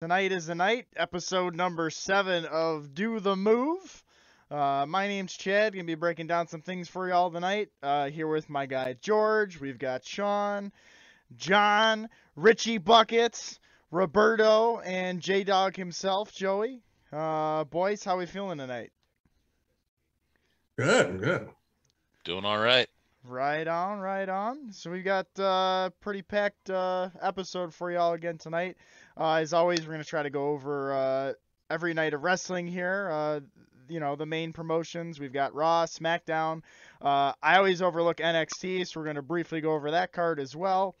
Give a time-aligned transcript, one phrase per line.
[0.00, 4.04] Tonight is the night, episode number seven of Do the Move.
[4.48, 5.72] Uh, my name's Chad.
[5.72, 7.70] Gonna be breaking down some things for y'all tonight.
[7.82, 9.58] Uh, here with my guy George.
[9.58, 10.70] We've got Sean,
[11.36, 13.58] John, Richie Buckets,
[13.90, 16.80] Roberto, and J Dog himself, Joey.
[17.12, 18.92] Uh, boys, how we feeling tonight?
[20.76, 21.48] Good, good.
[22.22, 22.88] Doing all right.
[23.24, 24.72] Right on, right on.
[24.72, 28.76] So we've got a uh, pretty packed uh, episode for y'all again tonight.
[29.18, 31.32] Uh, as always, we're gonna try to go over uh,
[31.70, 33.08] every night of wrestling here.
[33.10, 33.40] Uh,
[33.88, 35.18] you know the main promotions.
[35.18, 36.62] We've got Raw, SmackDown.
[37.02, 40.94] Uh, I always overlook NXT, so we're gonna briefly go over that card as well.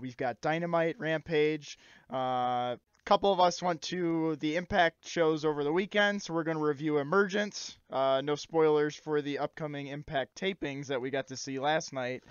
[0.00, 1.78] we've got Dynamite, Rampage.
[2.10, 2.78] A
[3.08, 6.62] couple of us went to the Impact shows over the weekend, so we're going to
[6.62, 7.78] review Emergence.
[7.90, 12.22] Uh, no spoilers for the upcoming Impact tapings that we got to see last night,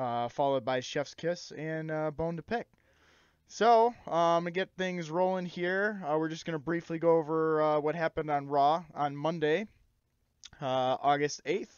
[0.00, 2.66] uh, followed by Chef's Kiss and uh, Bone to Pick.
[3.48, 7.62] So, um, to get things rolling here, uh, we're just going to briefly go over
[7.62, 9.68] uh, what happened on Raw on Monday,
[10.60, 11.70] uh, August 8th.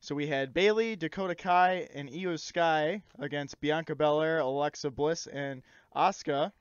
[0.00, 5.62] So we had Bayley, Dakota Kai, and Iyo Sky against Bianca Belair, Alexa Bliss, and
[5.96, 6.52] Asuka.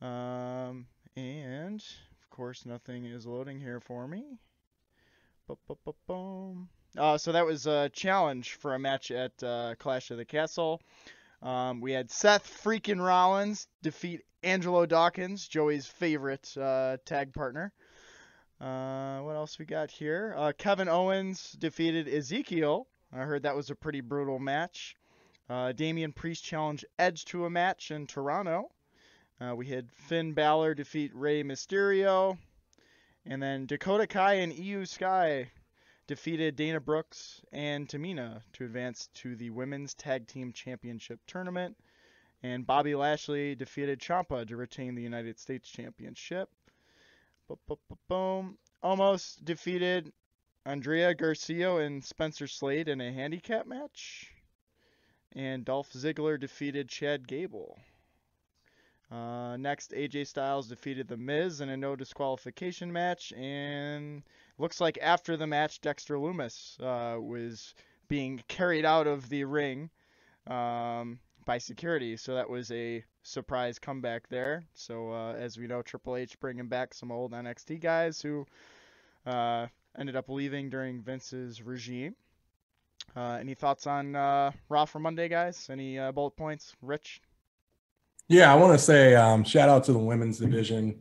[0.00, 1.84] Um, and
[2.20, 4.38] of course, nothing is loading here for me.
[6.96, 10.80] Uh, so that was a challenge for a match at uh, Clash of the Castle.
[11.42, 17.72] Um, we had Seth freaking Rollins defeat Angelo Dawkins, Joey's favorite uh, tag partner.
[18.60, 20.34] Uh, what else we got here?
[20.36, 22.88] Uh, Kevin Owens defeated Ezekiel.
[23.12, 24.96] I heard that was a pretty brutal match.
[25.48, 28.70] Uh, Damian Priest challenged Edge to a match in Toronto.
[29.40, 32.36] Uh, we had Finn Balor defeat Rey Mysterio.
[33.24, 35.50] And then Dakota Kai and Iyo Sky
[36.08, 41.76] defeated Dana Brooks and Tamina to advance to the Women's Tag Team Championship tournament.
[42.42, 46.48] And Bobby Lashley defeated Ciampa to retain the United States Championship.
[48.08, 48.58] Boom.
[48.82, 50.12] Omos defeated
[50.64, 54.32] Andrea Garcia and Spencer Slade in a handicap match.
[55.32, 57.78] And Dolph Ziggler defeated Chad Gable.
[59.10, 64.22] Uh, next, AJ Styles defeated The Miz in a no disqualification match, and
[64.58, 67.74] looks like after the match, Dexter Lumis uh, was
[68.08, 69.90] being carried out of the ring
[70.46, 72.16] um, by security.
[72.16, 74.64] So that was a surprise comeback there.
[74.74, 78.46] So uh, as we know, Triple H bringing back some old NXT guys who
[79.26, 79.66] uh,
[79.98, 82.14] ended up leaving during Vince's regime.
[83.16, 85.68] Uh, any thoughts on uh, Raw for Monday, guys?
[85.70, 87.22] Any bullet points, Rich?
[88.28, 91.00] Yeah, I want to say um, shout out to the women's division,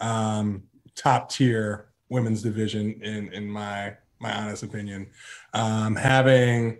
[0.00, 0.62] um,
[0.94, 5.08] top tier women's division in in my my honest opinion.
[5.52, 6.78] Um, having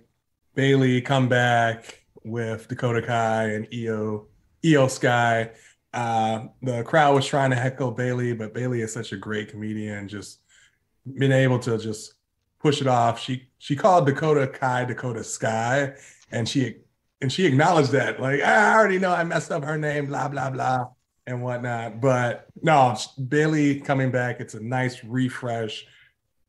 [0.55, 4.27] Bayley come back with Dakota Kai and Iyo
[4.63, 5.51] Iyo Sky.
[5.93, 10.09] Uh, the crowd was trying to heckle Bayley, but Bayley is such a great comedian.
[10.09, 10.41] Just
[11.19, 12.15] been able to just
[12.61, 13.21] push it off.
[13.21, 15.95] She she called Dakota Kai Dakota Sky,
[16.31, 16.77] and she
[17.21, 20.51] and she acknowledged that, like, I already know I messed up her name, blah, blah,
[20.51, 20.89] blah,
[21.27, 22.01] and whatnot.
[22.01, 22.97] But no,
[23.29, 25.87] Bayley coming back, it's a nice refresh,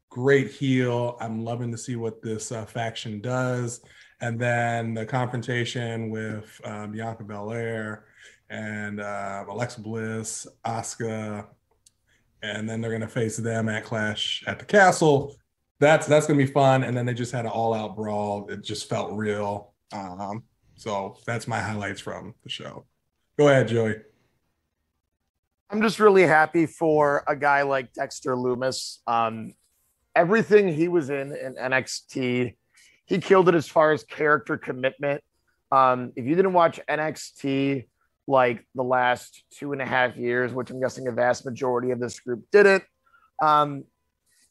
[0.09, 1.17] great heel.
[1.19, 3.81] I'm loving to see what this uh, faction does.
[4.21, 8.05] And then the confrontation with uh, Bianca Belair
[8.49, 11.47] and uh, Alexa Bliss, Asuka,
[12.41, 15.35] and then they're gonna face them at Clash at the Castle.
[15.79, 16.83] That's that's gonna be fun.
[16.83, 18.47] And then they just had an all-out brawl.
[18.49, 19.73] It just felt real.
[19.91, 20.43] Um,
[20.75, 22.85] so that's my highlights from the show.
[23.37, 23.95] Go ahead, Joey.
[25.69, 28.99] I'm just really happy for a guy like Dexter Lumis.
[29.07, 29.53] Um,
[30.15, 32.55] everything he was in in NXT,
[33.05, 35.23] he killed it as far as character commitment.
[35.71, 37.87] Um, if you didn't watch NXT
[38.27, 41.99] like the last two and a half years, which I'm guessing a vast majority of
[41.99, 42.83] this group didn't,
[43.41, 43.85] um,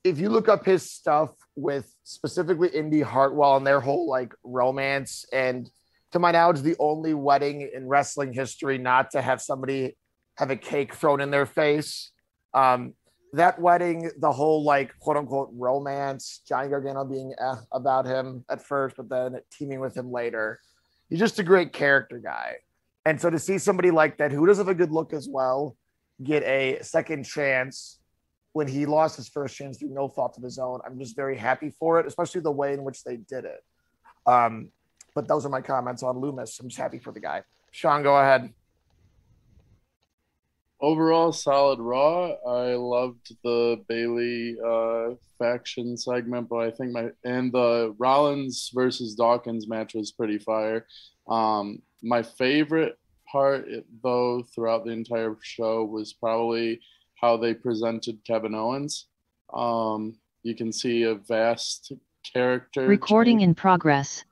[0.03, 5.25] if you look up his stuff with specifically Indi Hartwell and their whole like romance
[5.33, 5.71] and
[6.11, 9.97] to my knowledge, the only wedding in wrestling history not to have somebody
[10.37, 12.11] have a cake thrown in their face.
[12.53, 12.95] Um,
[13.33, 18.63] that wedding, the whole like quote unquote romance, Johnny Gargano being eh about him at
[18.63, 20.61] first, but then teaming with him later.
[21.11, 22.57] He's just a great character guy.
[23.05, 25.77] And so to see somebody like that who does have a good look as well
[26.23, 27.99] get a second chance
[28.53, 31.37] when he lost his first chance through no fault of his own, I'm just very
[31.37, 33.65] happy for it, especially the way in which they did it.
[34.27, 34.69] Um,
[35.15, 36.61] but those are my comments on Lumis.
[36.61, 37.43] I'm just happy for the guy.
[37.73, 38.53] Sean, go ahead.
[40.81, 42.33] Overall, solid Raw.
[42.47, 49.15] I loved the Bayley uh, faction segment, but I think my and the Rollins versus
[49.15, 50.87] Dawkins match was pretty fire.
[51.29, 52.99] Um, my favorite
[53.31, 53.67] part,
[54.03, 56.81] though, throughout the entire show was probably
[57.21, 59.07] how they presented Kevin Owens.
[59.53, 61.93] Um, you can see a vast
[62.33, 62.87] character.
[62.87, 63.49] Recording change.
[63.49, 64.25] in progress.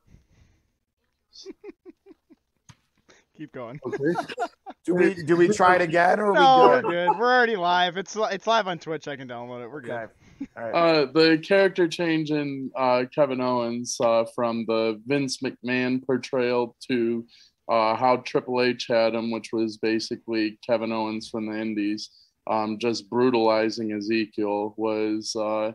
[3.43, 3.81] Keep going.
[3.93, 4.45] Okay.
[4.85, 6.91] Do we do we try it again or are No, we we're good?
[6.91, 7.19] good.
[7.19, 7.97] We're already live.
[7.97, 9.07] It's it's live on Twitch.
[9.09, 9.69] I can download it.
[9.69, 9.91] We're good.
[9.93, 10.13] Okay.
[10.57, 10.75] All right.
[10.75, 17.25] Uh, the character change in uh, Kevin Owens uh, from the Vince McMahon portrayal to
[17.69, 22.11] uh, how Triple H had him, which was basically Kevin Owens from the Indies,
[22.49, 25.35] um, just brutalizing Ezekiel, was.
[25.37, 25.73] Uh,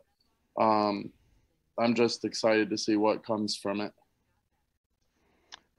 [0.60, 1.12] um,
[1.78, 3.92] I'm just excited to see what comes from it.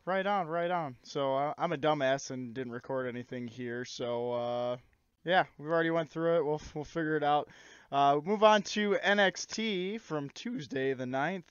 [0.09, 0.97] Right on, right on.
[1.03, 3.85] So uh, I'm a dumbass and didn't record anything here.
[3.85, 4.77] So uh,
[5.23, 6.47] yeah, we've already went through it.
[6.47, 7.51] We'll we'll figure it out.
[7.93, 11.45] Uh, move on to NXT from Tuesday the 9th.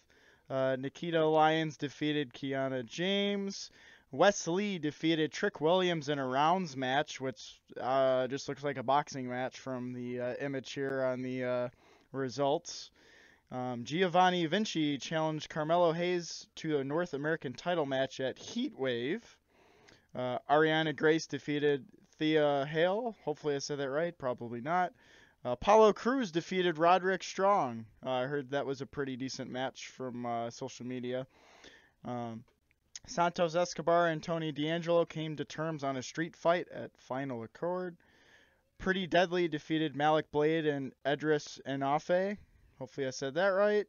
[0.50, 3.70] Uh, Nikita Lyons defeated Kiana James.
[4.10, 8.84] Wes Lee defeated Trick Williams in a rounds match, which uh, just looks like a
[8.84, 11.70] boxing match from the uh, image here on the uh,
[12.12, 12.90] results.
[13.52, 19.22] Um, Giovanni Vinci challenged Carmelo Hayes to a North American title match at Heatwave.
[20.14, 21.86] Uh, Ariana Grace defeated
[22.18, 23.16] Thea Hale.
[23.24, 24.18] Hopefully I said that right.
[24.18, 24.92] Probably not.
[25.46, 27.86] Uh, Apollo Crews defeated Roderick Strong.
[28.06, 31.26] Uh, I heard that was a pretty decent match from uh, social media.
[32.04, 32.44] Um,
[33.06, 37.96] Santos Escobar and Tony D'Angelo came to terms on a street fight at Final Accord.
[38.78, 42.38] Pretty Deadly defeated Malik Blade and Edris Enofé.
[42.80, 43.86] Hopefully I said that right.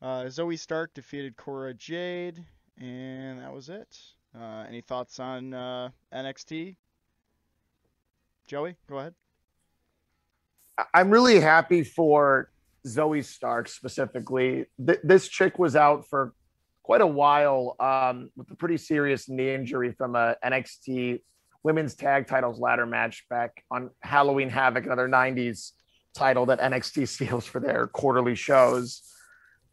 [0.00, 2.44] Uh, Zoey Stark defeated Cora Jade,
[2.78, 3.98] and that was it.
[4.38, 6.76] Uh, any thoughts on uh, NXT?
[8.46, 9.14] Joey, go ahead.
[10.94, 12.50] I'm really happy for
[12.86, 14.66] Zoey Stark specifically.
[14.84, 16.32] Th- this chick was out for
[16.84, 21.20] quite a while um, with a pretty serious knee injury from a NXT
[21.64, 25.72] Women's Tag Titles ladder match back on Halloween Havoc, another 90s
[26.18, 29.02] title that NXT steals for their quarterly shows.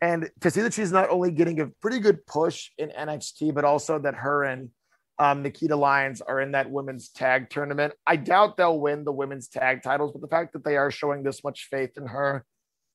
[0.01, 3.65] And to see that she's not only getting a pretty good push in NXT, but
[3.65, 4.69] also that her and
[5.17, 7.93] um, Nikita Lyons are in that women's tag tournament.
[8.05, 11.23] I doubt they'll win the women's tag titles, but the fact that they are showing
[11.23, 12.45] this much faith in her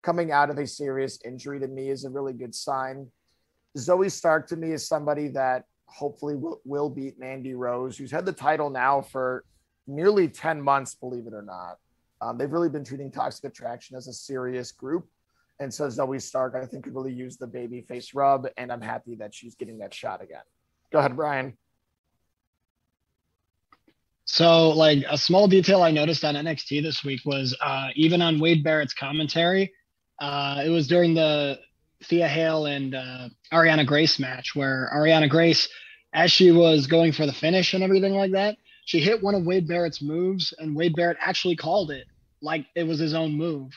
[0.02, 3.08] coming out of a serious injury to me is a really good sign.
[3.76, 8.26] Zoey Stark to me is somebody that hopefully will, will beat Mandy Rose, who's had
[8.26, 9.44] the title now for
[9.86, 11.78] nearly 10 months, believe it or not.
[12.20, 15.06] Um, they've really been treating Toxic Attraction as a serious group.
[15.58, 18.46] And so Zoey Stark, I think, could really use the baby face rub.
[18.56, 20.42] And I'm happy that she's getting that shot again.
[20.90, 21.56] Go ahead, Brian.
[24.24, 28.38] So, like a small detail I noticed on NXT this week was uh, even on
[28.38, 29.72] Wade Barrett's commentary,
[30.20, 31.58] uh, it was during the
[32.04, 35.68] Thea Hale and uh, Ariana Grace match where Ariana Grace,
[36.12, 38.56] as she was going for the finish and everything like that,
[38.90, 42.08] she hit one of Wade Barrett's moves, and Wade Barrett actually called it
[42.42, 43.70] like it was his own move.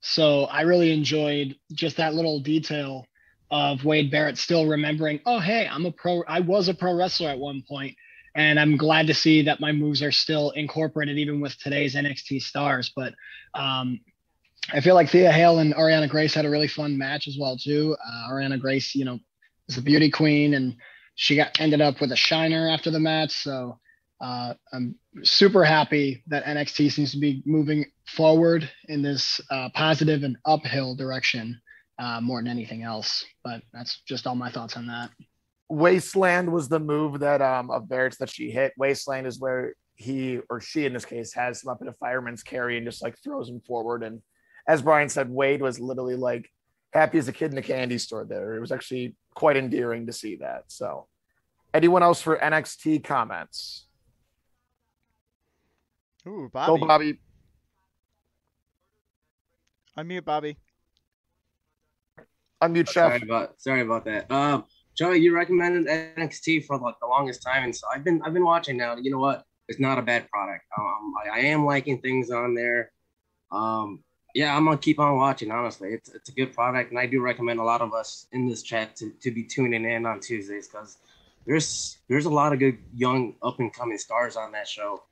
[0.00, 3.04] So I really enjoyed just that little detail
[3.50, 6.22] of Wade Barrett still remembering, oh hey, I'm a pro.
[6.28, 7.96] I was a pro wrestler at one point
[8.36, 12.40] and I'm glad to see that my moves are still incorporated even with today's NXT
[12.42, 12.92] stars.
[12.94, 13.14] But
[13.54, 13.98] um,
[14.72, 17.56] I feel like Thea Hale and Ariana Grace had a really fun match as well
[17.58, 17.96] too.
[18.06, 19.18] Uh, Ariana Grace, you know,
[19.68, 20.76] is a beauty queen, and
[21.16, 23.32] she got ended up with a shiner after the match.
[23.32, 23.80] So
[24.20, 30.22] uh, I'm super happy that NXT seems to be moving forward in this uh, positive
[30.22, 31.60] and uphill direction
[31.98, 33.24] uh, more than anything else.
[33.44, 35.10] But that's just all my thoughts on that.
[35.68, 38.72] Wasteland was the move that um of Barrett's that she hit.
[38.76, 42.42] Wasteland is where he or she in this case has him up in a fireman's
[42.42, 44.02] carry and just like throws him forward.
[44.02, 44.20] And
[44.66, 46.50] as Brian said, Wade was literally like
[46.92, 48.56] happy as a kid in a candy store there.
[48.56, 50.64] It was actually quite endearing to see that.
[50.68, 51.06] So
[51.72, 53.86] anyone else for NXT comments?
[56.26, 56.80] Ooh, Bobby.
[56.80, 57.18] Go Bobby.
[59.96, 60.56] Unmute Bobby.
[62.62, 63.22] Unmute Sorry Chef.
[63.22, 64.30] about sorry about that.
[64.30, 68.34] Um, Joey, you recommended NXT for like the longest time, and so I've been I've
[68.34, 68.96] been watching now.
[68.96, 69.44] You know what?
[69.68, 70.64] It's not a bad product.
[70.76, 72.90] Um, I, I am liking things on there.
[73.50, 74.02] Um,
[74.34, 75.50] yeah, I'm gonna keep on watching.
[75.50, 78.46] Honestly, it's it's a good product, and I do recommend a lot of us in
[78.48, 80.98] this chat to, to be tuning in on Tuesdays because
[81.46, 85.02] there's there's a lot of good young up and coming stars on that show.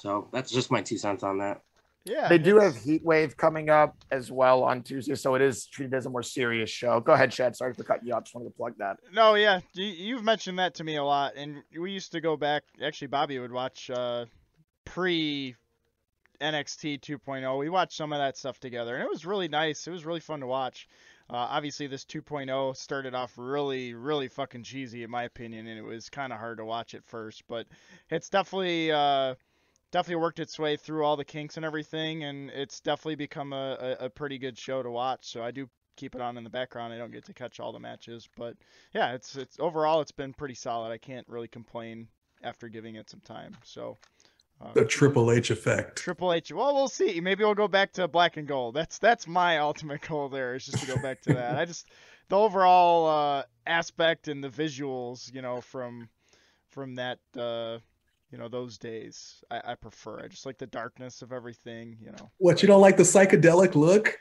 [0.00, 1.62] So that's just my two cents on that.
[2.04, 2.28] Yeah.
[2.28, 5.94] They do have Heat Wave coming up as well on Tuesday, so it is treated
[5.94, 7.00] as a more serious show.
[7.00, 7.54] Go ahead, Chad.
[7.54, 8.24] Sorry for cutting you off.
[8.24, 8.98] Just wanted to plug that.
[9.12, 12.36] No, yeah, you, you've mentioned that to me a lot, and we used to go
[12.36, 12.62] back.
[12.82, 14.24] Actually, Bobby would watch uh,
[14.86, 15.54] pre
[16.40, 17.58] NXT 2.0.
[17.58, 19.86] We watched some of that stuff together, and it was really nice.
[19.86, 20.88] It was really fun to watch.
[21.30, 25.82] Uh, obviously, this 2.0 started off really, really fucking cheesy in my opinion, and it
[25.82, 27.42] was kind of hard to watch at first.
[27.48, 27.66] But
[28.10, 29.34] it's definitely, uh,
[29.90, 33.96] definitely worked its way through all the kinks and everything, and it's definitely become a,
[34.00, 35.30] a, a pretty good show to watch.
[35.30, 36.92] So I do keep it on in the background.
[36.92, 38.54] I don't get to catch all the matches, but
[38.94, 40.90] yeah, it's it's overall it's been pretty solid.
[40.90, 42.08] I can't really complain
[42.42, 43.56] after giving it some time.
[43.64, 43.98] So.
[44.60, 45.98] Uh, The Triple H effect.
[45.98, 46.50] Triple H.
[46.50, 47.20] Well, we'll see.
[47.20, 48.74] Maybe we'll go back to black and gold.
[48.74, 50.28] That's that's my ultimate goal.
[50.28, 51.56] There is just to go back to that.
[51.56, 51.86] I just
[52.28, 56.08] the overall uh, aspect and the visuals, you know, from
[56.70, 57.78] from that, uh,
[58.30, 59.42] you know, those days.
[59.50, 60.20] I, I prefer.
[60.20, 61.96] I just like the darkness of everything.
[62.00, 62.30] You know.
[62.38, 64.18] What you don't like the psychedelic look?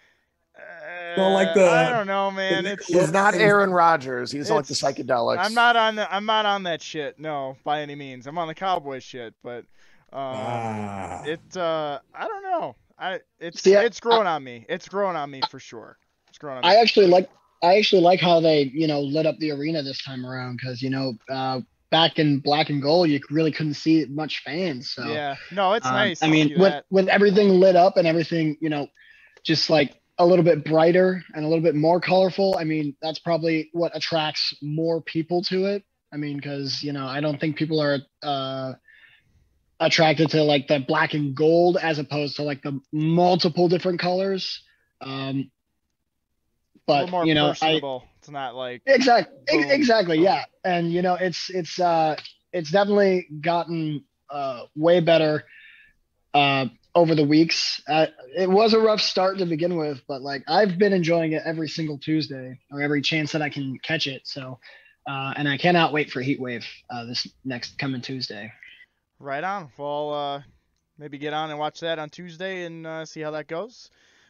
[1.15, 2.63] Don't like the- Uh, I don't know, man.
[2.63, 2.87] the- It's.
[2.87, 4.31] He's not Aaron Rodgers.
[4.31, 5.37] He's like the It's- psychedelics.
[5.39, 6.11] I'm not on the.
[6.13, 7.19] I'm not on that shit.
[7.19, 8.27] No, by any means.
[8.27, 9.65] I'm on the cowboy shit, but.
[10.13, 12.75] Um, ah, It uh I don't know.
[12.97, 14.65] I it's See, it's growing on me.
[14.69, 15.97] It's growing on me for sure.
[16.29, 16.69] It's growing on me.
[16.69, 17.29] I actually like
[17.61, 20.81] I actually like how they you know lit up the arena this time around because
[20.81, 21.59] you know uh,
[21.89, 24.91] back in black and gold you really couldn't see much fans.
[24.91, 25.35] So yeah.
[25.51, 26.21] No, it's um, nice.
[26.21, 26.85] I mean with that.
[26.89, 28.87] with everything lit up and everything you know
[29.43, 32.57] just like a little bit brighter and a little bit more colorful.
[32.57, 35.83] I mean that's probably what attracts more people to it.
[36.13, 38.73] I mean because you know I don't think people are uh
[39.79, 44.63] attracted to like the black and gold as opposed to like the multiple different colors.
[45.01, 45.51] Um,
[46.85, 48.05] but more you know, I personable.
[48.27, 49.71] It's not like exactly, Boom.
[49.71, 50.45] exactly, yeah.
[50.65, 52.17] And you know, it's it's uh
[52.51, 55.45] it's definitely gotten uh way better
[56.33, 57.81] uh over the weeks.
[57.87, 61.43] Uh, it was a rough start to begin with, but like I've been enjoying it
[61.45, 64.21] every single Tuesday or every chance that I can catch it.
[64.25, 64.59] So.
[65.09, 68.51] Uh, and I cannot wait for Heat Wave uh, this next coming Tuesday.
[69.19, 69.71] right on.
[69.77, 70.41] Well, uh
[70.97, 73.89] maybe get on and watch that on Tuesday and uh, see how that goes.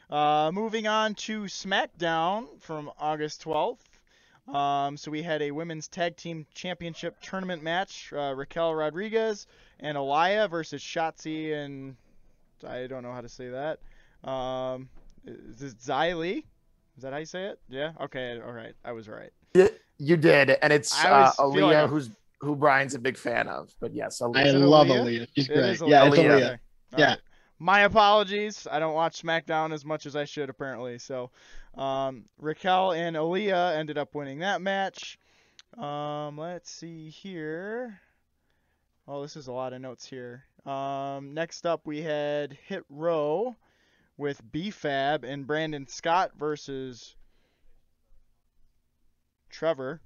[0.09, 3.79] Uh moving on to SmackDown from August 12th.
[4.53, 8.13] Um, so we had a women's tag team championship tournament match.
[8.15, 9.45] Uh, Raquel Rodriguez
[9.81, 11.97] and Aliyah versus Shotzi and
[12.65, 13.79] I don't know how to say that.
[14.29, 14.89] Um,
[15.25, 16.45] is it Xia Li?
[16.95, 17.59] Is that how you say it?
[17.69, 17.91] Yeah.
[18.01, 18.39] Okay.
[18.43, 18.73] All right.
[18.83, 19.31] I was right.
[19.99, 22.09] You did, and it's I uh, always feel Aliyah, like who's
[22.39, 23.73] who Brian's a big fan of.
[23.79, 24.45] But yes, I Aliyah.
[24.45, 25.01] it love Aliyah?
[25.01, 25.27] Aliyah.
[25.35, 25.69] She's It great.
[25.71, 26.23] is Yeah, it's Aliyah.
[26.23, 26.45] Aliyah.
[26.45, 26.57] Okay.
[26.97, 27.09] Yeah.
[27.09, 27.19] right.
[27.59, 28.67] My apologies.
[28.69, 30.99] I don't watch SmackDown as much as I should apparently.
[30.99, 31.31] So,
[31.75, 35.17] um, Raquel and Aliyah ended up winning that match.
[35.77, 37.99] Um, let's see here.
[39.07, 40.43] Oh, this is a lot of notes here.
[40.65, 43.55] Um, next up we had Hit Row
[44.17, 47.15] with B-Fab and Brandon Scott versus
[49.49, 50.01] Trevor.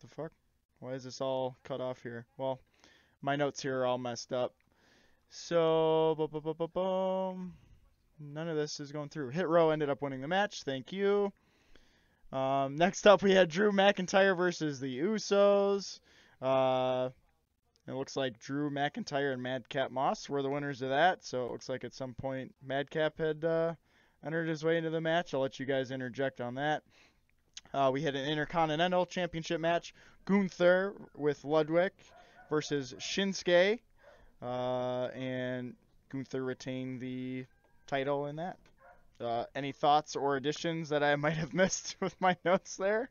[0.00, 0.32] the fuck?
[0.80, 2.26] Why is this all cut off here?
[2.36, 2.60] Well,
[3.20, 4.54] my notes here are all messed up.
[5.30, 6.28] So.
[8.20, 9.30] None of this is going through.
[9.30, 10.62] Hit Row ended up winning the match.
[10.64, 11.32] Thank you.
[12.32, 16.00] Um, next up, we had Drew McIntyre versus the Usos.
[16.42, 17.10] Uh,
[17.86, 21.24] it looks like Drew McIntyre and Madcap Moss were the winners of that.
[21.24, 23.74] So it looks like at some point Madcap had uh,
[24.24, 25.32] entered his way into the match.
[25.32, 26.82] I'll let you guys interject on that.
[27.72, 29.94] Uh, we had an Intercontinental Championship match.
[30.26, 31.92] Gunther with Ludwig
[32.50, 33.80] versus Shinsuke.
[34.42, 35.74] Uh, and
[36.10, 37.44] Gunther retained the
[37.86, 38.58] title in that.
[39.20, 43.10] Uh, any thoughts or additions that I might have missed with my notes there?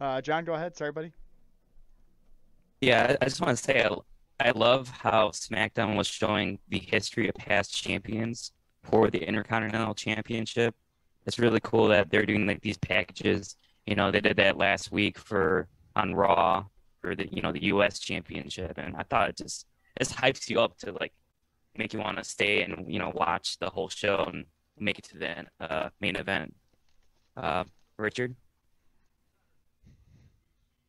[0.00, 0.76] Uh, John, go ahead.
[0.76, 1.12] Sorry, buddy.
[2.80, 7.28] Yeah, I- just want to say I, I love how SmackDown was showing the history
[7.28, 10.74] of past champions for the Intercontinental Championship.
[11.24, 13.56] It's really cool that they're doing like these packages.
[13.86, 16.66] You know, they did that last week for on Raw
[17.06, 18.00] for the you know the U.S.
[18.00, 19.64] Championship, and I thought it just
[20.00, 21.12] it hypes you up to like
[21.76, 24.44] make you want to stay and you know watch the whole show and
[24.76, 26.52] make it to the uh, main event.
[27.36, 27.62] Uh,
[27.96, 28.34] Richard.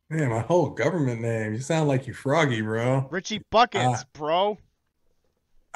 [0.10, 1.54] man, my whole government name.
[1.54, 3.08] You sound like you froggy, bro.
[3.12, 4.58] Richie Buckets, Uh, bro.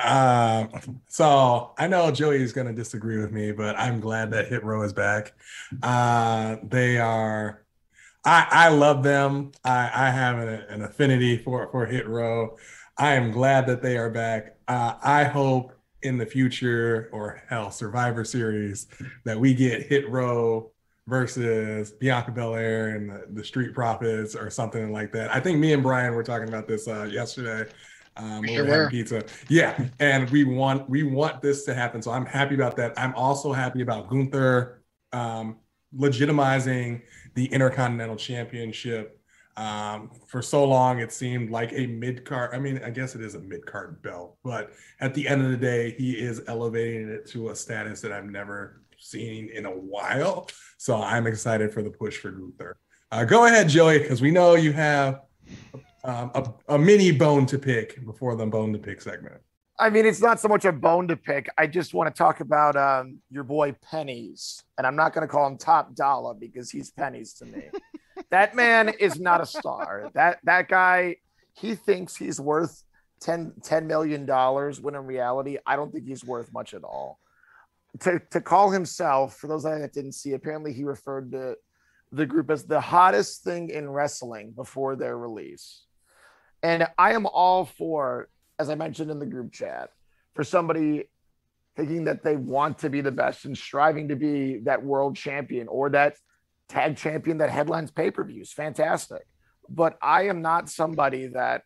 [0.04, 4.82] Um, so I know Joey's gonna disagree with me, but I'm glad that Hit Row
[4.82, 5.34] is back.
[5.84, 7.62] Uh, they are.
[8.24, 9.52] I I love them.
[9.64, 12.58] I I have an, an affinity for for Hit Row.
[12.98, 14.58] I am glad that they are back.
[14.68, 15.74] Uh, I hope
[16.04, 18.88] in the future or hell Survivor Series
[19.26, 20.72] that we get Hit Row
[21.08, 25.34] versus Bianca Belair and the, the Street Profits or something like that.
[25.34, 27.70] I think me and Brian were talking about this uh, yesterday.
[28.18, 28.90] Um, We sure we were having were.
[28.90, 29.24] pizza.
[29.50, 32.02] Yeah, and we want we want this to happen.
[32.02, 32.94] So I'm happy about that.
[32.98, 35.58] I'm also happy about Gunther um,
[35.96, 37.02] legitimizing
[37.36, 39.18] the Intercontinental Championship.
[39.58, 42.52] Um, for so long, it seemed like a mid card.
[42.54, 44.72] I mean, I guess it is a mid card belt, but
[45.02, 48.26] at the end of the day, he is elevating it to a status that I've
[48.26, 50.48] never seen in a while.
[50.78, 52.78] So I'm excited for the push for Gunther.
[53.12, 55.22] Uh, go ahead, Joey, because we know you have
[56.06, 59.42] um, a, a mini bone to pick before the bone to pick segment.
[59.82, 61.50] I mean, it's not so much a bone to pick.
[61.58, 65.32] I just want to talk about um, your boy Pennies, and I'm not going to
[65.32, 67.64] call him Top Dollar because he's pennies to me.
[68.30, 70.12] that man is not a star.
[70.14, 71.16] That that guy,
[71.54, 72.84] he thinks he's worth
[73.22, 77.18] 10, 10 million dollars when in reality, I don't think he's worth much at all.
[78.02, 81.56] To to call himself, for those that didn't see, apparently he referred to
[82.12, 85.86] the group as the hottest thing in wrestling before their release.
[86.62, 88.30] And I am all for,
[88.60, 89.90] as I mentioned in the group chat,
[90.34, 91.06] for somebody
[91.76, 95.68] thinking that they want to be the best and striving to be that world champion
[95.68, 96.16] or that
[96.68, 98.52] tag champion that headlines pay per views.
[98.52, 99.26] Fantastic.
[99.70, 101.64] But I am not somebody that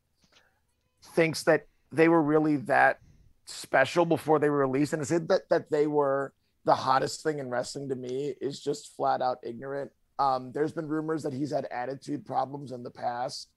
[1.15, 3.00] thinks that they were really that
[3.46, 4.94] special before they were released.
[4.94, 6.34] And to say that, that they were
[6.65, 10.88] the hottest thing in wrestling to me is just flat out ignorant um, there's been
[10.88, 13.50] rumors that he's had attitude problems in the past.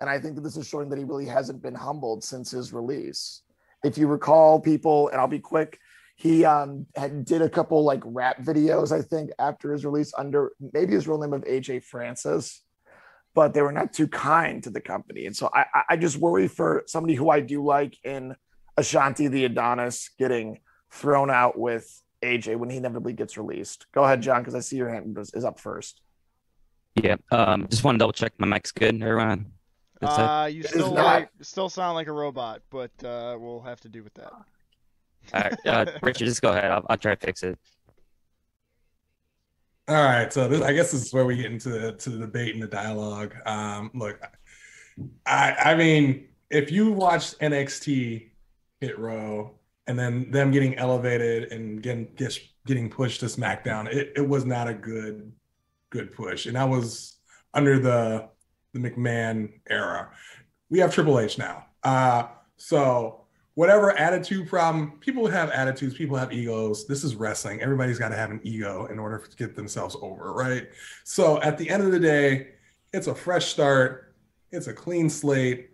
[0.00, 2.72] And I think that this is showing that he really hasn't been humbled since his
[2.72, 3.42] release.
[3.84, 5.78] If you recall, people, and I'll be quick,
[6.16, 10.52] he um, had did a couple like rap videos, I think, after his release under
[10.72, 12.62] maybe his real name of AJ Francis,
[13.34, 15.26] but they were not too kind to the company.
[15.26, 18.34] And so I, I just worry for somebody who I do like in
[18.78, 20.60] Ashante the Adonis getting
[20.90, 23.86] thrown out with AJ when he inevitably gets released.
[23.92, 26.00] Go ahead, John, because I see your hand is, up first.
[26.94, 29.02] Yeah, um, just want to double check my mic's good.
[29.02, 29.52] Everyone.
[30.02, 34.02] Uh, you still like, still sound like a robot, but uh, we'll have to do
[34.02, 34.32] with that.
[34.32, 34.44] All
[35.34, 36.70] right, uh, Richard, just go ahead.
[36.70, 37.58] I'll, I'll try to fix it.
[39.88, 42.18] All right, so this, I guess this is where we get into the, to the
[42.18, 43.34] debate and the dialogue.
[43.46, 44.20] Um, look,
[45.24, 48.30] I I mean, if you watched NXT
[48.80, 52.08] Hit Row and then them getting elevated and getting
[52.66, 53.92] getting pushed to SmackDown.
[53.92, 55.32] It, it was not a good
[55.90, 57.16] good push, and that was
[57.54, 58.28] under the
[58.76, 60.10] the McMahon era.
[60.70, 66.32] We have Triple H now, uh, so whatever attitude problem people have attitudes people have
[66.32, 66.86] egos.
[66.86, 67.60] This is wrestling.
[67.60, 70.68] Everybody's got to have an ego in order to get themselves over right?
[71.04, 72.48] So at the end of the day
[72.92, 74.14] it's a fresh start.
[74.52, 75.70] It's a clean slate.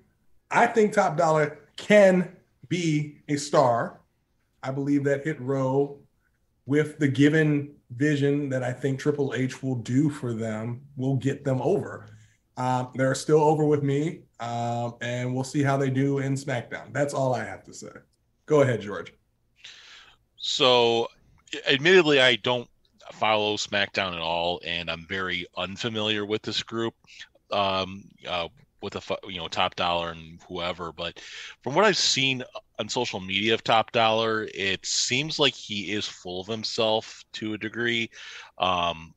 [0.51, 2.37] I think top dollar can
[2.69, 4.01] be a star.
[4.63, 5.99] I believe that Hit Row,
[6.67, 11.45] with the given vision that I think Triple H will do for them, will get
[11.45, 12.07] them over.
[12.57, 16.93] Um, they're still over with me, um, and we'll see how they do in SmackDown.
[16.93, 17.89] That's all I have to say.
[18.47, 19.15] Go ahead, George.
[20.37, 21.09] So,
[21.69, 22.69] admittedly, I don't
[23.13, 26.95] follow SmackDown at all, and I'm very unfamiliar with this group.
[27.51, 28.49] Um, uh,
[28.83, 31.21] with a you know top dollar and whoever but
[31.63, 32.43] from what i've seen
[32.79, 37.55] on social media of top dollar it seems like he is full of himself to
[37.55, 38.11] a degree
[38.59, 39.15] um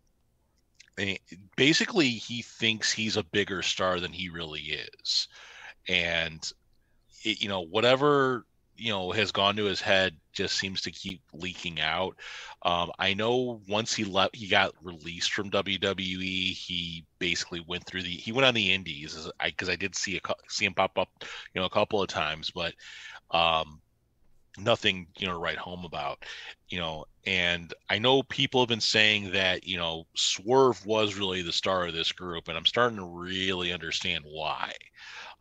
[1.56, 5.28] basically he thinks he's a bigger star than he really is
[5.88, 6.52] and
[7.24, 8.46] it, you know whatever
[8.78, 12.16] you know has gone to his head just seems to keep leaking out.
[12.64, 16.52] Um, I know once he left, he got released from WWE.
[16.52, 20.18] He basically went through the he went on the Indies because I, I, did see
[20.18, 21.10] a see him pop up,
[21.54, 22.74] you know, a couple of times, but
[23.32, 23.80] um,
[24.58, 26.26] nothing you know to write home about,
[26.70, 27.06] you know.
[27.26, 31.86] And I know people have been saying that you know Swerve was really the star
[31.88, 34.74] of this group, and I'm starting to really understand why.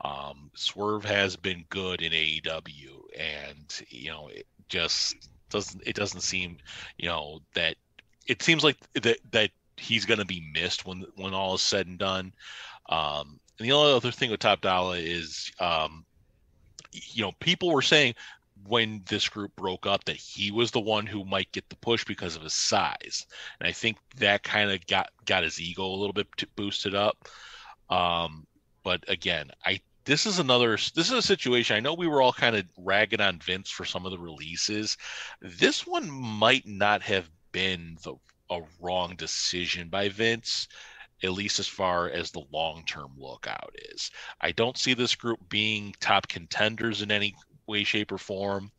[0.01, 5.17] Um, Swerve has been good in AEW, and you know, it just
[5.51, 5.83] doesn't.
[5.87, 6.59] It doesn't seem,
[6.99, 7.77] you know, that
[8.27, 11.87] it seems like that that he's going to be missed when when all is said
[11.87, 12.33] and done.
[12.89, 16.05] Um, and the only other thing with Top Dollar is, um,
[16.93, 18.15] you know, people were saying
[18.67, 22.05] when this group broke up that he was the one who might get the push
[22.05, 23.27] because of his size,
[23.61, 27.29] and I think that kind of got got his ego a little bit boosted up.
[27.91, 28.47] Um,
[28.83, 32.33] but again, I this is another this is a situation i know we were all
[32.33, 34.97] kind of ragging on vince for some of the releases.
[35.41, 38.15] This one might not have been the
[38.51, 40.69] a wrong decision by vince
[41.23, 44.11] at least as far as the long-term lookout is.
[44.41, 47.35] I don't see this group being top contenders in any
[47.67, 48.71] way shape or form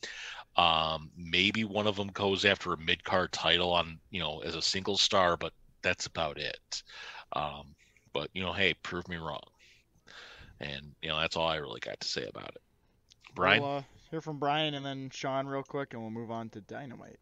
[0.57, 4.61] um, maybe one of them goes after a mid-card title on you know as a
[4.61, 6.83] single star but that's about it
[7.33, 7.75] um,
[8.13, 9.41] but you know hey prove me wrong
[10.59, 12.61] and you know that's all I really got to say about it.
[13.33, 16.49] Brian, we'll, uh, hear from Brian and then Sean real quick, and we'll move on
[16.49, 17.19] to Dynamite.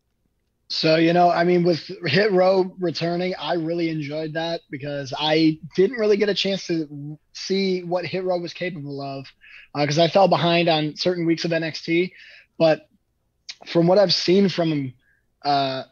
[0.69, 5.59] So you know, I mean, with Hit Row returning, I really enjoyed that because I
[5.75, 9.25] didn't really get a chance to see what Hit Row was capable of
[9.75, 12.11] because uh, I fell behind on certain weeks of NXT.
[12.57, 12.87] But
[13.67, 14.93] from what I've seen from
[15.43, 15.83] uh,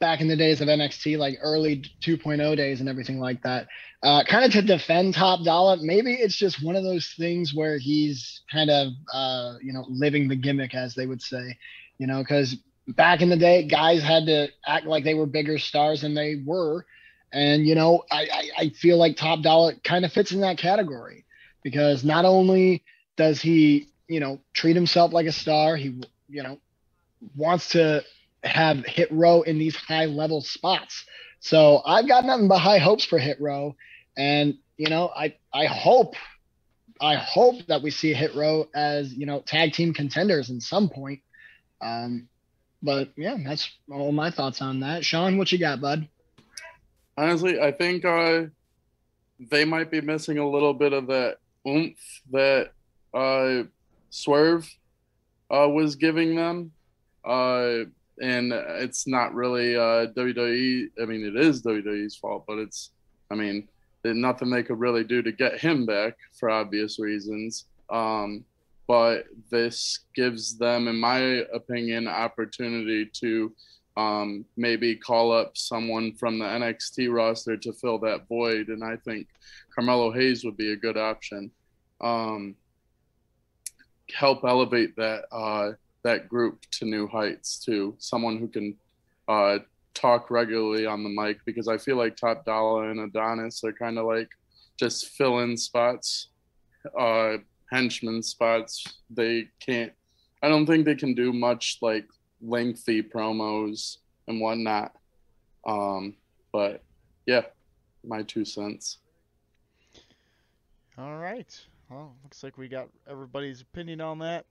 [0.00, 3.68] back in the days of NXT, like early 2.0 days and everything like that.
[4.02, 7.78] Uh, kind of to defend Top Dollar, maybe it's just one of those things where
[7.78, 11.58] he's kind of, uh, you know, living the gimmick, as they would say,
[11.98, 12.56] you know, because
[12.96, 16.42] back in the day, guys had to act like they were bigger stars than they
[16.44, 16.84] were.
[17.32, 20.58] And, you know, I, I, I feel like Top Dollar kind of fits in that
[20.58, 21.24] category
[21.62, 22.82] because not only
[23.16, 26.58] does he, you know, treat himself like a star, he, you know,
[27.36, 28.02] wants to
[28.42, 31.04] have Hit Row in these high level spots.
[31.40, 33.76] So I've got nothing but high hopes for Hit Row.
[34.16, 36.14] And, you know, I, I hope,
[37.00, 40.88] I hope that we see Hit Row as, you know, tag team contenders in some
[40.88, 41.20] point.
[41.80, 42.28] Um,
[42.82, 45.04] but yeah, that's all my thoughts on that.
[45.04, 46.08] Sean, what you got, bud?
[47.16, 48.44] Honestly, I think uh,
[49.50, 51.98] they might be missing a little bit of that oomph
[52.32, 52.70] that
[53.12, 53.64] uh,
[54.10, 54.68] Swerve
[55.50, 56.72] uh, was giving them.
[57.24, 57.84] Uh,
[58.22, 60.88] and it's not really uh, WWE.
[61.00, 62.90] I mean, it is WWE's fault, but it's,
[63.30, 63.68] I mean,
[64.04, 67.66] nothing they could really do to get him back for obvious reasons.
[67.88, 68.44] Um,
[68.90, 73.54] but this gives them, in my opinion, opportunity to
[73.96, 78.66] um, maybe call up someone from the NXT roster to fill that void.
[78.66, 79.28] And I think
[79.72, 81.52] Carmelo Hayes would be a good option.
[82.00, 82.56] Um,
[84.12, 85.70] help elevate that uh,
[86.02, 87.94] that group to new heights too.
[88.00, 88.76] Someone who can
[89.28, 89.58] uh,
[89.94, 93.98] talk regularly on the mic because I feel like Top Dollar and Adonis are kind
[93.98, 94.30] of like
[94.76, 96.30] just fill in spots,
[96.98, 97.36] uh,
[97.70, 98.84] henchman spots.
[99.08, 99.92] They can't.
[100.42, 102.06] I don't think they can do much like
[102.40, 104.92] lengthy promos and whatnot.
[105.66, 106.16] Um,
[106.52, 106.82] but
[107.26, 107.42] yeah,
[108.04, 108.98] my two cents.
[110.98, 111.58] All right.
[111.90, 114.46] Well, looks like we got everybody's opinion on that.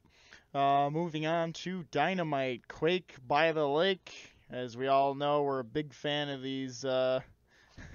[0.53, 4.34] Uh, moving on to Dynamite Quake by the Lake.
[4.51, 7.19] As we all know, we're a big fan of these uh,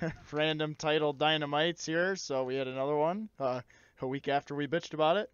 [0.32, 3.60] random title Dynamites here, so we had another one uh,
[4.00, 5.30] a week after we bitched about it.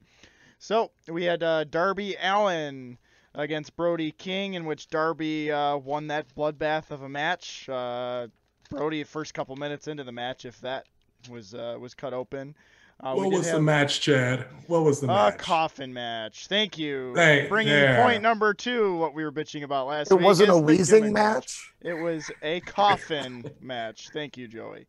[0.59, 2.99] So we had uh, Darby Allin
[3.35, 7.69] against Brody King, in which Darby uh, won that bloodbath of a match.
[7.69, 8.29] Uh,
[8.69, 10.87] Brody, first couple minutes into the match, if that
[11.29, 12.55] was was cut open.
[13.03, 14.47] Uh, what was have, the match, Chad?
[14.67, 15.35] What was the match?
[15.35, 16.49] A coffin match.
[16.49, 17.15] Thank you.
[17.15, 18.05] Thank, Bringing yeah.
[18.05, 20.23] point number two, what we were bitching about last it week.
[20.23, 21.73] It wasn't a wheezing match?
[21.81, 24.11] It was a coffin match.
[24.13, 24.87] Thank you, Joey.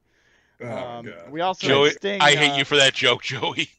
[0.63, 1.31] Oh, um, God.
[1.31, 3.69] we also Joey, Sting, I hate uh, you for that joke, Joey.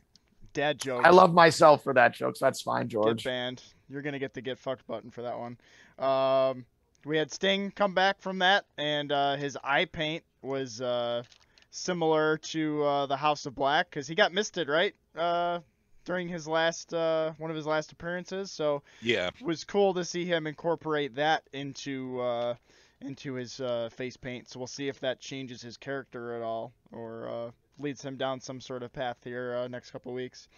[0.53, 1.03] Dad joke.
[1.05, 3.19] I love myself for that joke, so that's fine, George.
[3.19, 3.63] Get banned.
[3.89, 5.57] You're gonna get the get fucked button for that one.
[5.99, 6.67] Um,
[7.05, 11.23] we had Sting come back from that, and uh, his eye paint was uh,
[11.71, 15.61] similar to uh, the House of Black because he got misted right uh,
[16.05, 18.51] during his last uh, one of his last appearances.
[18.51, 19.29] So Yeah.
[19.29, 22.55] it was cool to see him incorporate that into uh,
[23.05, 24.49] into his uh, face paint.
[24.49, 28.41] So we'll see if that changes his character at all or uh, leads him down
[28.41, 30.49] some sort of path here uh, next couple weeks.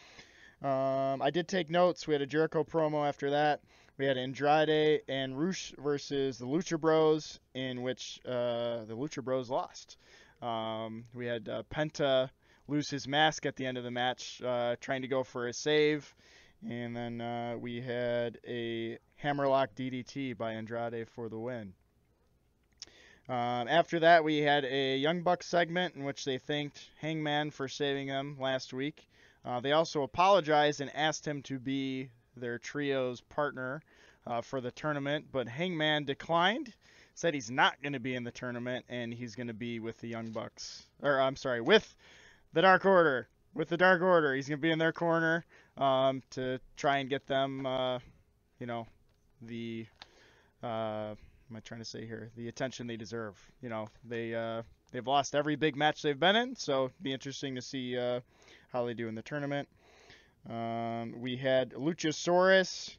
[0.63, 2.07] Um, I did take notes.
[2.07, 3.61] We had a Jericho promo after that.
[3.97, 9.51] We had Andrade and Rush versus the Lucha Bros, in which uh, the Lucha Bros
[9.51, 9.97] lost.
[10.43, 12.31] Um, we had uh, Penta
[12.67, 15.53] lose his mask at the end of the match, uh, trying to go for a
[15.53, 16.13] save.
[16.69, 21.75] And then we had a hammerlock DDT by Andrade for the win.
[23.29, 27.69] Um, after that, we had a Young Bucks segment in which they thanked Hangman for
[27.69, 29.07] saving them last week.
[29.45, 33.83] Uh, they also apologized and asked him to be their trio's partner
[34.27, 36.73] uh, for the tournament, but Hangman declined
[37.15, 39.99] said he's not going to be in the tournament and he's going to be with
[40.01, 40.85] the Young Bucks.
[41.03, 41.95] Or I'm sorry, with
[42.53, 43.29] the Dark Order.
[43.55, 45.45] With the Dark Order, he's going to be in their corner
[45.79, 48.01] um, to try and get them, uh,
[48.59, 48.89] you know,
[49.41, 49.87] the
[50.61, 51.15] uh,
[51.51, 52.31] am I trying to say here?
[52.37, 53.39] The attention they deserve.
[53.61, 57.13] You know, they uh, they've lost every big match they've been in, so it'd be
[57.13, 58.21] interesting to see uh,
[58.73, 59.69] how they do in the tournament.
[60.49, 62.97] Um, we had Luchasaurus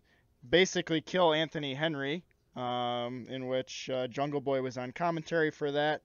[0.50, 2.24] basically kill Anthony Henry
[2.56, 6.02] um, in which uh, Jungle Boy was on commentary for that.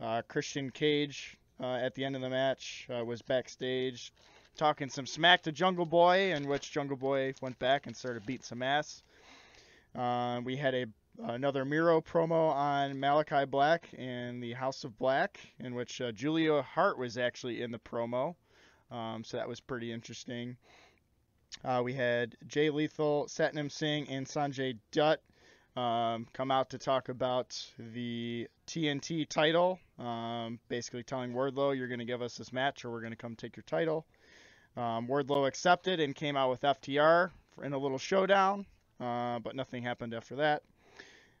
[0.00, 4.12] Uh, Christian Cage uh, at the end of the match uh, was backstage
[4.56, 8.44] talking some smack to Jungle Boy, in which Jungle Boy went back and started beating
[8.44, 9.02] some ass.
[9.94, 10.86] Uh, we had a
[11.22, 16.62] another Miro promo on Malakai Black and the House of Black, in which uh, Julia
[16.62, 18.34] Hart was actually in the promo.
[18.90, 20.56] Um, so that was pretty interesting.
[21.64, 25.22] Uh, we had Jay Lethal, Satnam Singh, and Sanjay Dutt
[25.76, 31.98] um, come out to talk about the TNT title, um, basically telling Wardlow, you're going
[31.98, 34.06] to give us this match or we're going to come take your title.
[34.76, 37.30] Um, Wardlow accepted and came out with FTR
[37.62, 38.66] in a little showdown,
[39.00, 40.62] uh, but nothing happened after that.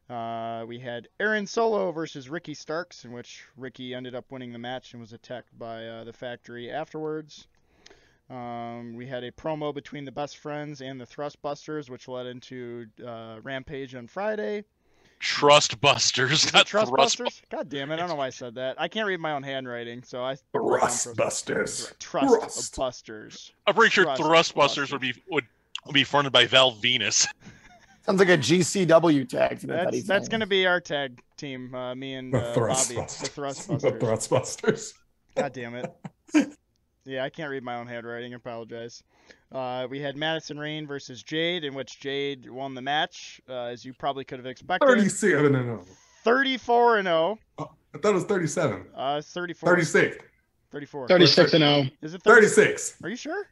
[0.08, 4.58] Uh, we had Aaron Solo versus Ricky Starks, in which Ricky ended up winning the
[4.58, 7.46] match and was attacked by uh, the factory afterwards.
[8.28, 12.86] Um, we had a promo between the Best Friends and the Thrustbusters, which led into
[13.06, 14.64] uh, Rampage on Friday.
[15.20, 17.40] Trust Busters, not it Thrust Busters?
[17.50, 17.94] God damn it!
[17.94, 18.78] I don't know why I said that.
[18.78, 20.36] I can't read my own handwriting, so I.
[20.52, 21.92] wrote down Rust Trust- Busters.
[21.98, 23.52] Trust Busters.
[23.66, 24.90] I'm pretty sure Trust Thrust Busters.
[24.90, 25.46] Busters would be would,
[25.86, 27.26] would be fronted by Val Venis.
[28.06, 29.70] Sounds like a GCW tag team.
[29.70, 31.74] That's that's gonna be our tag team.
[31.74, 33.66] Uh, me and The uh, Thrust Bobby, the Busters.
[33.82, 33.98] The Busters.
[34.00, 34.94] Thrust Busters.
[35.34, 35.92] God damn it.
[37.06, 38.32] Yeah, I can't read my own handwriting.
[38.32, 39.02] I apologize.
[39.52, 43.84] Uh, we had Madison Rayne versus Jade, in which Jade won the match, uh, as
[43.84, 44.86] you probably could have expected.
[44.86, 45.84] 37 and 0.
[46.24, 47.38] 34 and 0.
[47.58, 48.86] Oh, I thought it was 37.
[48.96, 49.68] Uh, it's 34.
[49.68, 50.16] 36.
[50.70, 51.08] 34.
[51.08, 51.84] 36 and 0.
[52.00, 52.40] Is it 30?
[52.46, 52.96] 36.
[53.02, 53.46] Are you sure?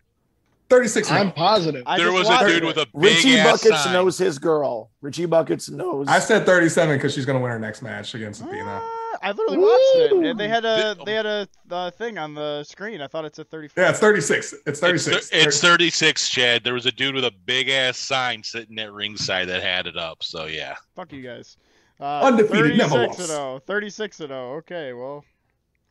[0.73, 1.31] 36 I'm 0.
[1.33, 1.83] positive.
[1.87, 2.67] I there was a dude it.
[2.67, 3.93] with a big Richie ass Buckets sign.
[3.93, 4.91] knows his girl.
[5.03, 6.09] Richie Buckets knows.
[6.09, 8.65] I said 37 because she's going to win her next match against Athena.
[8.65, 8.81] Uh,
[9.23, 10.13] I literally watched it.
[10.31, 13.01] And They had a they had a uh, thing on the screen.
[13.03, 13.85] I thought it's a 34.
[13.85, 14.53] Yeah, it's 36.
[14.53, 15.29] It's It's, 36.
[15.29, 16.65] thir- it's 36, Chad.
[16.65, 19.97] There was a dude with a big ass sign sitting at ringside that had it
[19.99, 20.23] up.
[20.25, 21.59] So yeah, Fuck you guys.
[22.01, 23.63] Uh, Undefeated, never 36 and 0.
[23.67, 24.39] 36 and 0.
[24.57, 25.25] Okay, well,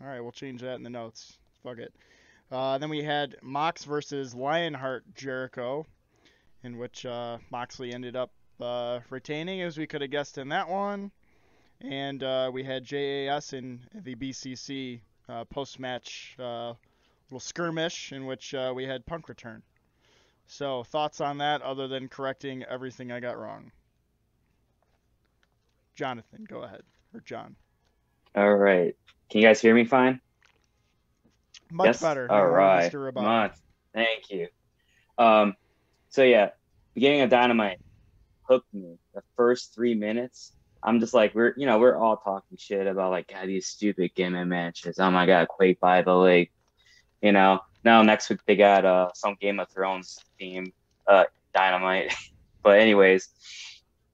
[0.02, 1.38] all right, we'll change that in the notes.
[1.63, 1.94] Fuck it.
[2.52, 5.88] Uh, then we had Mox versus Lionheart Jericho,
[6.64, 10.68] in which uh, Moxley ended up uh, retaining, as we could have guessed in that
[10.68, 11.12] one.
[11.80, 16.74] And uh, we had JAS in the BCC uh, post-match uh,
[17.30, 19.64] little skirmish, in which we had Punk return.
[20.46, 23.72] So thoughts on that, other than correcting everything I got wrong.
[25.96, 26.84] Jonathan, go ahead.
[27.14, 27.56] Or John.
[28.36, 28.96] All right.
[29.30, 30.20] Can you guys hear me fine?
[31.72, 32.02] Much yes?
[32.02, 32.30] better.
[32.30, 32.92] All right.
[32.92, 33.12] Mr.
[33.12, 33.24] Rabat.
[33.24, 33.56] Much.
[33.94, 34.48] Thank you.
[35.18, 35.56] Um,
[36.10, 36.50] so yeah,
[36.94, 37.80] beginning of Dynamite
[38.44, 38.98] hooked me.
[39.14, 40.54] The first three minutes,
[40.84, 44.12] I'm just like, we're you know we're all talking shit about like God these stupid
[44.16, 45.00] gimmick matches.
[45.00, 46.52] Oh my God, Quake by the Lake.
[47.22, 47.62] You know.
[47.84, 50.74] Now next week they got uh some Game of Thrones theme
[51.08, 52.14] uh Dynamite.
[52.64, 53.30] but anyways,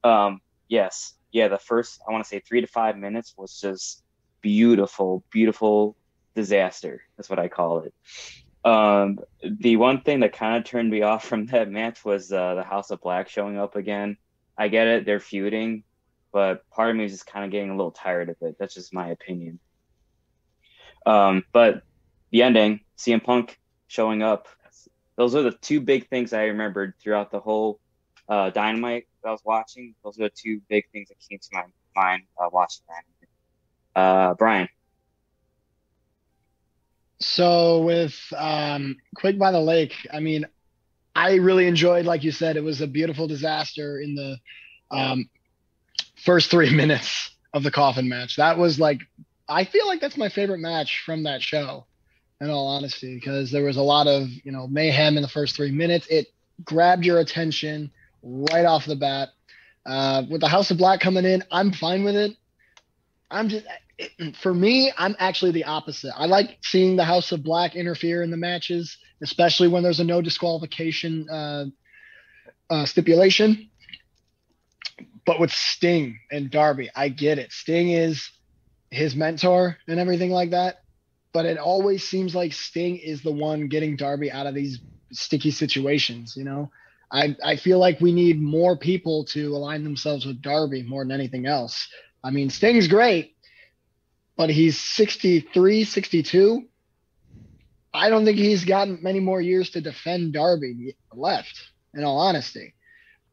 [0.04, 1.48] um yes, yeah.
[1.48, 4.04] The first I want to say three to five minutes was just
[4.42, 5.96] beautiful, beautiful
[6.38, 7.02] disaster.
[7.18, 7.94] That's what I call it.
[8.64, 12.54] Um, the one thing that kind of turned me off from that match was uh,
[12.54, 14.18] the House of Black showing up again.
[14.58, 15.84] I get it, they're feuding,
[16.32, 18.56] but part of me is just kind of getting a little tired of it.
[18.60, 19.60] That's just my opinion.
[21.06, 21.82] Um, but
[22.32, 24.48] the ending, CM Punk showing up,
[25.16, 27.80] those are the two big things I remembered throughout the whole
[28.30, 29.96] uh, Dynamite that I was watching.
[30.04, 31.64] Those are the two big things that came to my
[31.96, 34.00] mind uh, watching that.
[34.00, 34.68] Uh, Brian.
[37.20, 40.46] So with um, Quake by the Lake, I mean,
[41.16, 44.38] I really enjoyed, like you said, it was a beautiful disaster in the
[44.92, 45.30] um,
[46.24, 48.36] first three minutes of the coffin match.
[48.36, 49.00] That was like,
[49.50, 51.86] I feel like that's my favorite match from that show,
[52.40, 55.56] in all honesty, because there was a lot of you know mayhem in the first
[55.56, 56.06] three minutes.
[56.08, 56.28] It
[56.64, 59.30] grabbed your attention right off the bat.
[59.86, 62.36] Uh, with the House of Black coming in, I'm fine with it.
[63.32, 63.66] I'm just
[64.36, 66.14] for me, I'm actually the opposite.
[66.16, 70.04] I like seeing the House of Black interfere in the matches, especially when there's a
[70.04, 71.66] no disqualification uh,
[72.70, 73.70] uh, stipulation.
[75.26, 77.52] But with Sting and Darby, I get it.
[77.52, 78.30] Sting is
[78.90, 80.82] his mentor and everything like that.
[81.34, 84.80] But it always seems like Sting is the one getting Darby out of these
[85.12, 86.72] sticky situations, you know?
[87.12, 91.12] I, I feel like we need more people to align themselves with Darby more than
[91.12, 91.88] anything else.
[92.24, 93.37] I mean, Sting's great,
[94.38, 96.64] but he's 63, 62.
[97.94, 101.60] I don't think he's gotten many more years to defend Darby left,
[101.96, 102.76] in all honesty.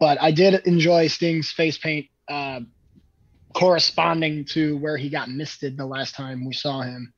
[0.00, 2.60] But I did enjoy Sting's face paint uh,
[3.54, 7.12] corresponding to where he got misted the last time we saw him.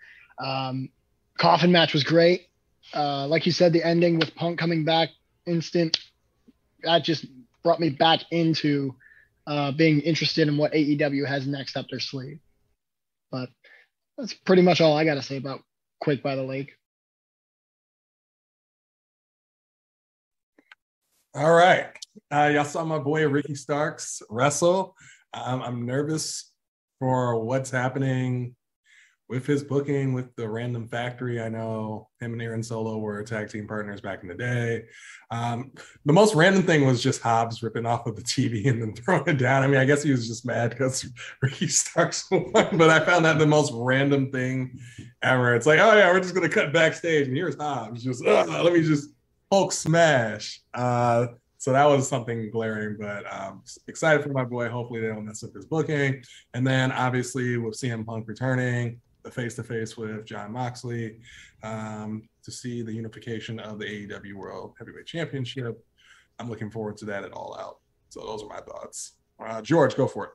[0.45, 0.91] Um,
[1.39, 2.49] coffin match was great.
[2.93, 5.11] Uh, like you said, the ending with Punk coming back
[5.47, 5.99] instant,
[6.83, 7.27] that just
[7.63, 8.95] brought me back into
[9.47, 12.41] uh, being interested in what AEW has next up their sleeve.
[13.31, 13.49] But
[14.19, 15.61] that's pretty much all I got to say about
[16.01, 16.73] Quake by the Lake.
[21.35, 21.89] All right.
[22.33, 24.97] Uh, y'all saw my boy Ricky Starks wrestle.
[25.35, 26.51] Um, I'm nervous
[26.99, 28.57] for what's happening
[29.29, 31.41] with his booking with the Random Factory.
[31.41, 34.85] I know him and Aaron Solo were tag team partners back in the day.
[35.31, 35.73] Um,
[36.05, 39.27] the most random thing was just Hobbs ripping off of the TV and then throwing
[39.27, 39.63] it down.
[39.63, 41.09] I mean, I guess he was just mad because
[41.43, 44.79] Ricky Starks won, but I found that the most random thing
[45.23, 45.55] ever.
[45.57, 48.05] It's like, oh yeah, we're just gonna cut backstage and here's Hobbs.
[48.05, 49.11] Just "Ugh, let me just
[49.51, 50.61] Hulk smash.
[50.75, 51.27] Uh,
[51.59, 54.69] So that was something glaring, but um, excited for my boy.
[54.69, 56.23] Hopefully they don't mess up his booking.
[56.55, 61.19] And then obviously with CM Punk returning, face to face with Jon Moxley,
[61.63, 65.85] um, to see the unification of the AEW World Heavyweight Championship.
[66.39, 67.79] I'm looking forward to that at all out.
[68.09, 69.13] So those are my thoughts.
[69.39, 70.31] Uh, George, go for it.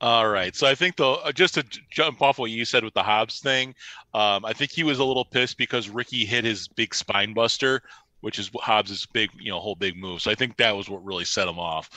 [0.00, 0.56] All right.
[0.56, 3.74] So I think though, just to jump off what you said with the Hobbs thing,
[4.14, 7.82] um, I think he was a little pissed because Ricky hit his big spine buster,
[8.20, 10.22] which is Hobbs's big, you know, whole big move.
[10.22, 11.90] So I think that was what really set him off.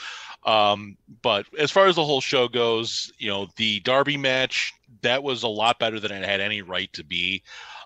[0.44, 5.22] Um, but as far as the whole show goes, you know, the Darby match that
[5.22, 7.42] was a lot better than it had any right to be.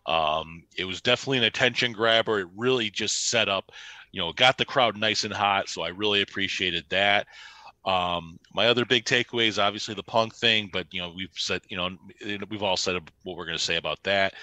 [0.06, 2.40] Um, it was definitely an attention grabber.
[2.40, 3.70] It really just set up,
[4.10, 5.68] you know, got the crowd nice and hot.
[5.68, 7.26] So I really appreciated that.
[7.84, 11.62] Um, my other big takeaway is obviously the punk thing, but you know we've said
[11.68, 11.96] you know
[12.50, 14.34] we've all said what we're going to say about that.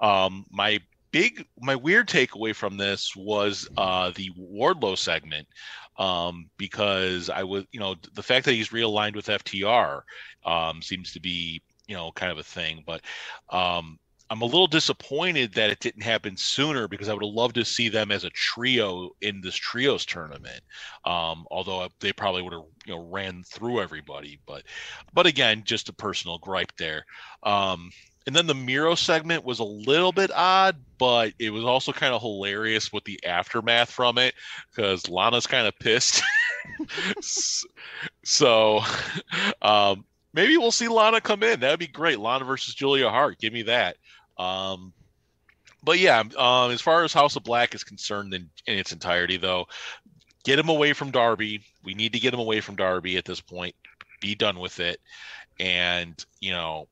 [0.00, 0.78] Um, my
[1.10, 5.46] big my weird takeaway from this was uh, the Wardlow segment
[5.98, 10.02] um, because I was you know the fact that he's realigned with FTR
[10.44, 13.00] um, seems to be you know kind of a thing, but
[13.50, 13.98] um,
[14.30, 17.64] I'm a little disappointed that it didn't happen sooner because I would have loved to
[17.64, 20.60] see them as a trio in this trios tournament.
[21.04, 24.62] Um, although they probably would have you know ran through everybody, but
[25.12, 27.04] but again, just a personal gripe there.
[27.42, 27.90] Um,
[28.26, 32.14] and then the Miro segment was a little bit odd, but it was also kind
[32.14, 34.34] of hilarious with the aftermath from it
[34.70, 36.22] because Lana's kind of pissed.
[38.24, 38.80] so
[39.62, 41.60] um, maybe we'll see Lana come in.
[41.60, 42.18] That'd be great.
[42.18, 43.38] Lana versus Julia Hart.
[43.38, 43.96] Give me that.
[44.36, 44.92] Um,
[45.82, 49.36] but yeah, um, as far as House of Black is concerned in, in its entirety,
[49.36, 49.66] though,
[50.44, 51.60] get him away from Darby.
[51.84, 53.74] We need to get him away from Darby at this point.
[54.20, 55.00] Be done with it.
[55.60, 56.88] And, you know,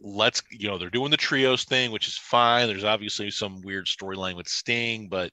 [0.00, 2.66] let's, you know, they're doing the trios thing, which is fine.
[2.66, 5.32] There's obviously some weird storyline with Sting, but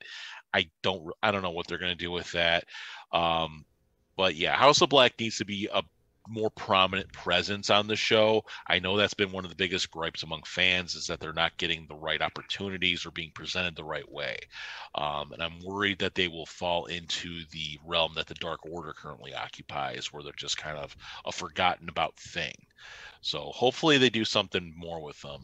[0.53, 2.65] I don't, I don't know what they're going to do with that.
[3.11, 3.65] Um,
[4.17, 5.81] but yeah, House of Black needs to be a
[6.29, 8.43] more prominent presence on the show.
[8.67, 11.57] I know that's been one of the biggest gripes among fans is that they're not
[11.57, 14.37] getting the right opportunities or being presented the right way.
[14.95, 18.93] Um, and I'm worried that they will fall into the realm that the Dark Order
[18.93, 22.55] currently occupies, where they're just kind of a forgotten about thing.
[23.21, 25.41] So hopefully they do something more with them.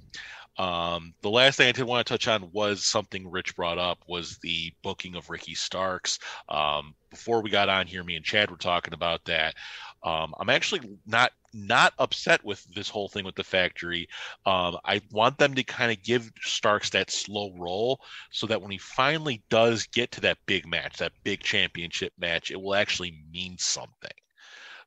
[0.57, 3.99] Um, the last thing I did want to touch on was something Rich brought up
[4.07, 6.19] was the booking of Ricky Starks.
[6.47, 9.55] Um, before we got on here, me and Chad were talking about that.
[10.03, 14.09] Um, I'm actually not not upset with this whole thing with the factory.
[14.45, 18.71] Um, I want them to kind of give Starks that slow roll so that when
[18.71, 23.23] he finally does get to that big match, that big championship match, it will actually
[23.31, 24.11] mean something.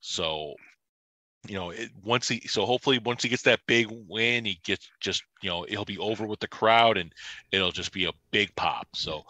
[0.00, 0.54] So,
[1.48, 4.90] you know, it, once he so hopefully once he gets that big win, he gets
[5.00, 7.12] just you know he'll be over with the crowd and
[7.52, 8.88] it'll just be a big pop.
[8.94, 9.24] So,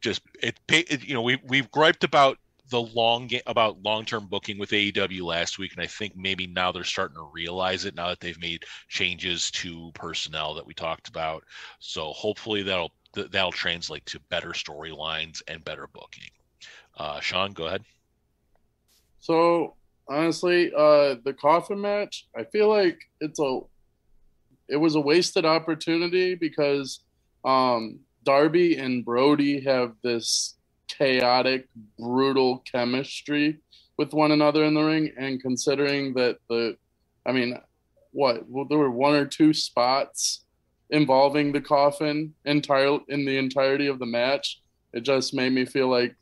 [0.00, 2.38] just it, it you know we we've griped about
[2.70, 6.72] the long about long term booking with AEW last week, and I think maybe now
[6.72, 11.08] they're starting to realize it now that they've made changes to personnel that we talked
[11.08, 11.44] about.
[11.78, 16.30] So hopefully that'll that'll translate to better storylines and better booking.
[16.96, 17.84] Uh, Sean, go ahead.
[19.20, 19.74] So
[20.08, 23.60] honestly, uh, the coffin match, I feel like it's a
[24.68, 27.00] it was a wasted opportunity because
[27.44, 30.57] um, Darby and Brody have this
[30.88, 33.58] chaotic, brutal chemistry
[33.96, 35.12] with one another in the ring.
[35.18, 36.76] And considering that the,
[37.26, 37.58] I mean,
[38.12, 40.44] what well, there were one or two spots
[40.90, 44.60] involving the coffin entire in the entirety of the match.
[44.92, 46.16] It just made me feel like,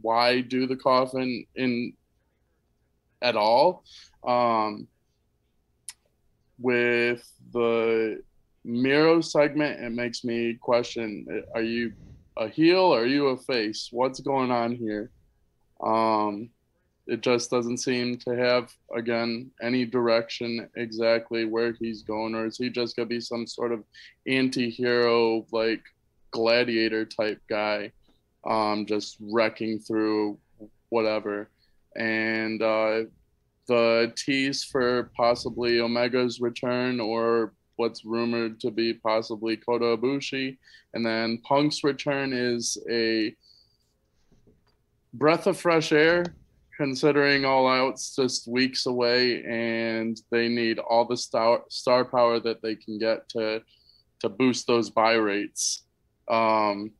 [0.00, 1.92] why do the coffin in
[3.20, 3.84] at all?
[4.26, 4.88] Um,
[6.58, 8.22] with the
[8.64, 11.92] Miro segment, it makes me question: Are you
[12.36, 12.94] a heel?
[12.94, 13.88] Are you a face?
[13.90, 15.10] What's going on here?
[15.82, 16.50] Um,
[17.06, 22.56] it just doesn't seem to have again any direction exactly where he's going, or is
[22.56, 23.84] he just gonna be some sort of
[24.26, 25.82] anti-hero like
[26.30, 27.92] gladiator type guy,
[28.48, 30.38] um, just wrecking through
[30.90, 31.50] whatever?
[31.96, 33.02] And uh,
[33.66, 40.56] the tease for possibly Omega's return or what's rumored to be possibly Kota Ibushi.
[40.94, 43.34] And then Punk's return is a
[45.12, 46.24] breath of fresh air,
[46.76, 52.62] considering All Out's just weeks away, and they need all the star star power that
[52.62, 53.62] they can get to
[54.20, 55.82] to boost those buy rates.
[56.30, 56.92] Um,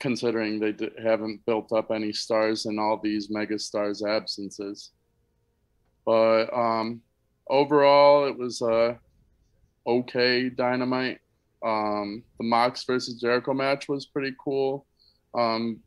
[0.00, 4.90] considering they d- haven't built up any stars in all these mega stars absences.
[6.06, 7.02] But um,
[7.48, 8.98] overall, it was a
[9.86, 11.18] okay dynamite.
[11.64, 14.86] Um, the Mox versus Jericho match was pretty cool.
[15.34, 15.80] Um,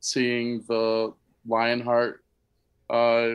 [0.00, 1.12] seeing the
[1.46, 2.24] Lionheart
[2.90, 3.28] uh,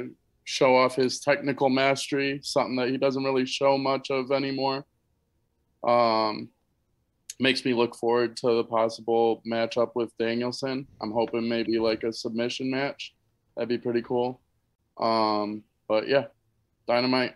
[0.43, 4.85] show off his technical mastery, something that he doesn't really show much of anymore.
[5.87, 6.49] Um,
[7.39, 10.87] makes me look forward to the possible matchup with Danielson.
[11.01, 13.13] I'm hoping maybe like a submission match.
[13.55, 14.41] That'd be pretty cool.
[14.99, 16.25] Um, but yeah,
[16.87, 17.35] Dynamite,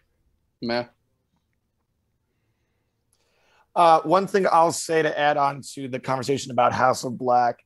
[0.62, 0.86] meh.
[3.76, 7.63] Uh, one thing I'll say to add on to the conversation about House of Black,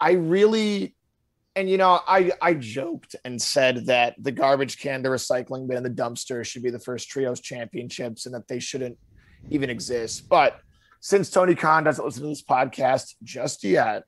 [0.00, 0.94] I really,
[1.56, 5.82] and you know, I I joked and said that the garbage can, the recycling bin,
[5.82, 8.98] the dumpster should be the first trios championships, and that they shouldn't
[9.50, 10.28] even exist.
[10.28, 10.60] But
[11.00, 14.04] since Tony Khan doesn't listen to this podcast just yet,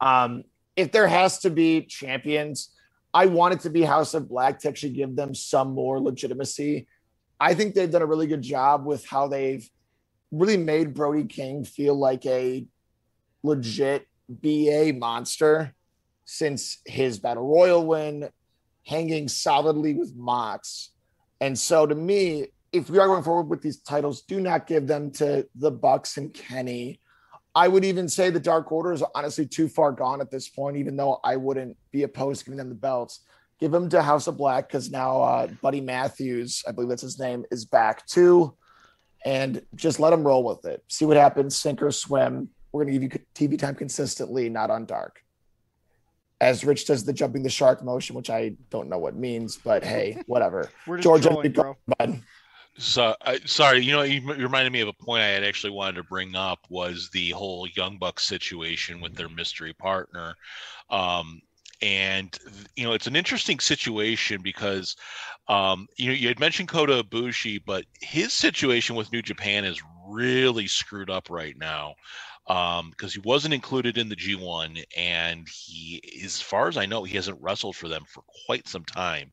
[0.00, 0.44] um,
[0.76, 2.74] if there has to be champions,
[3.14, 6.86] I want it to be House of Black to actually give them some more legitimacy
[7.40, 9.68] I think they've done a really good job with how they've
[10.30, 12.66] really made Brody King feel like a
[13.42, 15.74] legit BA monster
[16.24, 18.28] since his Battle Royal win,
[18.84, 20.90] hanging solidly with Mox.
[21.40, 24.86] And so to me, if we are going forward with these titles, do not give
[24.86, 27.00] them to the Bucks and Kenny.
[27.54, 30.76] I would even say the Dark Order is honestly too far gone at this point,
[30.76, 33.20] even though I wouldn't be opposed to giving them the belts
[33.58, 37.18] give him to House of Black because now uh, Buddy Matthews, I believe that's his
[37.18, 38.54] name, is back too.
[39.24, 40.82] And just let him roll with it.
[40.88, 42.50] See what happens, sink or swim.
[42.70, 45.22] We're going to give you TV time consistently, not on dark.
[46.40, 49.82] As Rich does the jumping the shark motion, which I don't know what means, but
[49.82, 50.70] hey, whatever.
[50.86, 51.76] We're just George, trolling, bro.
[51.98, 52.22] bud.
[52.80, 55.72] So, I sorry, you know, you you reminded me of a point I had actually
[55.72, 60.36] wanted to bring up was the whole Young Bucks situation with their mystery partner.
[60.88, 61.42] Um,
[61.82, 62.36] and
[62.76, 64.96] you know it's an interesting situation because
[65.48, 69.80] um, you know you had mentioned Kota Ibushi, but his situation with New Japan is
[70.08, 71.94] really screwed up right now
[72.48, 77.04] because um, he wasn't included in the G1, and he, as far as I know,
[77.04, 79.30] he hasn't wrestled for them for quite some time.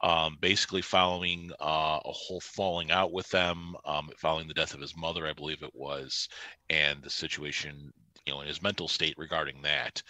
[0.00, 4.80] Um, basically, following uh, a whole falling out with them, um, following the death of
[4.80, 6.28] his mother, I believe it was,
[6.70, 7.92] and the situation,
[8.26, 10.02] you know, in his mental state regarding that.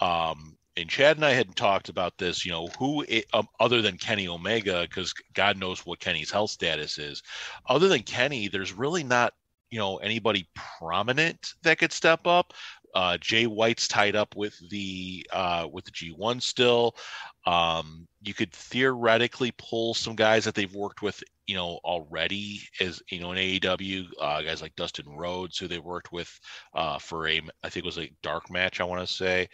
[0.00, 3.98] Um, and Chad and I had talked about this, you know, who um, other than
[3.98, 7.22] Kenny Omega, because God knows what Kenny's health status is.
[7.68, 9.34] Other than Kenny, there's really not,
[9.70, 10.48] you know, anybody
[10.78, 12.52] prominent that could step up.
[12.94, 16.96] Uh, Jay White's tied up with the uh, with the G1 still.
[17.44, 23.02] Um, you could theoretically pull some guys that they've worked with, you know, already as
[23.10, 24.06] you know in AEW.
[24.20, 26.38] Uh, guys like Dustin Rhodes, who they worked with
[26.74, 29.48] uh, for a, I think it was a dark match, I want to say.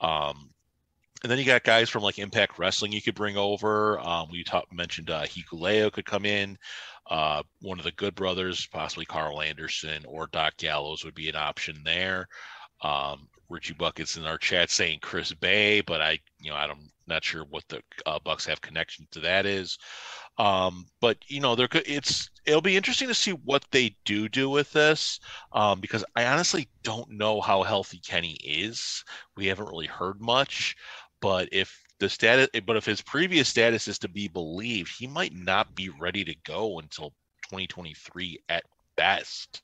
[0.00, 0.50] Um,
[1.22, 4.00] and then you got guys from like Impact Wrestling you could bring over.
[4.00, 6.58] Um, we talk, mentioned uh, Hikuleo could come in.
[7.10, 11.36] Uh, one of the Good Brothers, possibly Karl Anderson or Doc Gallows would be an
[11.36, 12.28] option there.
[12.82, 17.22] Um, Richie Buckets in our chat saying Chris Bey, but I, you know, I'm not
[17.22, 19.78] sure what the uh, Bucks have connection to that is.
[20.38, 24.28] Um, but you know, there could it's it'll be interesting to see what they do
[24.28, 25.20] do with this
[25.52, 29.04] um, because I honestly don't know how healthy Kenny is.
[29.36, 30.74] We haven't really heard much.
[31.22, 35.32] But if the status, but if his previous status is to be believed, he might
[35.32, 37.10] not be ready to go until
[37.44, 38.64] 2023 at
[38.96, 39.62] best.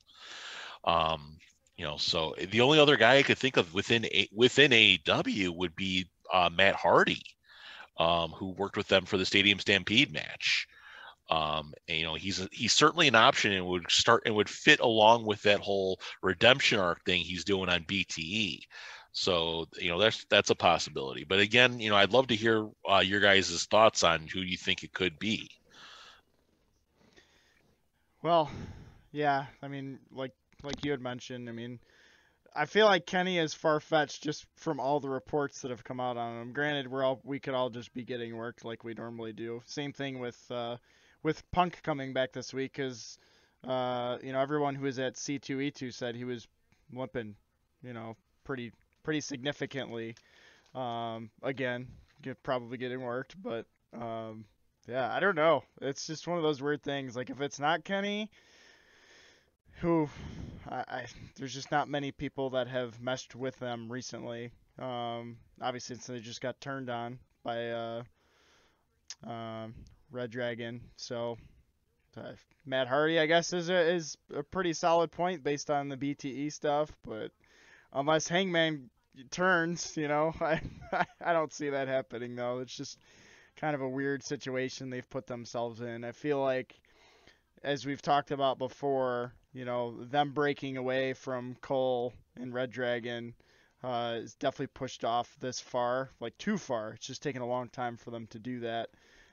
[0.85, 1.37] Um,
[1.77, 5.55] you know, so the only other guy I could think of within a, within AEW
[5.57, 7.23] would be uh, Matt Hardy,
[7.99, 10.69] um, who worked with them for the Stadium Stampede match.
[11.31, 14.81] Um, and, you know, he's he's certainly an option and would start and would fit
[14.81, 18.61] along with that whole redemption arc thing he's doing on BTE.
[19.13, 21.25] So you know that's that's a possibility.
[21.25, 24.57] But again, you know, I'd love to hear uh, your guys' thoughts on who you
[24.57, 25.51] think it could be.
[28.23, 28.51] Well,
[29.13, 30.33] yeah, I mean, like
[30.63, 31.79] like you had mentioned, I mean,
[32.55, 36.01] I feel like Kenny is far fetched just from all the reports that have come
[36.01, 36.53] out on him.
[36.53, 39.63] Granted, we're all we could all just be getting worked like we normally do.
[39.67, 40.77] Same thing with uh,
[41.23, 43.19] with Punk coming back this week, because
[43.65, 46.47] uh, you know everyone who was at C2E2 said he was
[46.93, 47.37] limping,
[47.83, 48.73] you know, pretty
[49.09, 50.15] pretty significantly.
[50.75, 51.87] Um, again,
[52.43, 53.65] probably getting worked, but
[53.99, 54.45] um,
[54.87, 55.65] yeah, I don't know.
[55.81, 57.17] It's just one of those weird things.
[57.17, 58.31] Like if it's not Kenny,
[59.81, 60.11] who
[60.69, 61.07] I, I
[61.37, 64.51] there's just not many people that have meshed with them recently.
[64.79, 68.03] Um, obviously, since they just got turned on by uh,
[69.27, 69.69] uh,
[70.11, 71.39] Red Dragon, so
[72.15, 72.33] uh,
[72.67, 76.53] Matt Hardy, I guess, is a, is a pretty solid point based on the BTE
[76.53, 76.93] stuff.
[77.07, 77.31] But
[77.93, 78.91] unless Hangman
[79.31, 79.97] turns.
[79.97, 80.61] You know, I
[81.21, 82.59] I don't see that happening though.
[82.59, 82.99] It's just
[83.57, 86.05] kind of a weird situation they've put themselves in.
[86.05, 86.79] I feel like,
[87.63, 93.35] as we've talked about before, you know, them breaking away from Cole and Red Dragon
[93.83, 96.93] uh, is definitely pushed off this far, like too far.
[96.93, 98.91] It's just taking a long time for them to do that,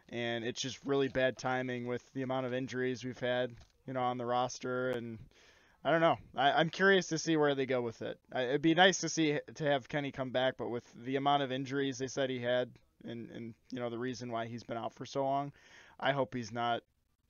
[0.10, 3.52] and it's just really bad timing with the amount of injuries we've had,
[3.88, 4.92] you know, on the roster.
[4.92, 5.20] And
[5.86, 6.18] I don't know.
[6.36, 8.18] I, am curious to see where they go with it.
[8.34, 11.44] I, it'd be nice to see to have Kenny come back, but with the amount
[11.44, 12.72] of injuries they said he had,
[13.04, 15.54] and and you know the reason why he's been out for so long,
[16.00, 16.82] I hope he's not.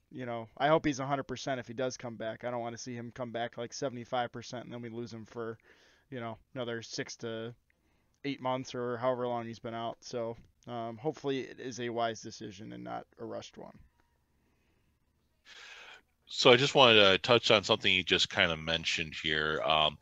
[0.10, 2.46] You know, I hope he's 100% if he does come back.
[2.46, 5.26] I don't want to see him come back like 75% and then we lose him
[5.26, 5.58] for
[6.10, 7.54] you know another six to
[8.24, 9.98] eight months or however long he's been out.
[10.00, 10.38] So
[10.68, 13.78] um, hopefully it is a wise decision and not a rushed one.
[16.28, 19.62] So I just wanted to touch on something you just kind of mentioned here.
[19.64, 19.98] Um,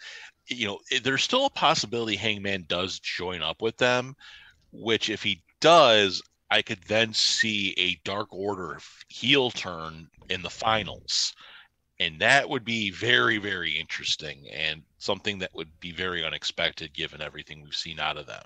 [0.47, 4.15] you know, there's still a possibility Hangman does join up with them,
[4.71, 10.49] which if he does, I could then see a Dark Order heel turn in the
[10.49, 11.33] finals
[11.99, 17.21] and that would be very very interesting and something that would be very unexpected given
[17.21, 18.45] everything we've seen out of them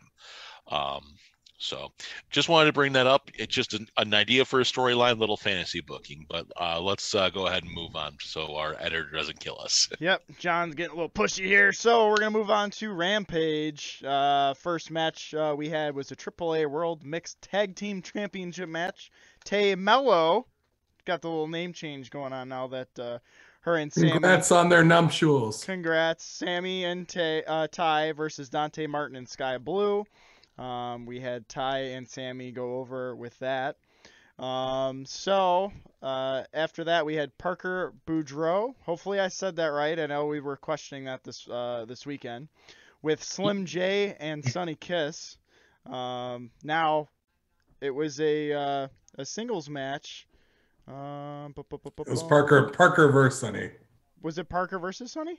[0.69, 1.03] um,
[1.57, 1.91] so
[2.29, 5.37] just wanted to bring that up it's just an, an idea for a storyline little
[5.37, 9.39] fantasy booking but uh, let's uh, go ahead and move on so our editor doesn't
[9.39, 12.69] kill us yep john's getting a little pushy here so we're going to move on
[12.69, 18.01] to rampage uh, first match uh, we had was a aaa world mixed tag team
[18.01, 19.11] championship match
[19.43, 20.45] tay melo
[21.05, 23.17] got the little name change going on now that uh,
[23.61, 24.11] her and Sammy.
[24.11, 25.63] Congrats on their nuptials.
[25.63, 30.05] Congrats, Sammy and Tay, uh, Ty versus Dante Martin and Skye Blue.
[30.57, 33.77] Um, we had Ty and Sammy go over with that.
[34.39, 38.75] Um, so uh, after that, we had Parker Boudreaux.
[38.83, 39.99] Hopefully, I said that right.
[39.99, 42.47] I know we were questioning that this uh, this weekend
[43.01, 45.37] with Slim J and Sonny Kiss.
[45.85, 47.09] Um, now,
[47.81, 48.87] it was a uh,
[49.17, 50.27] a singles match
[50.87, 53.71] um, it was Parker Parker versus Sonny.
[54.21, 55.37] Was it Parker versus Sonny?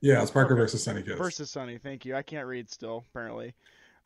[0.00, 0.62] Yeah, it's Parker okay.
[0.62, 1.18] versus Sonny Kiss.
[1.18, 1.76] Versus Sonny.
[1.76, 2.16] Thank you.
[2.16, 3.54] I can't read still apparently.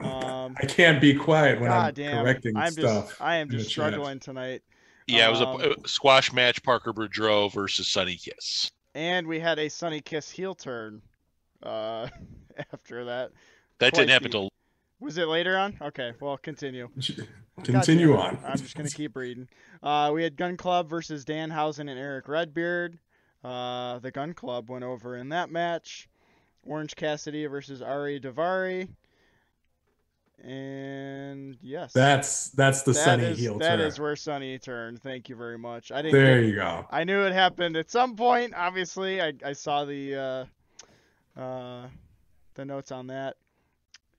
[0.01, 3.09] Um, I can't be quiet when God I'm damn, correcting I'm stuff.
[3.09, 4.23] Just, I am just struggling chat.
[4.23, 4.63] tonight.
[5.07, 6.63] Yeah, it was um, a, squash match.
[6.63, 8.71] Parker Boudreaux versus Sonny Kiss.
[8.95, 11.03] And we had a Sonny Kiss heel turn.
[11.63, 12.09] Uh,
[12.73, 13.31] after that.
[13.79, 14.49] That Quite didn't happen until
[15.01, 15.77] was it later on?
[15.83, 16.89] Okay, well, continue.
[17.63, 18.39] Continue on.
[18.45, 19.49] I'm just gonna keep reading.
[19.83, 22.99] Uh, we had Gun Club versus Danhausen and Eric Redbeard.
[23.43, 26.09] Uh, the Gun Club went over in that match.
[26.65, 28.89] Orange Cassidy versus Ari Daivari.
[30.43, 33.81] And yes, that's that's the that Sonny is, heel That turn.
[33.81, 35.01] is where Sonny turned.
[35.03, 35.91] Thank you very much.
[35.91, 36.21] I didn't.
[36.21, 36.87] There get, you go.
[36.91, 38.53] I knew it happened at some point.
[38.55, 40.49] Obviously, I, I saw the
[41.37, 41.87] uh, uh,
[42.55, 43.37] the notes on that.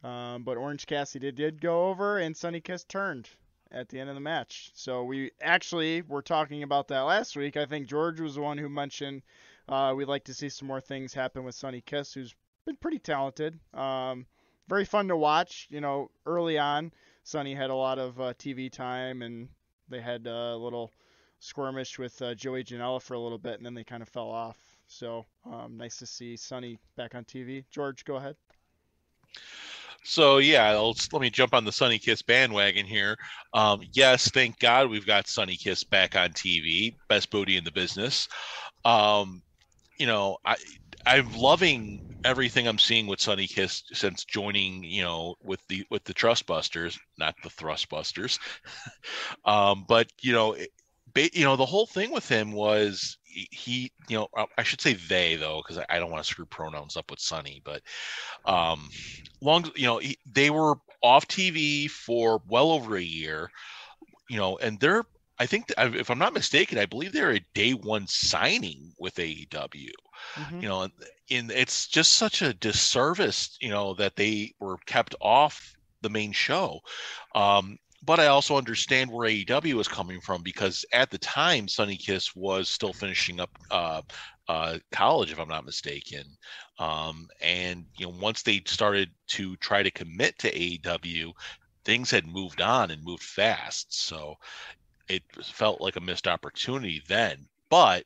[0.03, 3.28] Um, but Orange Cassidy did, did go over, and Sonny Kiss turned
[3.72, 4.72] at the end of the match.
[4.76, 7.57] So we actually were talking about that last week.
[7.57, 9.24] I think George was the one who mentioned
[9.68, 12.36] uh, we'd like to see some more things happen with Sonny Kiss, who's
[12.66, 13.59] been pretty talented.
[13.74, 14.26] Um,
[14.68, 15.68] very fun to watch.
[15.70, 16.91] You know, early on,
[17.24, 19.47] Sonny had a lot of uh, TV time, and
[19.89, 20.91] they had a little
[21.39, 24.30] skirmish with uh, Joey Janela for a little bit, and then they kind of fell
[24.30, 24.57] off.
[24.88, 27.63] So um, nice to see Sonny back on TV.
[27.72, 28.36] George, go ahead.
[30.03, 33.18] So yeah, let's, let me jump on the Sonny Kiss bandwagon here.
[33.53, 37.72] Um, yes, thank God we've got Sonny Kiss back on TV, best booty in the
[37.72, 38.28] business.
[38.86, 39.41] Um,
[39.97, 40.57] you know, I
[41.06, 46.03] I'm loving everything I'm seeing with Sonny Kiss since joining, you know, with the with
[46.03, 48.39] the Trustbusters, not the Thrustbusters.
[49.45, 50.56] um, but you know,
[51.16, 54.28] you know, the whole thing with him was he, you know,
[54.58, 57.62] I should say they though, because I don't want to screw pronouns up with Sonny,
[57.64, 57.82] but
[58.45, 58.89] um,
[59.41, 63.49] long, you know, he, they were off TV for well over a year,
[64.30, 65.03] you know, and they're,
[65.39, 69.91] I think, if I'm not mistaken, I believe they're a day one signing with AEW.
[70.36, 70.61] Mm-hmm.
[70.61, 70.82] You know,
[71.30, 76.32] and it's just such a disservice, you know, that they were kept off the main
[76.32, 76.80] show.
[77.34, 81.97] Um, but I also understand where AEW is coming from because at the time, Sonny
[81.97, 84.01] Kiss was still finishing up uh,
[84.47, 86.23] uh, college, if I'm not mistaken.
[86.78, 91.32] Um, and you know, once they started to try to commit to AEW,
[91.84, 93.93] things had moved on and moved fast.
[94.07, 94.36] So
[95.07, 97.47] it felt like a missed opportunity then.
[97.69, 98.05] But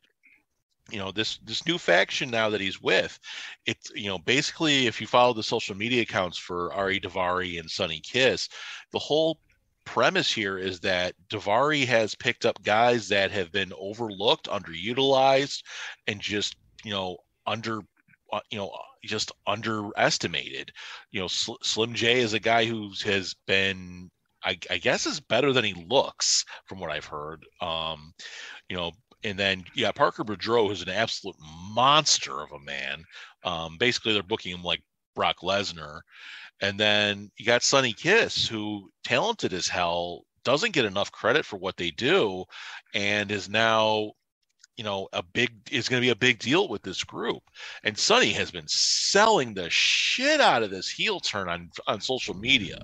[0.91, 3.19] you know this this new faction now that he's with
[3.65, 7.69] it's you know basically if you follow the social media accounts for Ari Daivari and
[7.69, 8.49] Sonny Kiss
[8.91, 9.39] the whole
[9.89, 15.63] premise here is that Daivari has picked up guys that have been overlooked, underutilized,
[16.05, 17.17] and just you know
[17.47, 17.81] under
[18.31, 18.71] uh, you know
[19.03, 20.71] just underestimated.
[21.11, 24.11] You know, Sl- Slim J is a guy who has been
[24.43, 27.45] I, I, guess is better than he looks from what I've heard.
[27.59, 28.13] Um,
[28.69, 28.91] you know,
[29.23, 31.35] and then yeah, Parker Boudreaux is an absolute
[31.73, 33.03] monster of a man.
[33.43, 34.81] Um, basically, they're booking him like
[35.15, 36.01] Brock Lesnar.
[36.61, 41.57] And then you got Sonny Kiss, who talented as hell, doesn't get enough credit for
[41.57, 42.45] what they do,
[42.93, 44.11] and is now,
[44.79, 47.43] you know, a big is going to be a big deal with this group.
[47.83, 52.33] And Sonny has been selling the shit out of this heel turn on on social
[52.33, 52.81] media.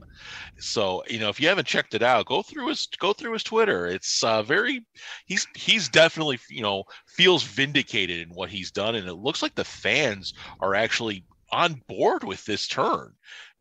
[0.60, 3.44] So you know, if you haven't checked it out, go through his go through his
[3.44, 3.88] Twitter.
[3.88, 4.86] It's uh, very
[5.26, 9.56] he's he's definitely you know feels vindicated in what he's done, and it looks like
[9.56, 11.24] the fans are actually
[11.54, 13.14] on board with this turn.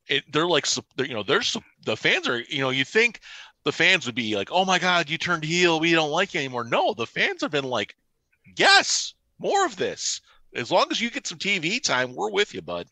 [0.08, 0.66] It, they're like
[0.96, 1.56] they're, you know there's
[1.86, 3.20] the fans are you know you think
[3.64, 6.40] the fans would be like oh my god you turned heel we don't like you
[6.40, 7.94] anymore no the fans have been like
[8.56, 10.20] yes more of this.
[10.54, 12.86] As long as you get some tv time we're with you bud.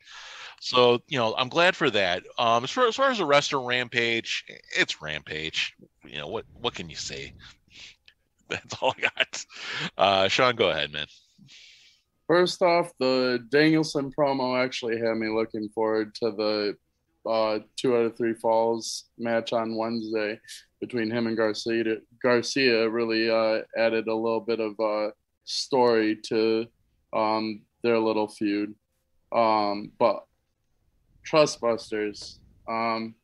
[0.60, 2.24] So you know i'm glad for that.
[2.38, 4.44] Um as far as, far as the rest of rampage
[4.76, 5.74] it's rampage.
[6.04, 7.34] You know what what can you say?
[8.48, 9.44] That's all i got.
[9.96, 11.06] Uh sean go ahead man.
[12.28, 16.76] First off, the Danielson promo actually had me looking forward to the
[17.28, 20.40] uh, two out of three falls match on Wednesday
[20.80, 21.98] between him and Garcia.
[22.22, 25.10] Garcia really uh, added a little bit of uh,
[25.44, 26.66] story to
[27.12, 28.74] um, their little feud.
[29.34, 30.24] Um, but
[31.30, 32.38] Trustbusters,
[32.68, 33.14] um,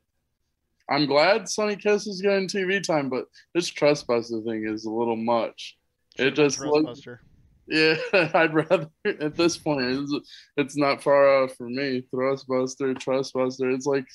[0.91, 5.17] I'm glad Sonny Kiss is getting TV time, but this Trustbuster thing is a little
[5.17, 5.77] much.
[6.17, 7.07] It just looks
[7.69, 7.97] yeah,
[8.35, 10.13] I'd rather at this point it's,
[10.57, 12.03] it's not far off for me.
[12.13, 13.75] Thrustbuster, Trustbuster.
[13.75, 14.07] It's like,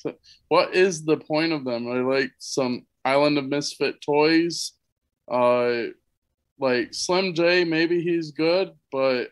[0.48, 1.90] what is the point of them?
[1.90, 4.72] I like some Island of Misfit toys?
[5.30, 5.84] Uh,
[6.58, 9.28] like Slim J, maybe he's good, but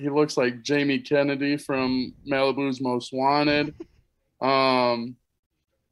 [0.00, 3.74] he looks like Jamie Kennedy from Malibu's Most Wanted.
[4.40, 5.16] Um,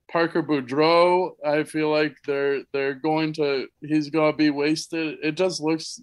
[0.09, 5.19] Parker Boudreaux, I feel like they're they're going to he's going to be wasted.
[5.23, 6.01] It just looks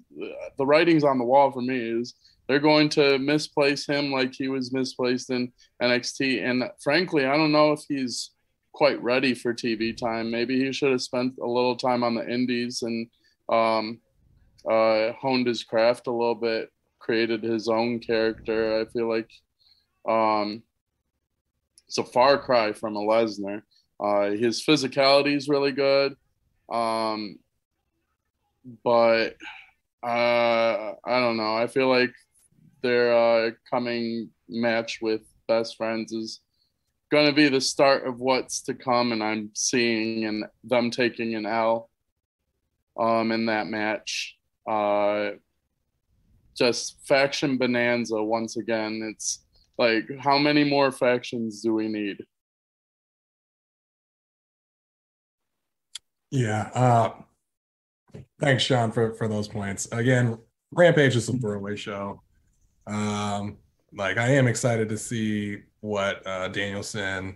[0.58, 2.16] the writing's on the wall for me is
[2.48, 7.54] they're going to misplace him like he was misplaced in NXT and frankly, I don't
[7.54, 8.32] know if he's
[8.74, 10.30] quite ready for TV time.
[10.30, 13.08] Maybe he should have spent a little time on the indies and
[13.50, 14.00] um,
[14.70, 16.70] uh, honed his craft a little bit,
[17.00, 18.82] created his own character.
[18.82, 19.30] I feel like
[20.08, 20.64] um,
[21.88, 23.62] it's a far cry from a Lesnar.
[24.00, 26.16] Uh, his physicality is really good,
[26.72, 27.38] um,
[28.84, 29.36] but
[30.04, 31.56] uh, I don't know.
[31.56, 32.14] I feel like
[32.82, 36.42] their uh, coming match with best friends is
[37.12, 41.36] going to be the start of what's to come, and I'm seeing and them taking
[41.36, 41.90] an L
[43.00, 44.38] um, in that match.
[44.70, 45.32] Uh,
[46.56, 49.10] just faction bonanza once again.
[49.12, 49.44] It's
[49.78, 52.18] like how many more factions do we need?
[56.32, 56.70] Yeah.
[56.74, 57.12] Uh,
[58.40, 59.88] thanks, Sean, for, for those points.
[59.92, 60.38] Again,
[60.72, 62.22] Rampage is a throwaway show.
[62.88, 63.58] Um,
[63.96, 67.36] like I am excited to see what uh, Danielson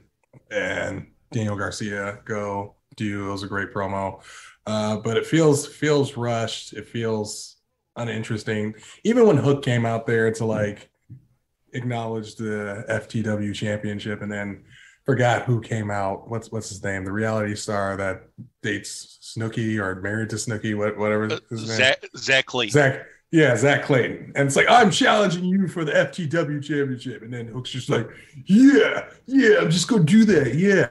[0.49, 3.29] and Daniel Garcia go do.
[3.29, 4.23] It was a great promo,
[4.67, 6.73] uh, but it feels feels rushed.
[6.73, 7.55] It feels
[7.95, 8.75] uninteresting.
[9.03, 10.89] Even when Hook came out there to like
[11.73, 14.63] acknowledge the FTW championship, and then
[15.05, 16.29] forgot who came out.
[16.29, 17.05] What's what's his name?
[17.05, 18.23] The reality star that
[18.61, 21.77] dates Snooki or married to Snooki, what whatever uh, his name.
[21.77, 22.73] Zach, Zach Clayton.
[22.73, 24.33] Zach, yeah, Zach Clayton.
[24.35, 27.21] And it's like, I'm challenging you for the FTW championship.
[27.23, 28.09] And then Hook's just like,
[28.45, 30.55] Yeah, yeah, I'm just gonna do that.
[30.55, 30.89] Yeah.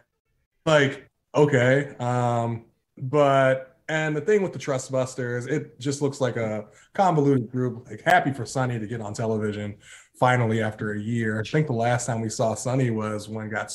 [0.64, 1.94] Like, okay.
[1.98, 2.65] Um,
[2.98, 7.86] but and the thing with the Trustbusters, it just looks like a convoluted group.
[7.88, 9.76] Like happy for Sonny to get on television
[10.18, 11.40] finally after a year.
[11.40, 13.72] I think the last time we saw Sonny was when got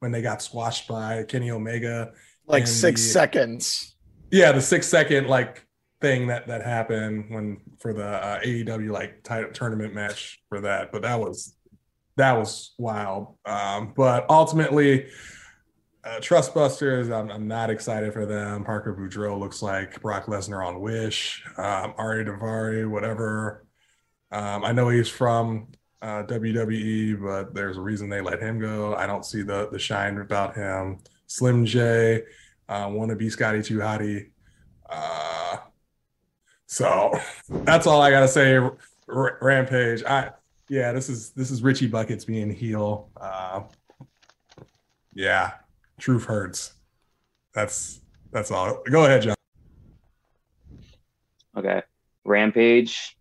[0.00, 2.12] when they got squashed by Kenny Omega.
[2.46, 3.96] Like six the, seconds.
[4.30, 5.66] Yeah, the six second like
[6.02, 10.92] thing that that happened when for the uh, AEW like title tournament match for that.
[10.92, 11.56] But that was
[12.16, 13.36] that was wild.
[13.46, 15.06] Um, but ultimately,
[16.04, 18.64] uh, Trustbusters, I'm, I'm not excited for them.
[18.64, 21.42] Parker Boudreaux looks like Brock Lesnar on Wish.
[21.56, 23.64] Um, Ari Daivari, whatever.
[24.30, 25.68] Um, I know he's from
[26.02, 28.94] uh, WWE, but there's a reason they let him go.
[28.94, 30.98] I don't see the the shine about him.
[31.26, 32.22] Slim J,
[32.68, 34.30] uh, want to be Scotty Too Hottie.
[34.90, 35.56] Uh,
[36.66, 38.56] so that's all I gotta say.
[38.56, 40.04] R- Rampage.
[40.04, 40.32] I
[40.68, 43.10] yeah, this is this is Richie Buckets being heel.
[43.16, 43.62] Uh,
[45.14, 45.52] yeah,
[45.98, 46.74] truth hurts.
[47.54, 48.00] That's
[48.32, 48.82] that's all.
[48.90, 49.34] Go ahead, John.
[51.56, 51.82] Okay,
[52.24, 53.16] Rampage.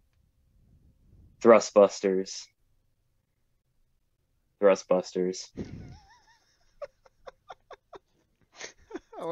[1.42, 2.44] Thrustbusters.
[4.62, 5.50] Thrustbusters.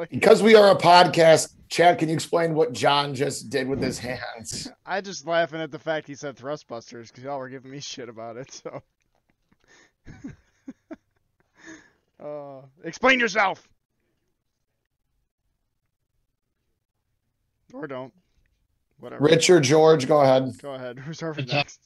[0.10, 3.98] because we are a podcast, Chad, can you explain what John just did with his
[3.98, 4.70] hands?
[4.86, 8.10] I just laughing at the fact he said Thrustbusters because y'all were giving me shit
[8.10, 8.52] about it.
[8.52, 8.84] So
[12.22, 13.68] Uh, explain yourself.
[17.74, 18.14] Or don't.
[19.00, 19.24] Whatever.
[19.24, 20.54] Richard George, go ahead.
[20.62, 21.00] Go ahead.
[21.06, 21.80] Who's over next?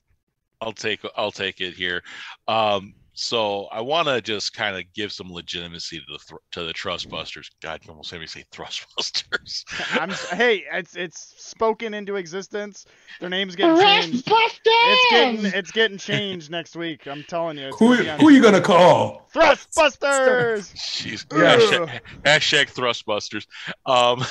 [0.61, 2.01] I'll take I'll take it here.
[2.47, 6.63] Um, so I want to just kind of give some legitimacy to the thr to
[6.63, 7.49] the Trust Busters.
[7.61, 9.63] God, you almost made me say Thrust Busters.
[9.91, 12.85] I'm hey, it's it's spoken into existence.
[13.21, 14.27] Their name's getting changed.
[14.27, 17.07] It's getting it's getting changed next week.
[17.07, 17.67] I'm telling you.
[17.67, 19.29] It's Who gonna be on who you gonna call?
[19.33, 20.73] Thrustbusters.
[20.75, 21.25] Jeez.
[21.35, 21.57] Yeah.
[21.57, 23.45] Hashtag, hashtag Thrustbusters.
[23.85, 24.23] Um,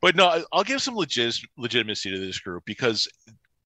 [0.00, 3.08] but no, I'll give some legit legitimacy to this group because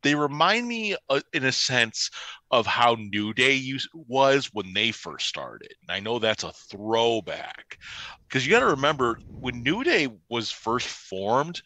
[0.05, 2.11] they remind me, uh, in a sense,
[2.52, 5.72] of how New Day used, was when they first started.
[5.82, 7.78] And I know that's a throwback
[8.28, 11.62] because you got to remember when New Day was first formed,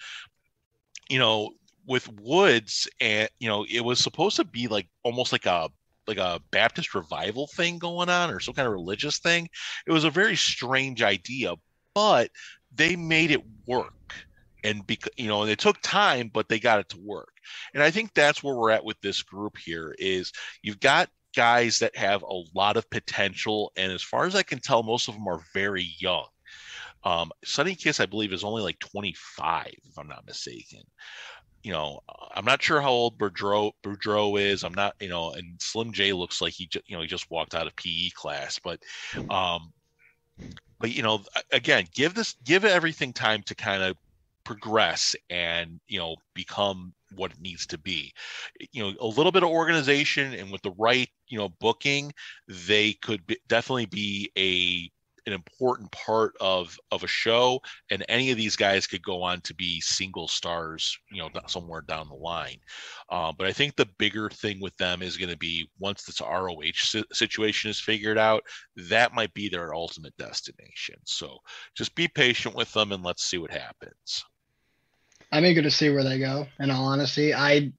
[1.11, 1.51] you know,
[1.87, 5.69] with Woods, and you know, it was supposed to be like almost like a
[6.07, 9.49] like a Baptist revival thing going on or some kind of religious thing.
[9.87, 11.55] It was a very strange idea,
[11.95, 12.31] but
[12.75, 13.93] they made it work.
[14.65, 17.33] And because you know, and it took time, but they got it to work.
[17.75, 20.33] And I think that's where we're at with this group here is
[20.63, 24.59] you've got guys that have a lot of potential, and as far as I can
[24.59, 26.27] tell, most of them are very young.
[27.05, 30.81] Um, Sonny Kiss, I believe, is only like 25, if I'm not mistaken.
[31.63, 32.01] You know,
[32.35, 34.65] I'm not sure how old Boudreaux, Boudreaux is.
[34.65, 37.31] I'm not, you know, and Slim J looks like he, ju- you know, he just
[37.31, 38.59] walked out of PE class.
[38.59, 38.81] But,
[39.31, 39.73] um,
[40.81, 43.97] but you know, again, give this, give everything time to kind of
[44.49, 48.11] progress and you know become what it needs to be.
[48.73, 52.11] You know a little bit of organization and with the right you know booking
[52.49, 54.91] they could be, definitely be a
[55.27, 59.43] an important part of of a show and any of these guys could go on
[59.43, 62.57] to be single stars you know somewhere down the line.
[63.11, 66.23] Uh, but i think the bigger thing with them is going to be once this
[66.23, 68.43] roh si- situation is figured out
[68.77, 70.97] that might be their ultimate destination.
[71.05, 71.37] So
[71.77, 74.25] just be patient with them and let's see what happens
[75.31, 76.47] I'm eager to see where they go.
[76.59, 77.73] In all honesty, I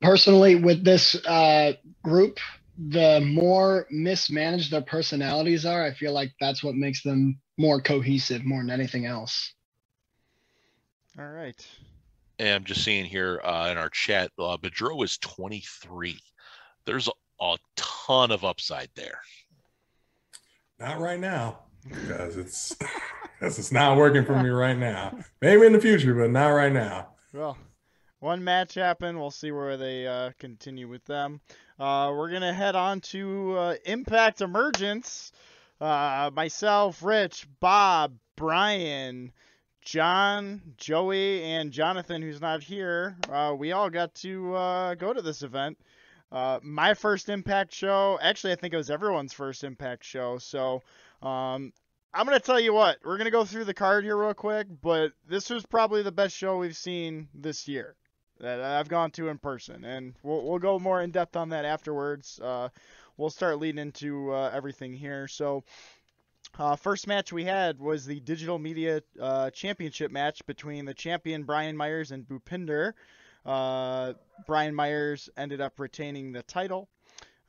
[0.00, 1.72] personally, with this uh,
[2.02, 2.38] group,
[2.78, 8.44] the more mismanaged their personalities are, I feel like that's what makes them more cohesive
[8.44, 9.54] more than anything else.
[11.18, 11.54] All right.
[12.38, 16.18] And I'm just seeing here uh, in our chat, uh, Bedro is 23.
[16.84, 19.20] There's a, a ton of upside there.
[20.80, 22.76] Not right now, because it's
[23.44, 25.18] because it's not working for me right now.
[25.42, 27.08] Maybe in the future, but not right now.
[27.34, 27.58] Well,
[28.20, 29.20] one match happened.
[29.20, 31.42] We'll see where they uh, continue with them.
[31.78, 35.30] Uh, we're gonna head on to uh, Impact Emergence.
[35.78, 39.30] Uh, myself, Rich, Bob, Brian,
[39.82, 43.14] John, Joey, and Jonathan, who's not here.
[43.28, 45.78] Uh, we all got to uh, go to this event.
[46.32, 48.18] My first Impact show.
[48.22, 50.38] Actually, I think it was everyone's first Impact show.
[50.38, 50.82] So.
[51.22, 51.72] Um,
[52.14, 52.98] I'm gonna tell you what.
[53.04, 56.36] We're gonna go through the card here real quick, but this was probably the best
[56.36, 57.96] show we've seen this year
[58.38, 61.64] that I've gone to in person, and we'll we'll go more in depth on that
[61.64, 62.38] afterwards.
[62.40, 62.68] Uh,
[63.16, 65.26] we'll start leading into uh, everything here.
[65.28, 65.64] So.
[66.56, 71.42] Uh, first match we had was the Digital Media uh, Championship match between the champion
[71.42, 72.92] Brian Myers and Bhupinder.
[73.44, 74.12] Uh,
[74.46, 76.88] Brian Myers ended up retaining the title.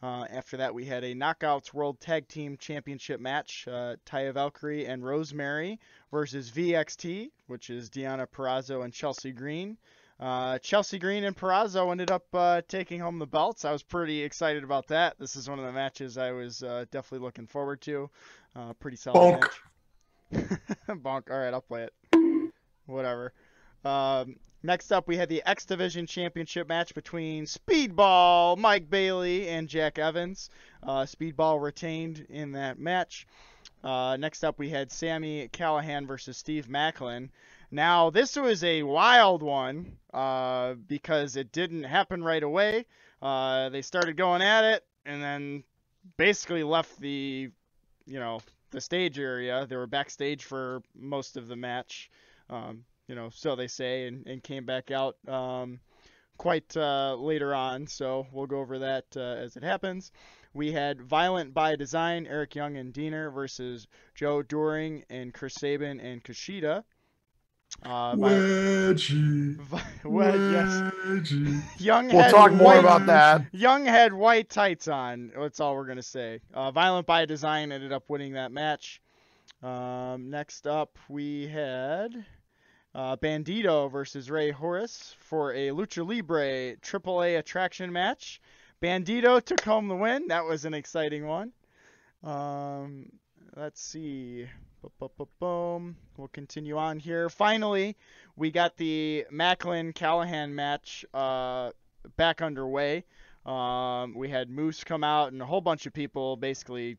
[0.03, 3.67] Uh, after that, we had a Knockouts World Tag Team Championship match.
[3.67, 5.79] Uh, Taya Valkyrie and Rosemary
[6.11, 9.77] versus VXT, which is Deonna Purrazzo and Chelsea Green.
[10.19, 13.65] Uh, Chelsea Green and Purrazzo ended up uh, taking home the belts.
[13.65, 15.17] I was pretty excited about that.
[15.19, 18.09] This is one of the matches I was uh, definitely looking forward to.
[18.55, 19.41] Uh, pretty solid Bonk.
[19.41, 20.59] match.
[20.89, 21.31] Bonk.
[21.31, 22.51] All right, I'll play it.
[22.85, 23.33] Whatever.
[23.83, 29.68] Um, next up, we had the X Division Championship match between Speedball Mike Bailey and
[29.68, 30.49] Jack Evans.
[30.84, 33.28] Uh, Speedball retained in that match.
[33.84, 37.30] Uh, next up, we had Sami Callihan versus Steve Maclin.
[37.72, 42.86] Now, this was a wild one uh, because it didn't happen right away.
[43.22, 45.63] Uh, they started going at it and then
[46.18, 47.49] basically left the,
[48.05, 48.39] you know,
[48.72, 49.66] the stage area.
[49.68, 52.09] They were backstage for most of the match.
[52.49, 55.79] Um, you know, so they say, and, and came back out um,
[56.37, 57.87] quite uh, later on.
[57.87, 60.11] So we'll go over that uh, as it happens.
[60.53, 65.99] We had Violent by Design, Eric Young and Deaner versus Joe Doering and Chris Sabin
[65.99, 66.83] and Kushida.
[67.83, 69.57] Uh, Wedgie.
[69.57, 71.61] Vi- well, yes.
[71.79, 73.45] Young We'll had talk more white- about that.
[73.51, 75.31] Young had white tights on.
[75.37, 76.39] That's all we're gonna say.
[76.53, 79.01] Uh, Violent by Design ended up winning that match.
[79.61, 82.25] Um, next up, we had
[82.95, 88.41] uh, Bandito versus Rey Horus for a Lucha Libre AAA attraction match.
[88.81, 90.29] Bandito took home the win.
[90.29, 91.51] That was an exciting one.
[92.23, 93.11] Um,
[93.55, 94.47] let's see.
[95.39, 95.97] Boom.
[96.15, 97.29] We'll continue on here.
[97.29, 97.97] Finally,
[98.37, 101.71] we got the Maclin Callihan match uh,
[102.15, 103.03] back underway.
[103.45, 106.97] Um, we had Moose come out and a whole bunch of people basically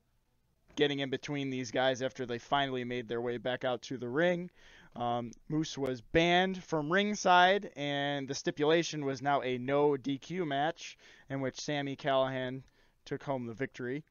[0.76, 4.08] getting in between these guys after they finally made their way back out to the
[4.08, 4.50] ring.
[4.96, 10.96] Um, Moose was banned from ringside, and the stipulation was now a no DQ match
[11.28, 12.62] in which Sami Callihan
[13.04, 14.04] took home the victory.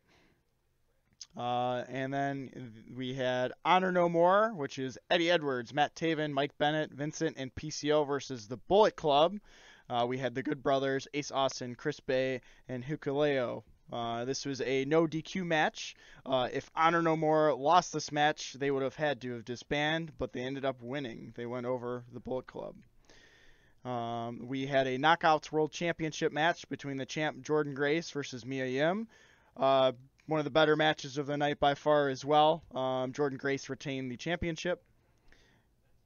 [1.35, 6.57] Uh, and then we had Honor No More, which is Eddie Edwards, Matt Taven, Mike
[6.57, 9.39] Bennett, Vincent, and PCO versus the Bullet Club.
[9.89, 13.63] Uh, we had the Good Brothers, Ace Austin, Chris Bey, and Hikuleo.
[13.91, 15.95] Uh, this was a no DQ match.
[16.25, 20.13] Uh, if Honor No More lost this match, they would have had to have disbanded,
[20.17, 21.33] but they ended up winning.
[21.35, 22.75] They went over the Bullet Club.
[23.85, 28.65] Um, we had a Knockouts World Championship match between the champ Jordynne Grace versus Mia
[28.65, 29.07] Yim.
[29.55, 29.91] Uh,
[30.25, 32.63] one of the better matches of the night by far as well.
[32.73, 34.83] Um, Jordynne Grace retained the championship.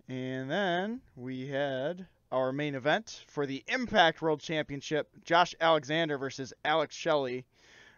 [0.10, 6.54] And then we had our main event for the Impact World Championship Josh Alexander versus
[6.66, 7.46] Alex Shelley,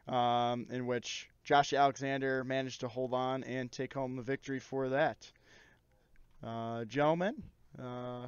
[0.07, 4.89] um, in which Josh Alexander managed to hold on and take home the victory for
[4.89, 5.31] that.
[6.43, 7.35] Uh, gentlemen,
[7.79, 8.27] uh,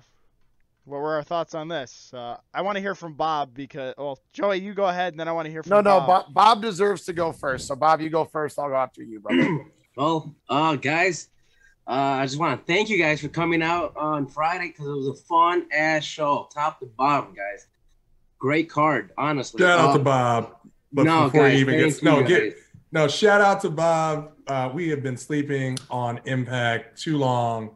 [0.86, 2.12] what were our thoughts on this?
[2.14, 5.28] Uh, I want to hear from Bob because, well, Joey, you go ahead, and then
[5.28, 6.08] I want to hear from No, no, Bob.
[6.08, 7.68] Bob, Bob deserves to go first.
[7.68, 8.60] So Bob, you go first.
[8.60, 9.66] I'll go after you, brother.
[9.96, 11.30] Well, uh, guys,
[11.86, 14.92] uh, I just want to thank you guys for coming out on Friday because it
[14.92, 17.68] was a fun ass show, top to bottom, guys.
[18.40, 19.62] Great card, honestly.
[19.62, 20.56] Shout out to Bob.
[20.94, 22.30] But no, before guys, he even gets no, guys.
[22.30, 22.58] get
[22.91, 24.32] no shout out to Bob.
[24.48, 27.76] Uh, we have been sleeping on Impact too long.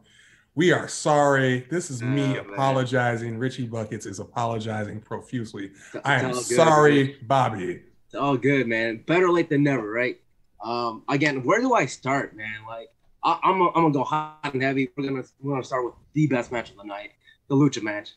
[0.54, 1.66] We are sorry.
[1.70, 2.52] This is me Oh, man.
[2.52, 3.38] apologizing.
[3.38, 5.70] Richie Buckets is apologizing profusely.
[6.04, 7.82] I It's am good, sorry, Bobby.
[8.06, 9.02] It's all good, man.
[9.06, 10.20] Better late than never, right?
[10.64, 12.54] Um, again, where do I start, man?
[12.66, 12.88] Like,
[13.22, 14.90] I, I'm, gonna- I'm gonna go hot and heavy.
[14.96, 17.10] We're gonna we're gonna start with the best match of the night,
[17.48, 18.10] the lucha match.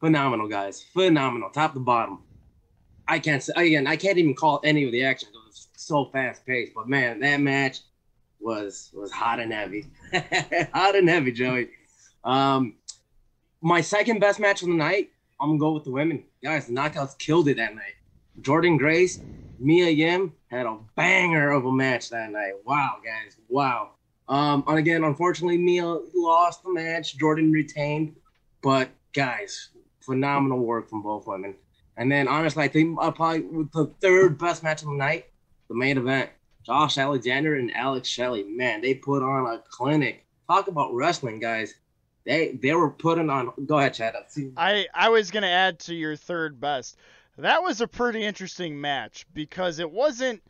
[0.00, 0.82] Phenomenal, guys.
[0.92, 2.18] Phenomenal, top to bottom.
[3.06, 3.86] I can't say again.
[3.86, 5.28] I can't even call any of the action.
[5.32, 6.74] It was so fast paced.
[6.74, 7.80] But man, that match
[8.40, 9.86] was was hot and heavy,
[10.72, 11.70] hot and heavy, Joey.
[12.24, 12.76] Um,
[13.60, 15.10] my second best match of the night.
[15.40, 16.66] I'm gonna go with the women, guys.
[16.66, 17.94] The knockouts killed it that night.
[18.40, 19.20] Jordynne Grace,
[19.58, 22.52] Mia Yim had a banger of a match that night.
[22.64, 23.90] Wow, guys, wow.
[24.28, 27.18] Um, and again, unfortunately, Mia lost the match.
[27.18, 28.16] Jordynne retained,
[28.62, 31.54] but guys, phenomenal work from both women.
[31.96, 35.26] And then, honestly, I think uh, probably with the third best match of the night,
[35.68, 36.30] the main event,
[36.64, 38.42] Josh Alexander and Alex Shelley.
[38.44, 40.24] Man, they put on a clinic.
[40.48, 41.74] Talk about wrestling, guys.
[42.24, 43.52] They they were putting on.
[43.66, 44.14] Go ahead, Chad.
[44.56, 46.96] I I was gonna add to your third best.
[47.36, 50.42] That was a pretty interesting match because it wasn't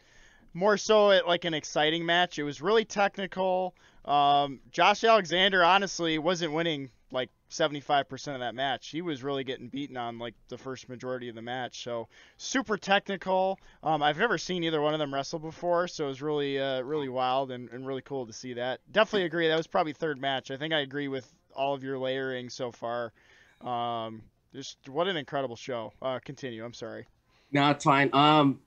[0.53, 2.39] more so at like an exciting match.
[2.39, 3.75] It was really technical.
[4.05, 8.89] Um, Josh Alexander honestly wasn't winning like 75% of that match.
[8.89, 11.83] He was really getting beaten on like the first majority of the match.
[11.83, 13.59] So super technical.
[13.83, 16.81] Um, I've never seen either one of them wrestle before, so it was really uh,
[16.83, 18.81] really wild and, and really cool to see that.
[18.91, 19.49] Definitely agree.
[19.49, 20.51] That was probably third match.
[20.51, 23.13] I think I agree with all of your layering so far.
[23.61, 25.93] Um, just what an incredible show.
[26.03, 26.65] Uh, continue.
[26.65, 27.07] I'm sorry.
[27.53, 28.11] No, it's fine.
[28.13, 28.61] Um,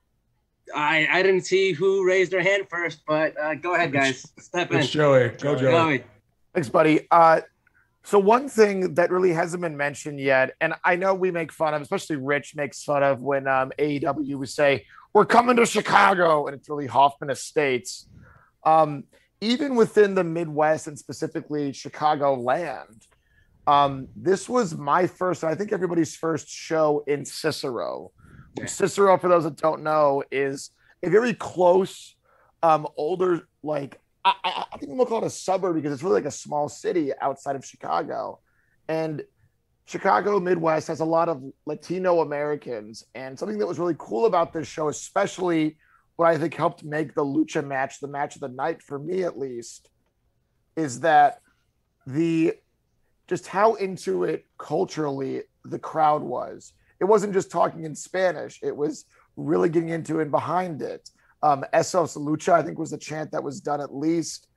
[0.73, 4.31] I I didn't see who raised their hand first, but uh, go ahead, guys.
[4.39, 4.79] Step in.
[4.79, 5.29] It's Joey.
[5.29, 5.59] Go, Joey.
[5.59, 5.71] Joey.
[5.71, 6.03] Joey.
[6.53, 7.07] Thanks, buddy.
[7.11, 7.41] Uh,
[8.07, 11.73] so one thing that really hasn't been mentioned yet, and I know we make fun
[11.73, 16.47] of, especially Rich makes fun of when um, AEW would say, "We're coming to Chicago,"
[16.47, 18.07] and it's really Hoffman Estates.
[18.63, 19.03] Um,
[19.41, 23.07] even within the Midwest and specifically Chicago land,
[23.67, 28.11] um, this was my first, I think everybody's first show in Cicero.
[28.57, 28.67] Yeah.
[28.67, 30.71] Cicero, for those that don't know, is
[31.03, 32.15] a very close,
[32.63, 36.15] um, older, like I, I, I think we'll call it a suburb because it's really
[36.15, 38.39] like a small city outside of Chicago.
[38.87, 39.23] And
[39.85, 43.05] Chicago Midwest has a lot of Latino Americans.
[43.15, 45.77] And something that was really cool about this show, especially
[46.17, 49.23] what I think helped make the lucha match the match of the night for me
[49.23, 49.89] at least,
[50.75, 51.41] is that
[52.05, 52.55] the
[53.27, 56.73] just how into it culturally the crowd was.
[56.99, 59.05] It wasn't just talking in Spanish, it was
[59.35, 61.09] really getting into and behind it.
[61.47, 64.47] Um, Esos Lucha, I think, was a chant that was done at least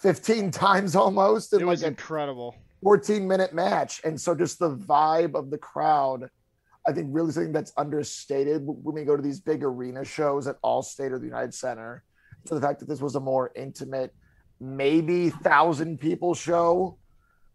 [0.00, 2.54] 15 times almost It was a incredible.
[2.82, 4.00] 14 minute match.
[4.04, 6.28] And so just the vibe of the crowd,
[6.88, 10.60] I think really something that's understated when we go to these big arena shows at
[10.62, 12.02] Allstate or the United Center.
[12.46, 14.12] So the fact that this was a more intimate,
[14.58, 16.98] maybe thousand people show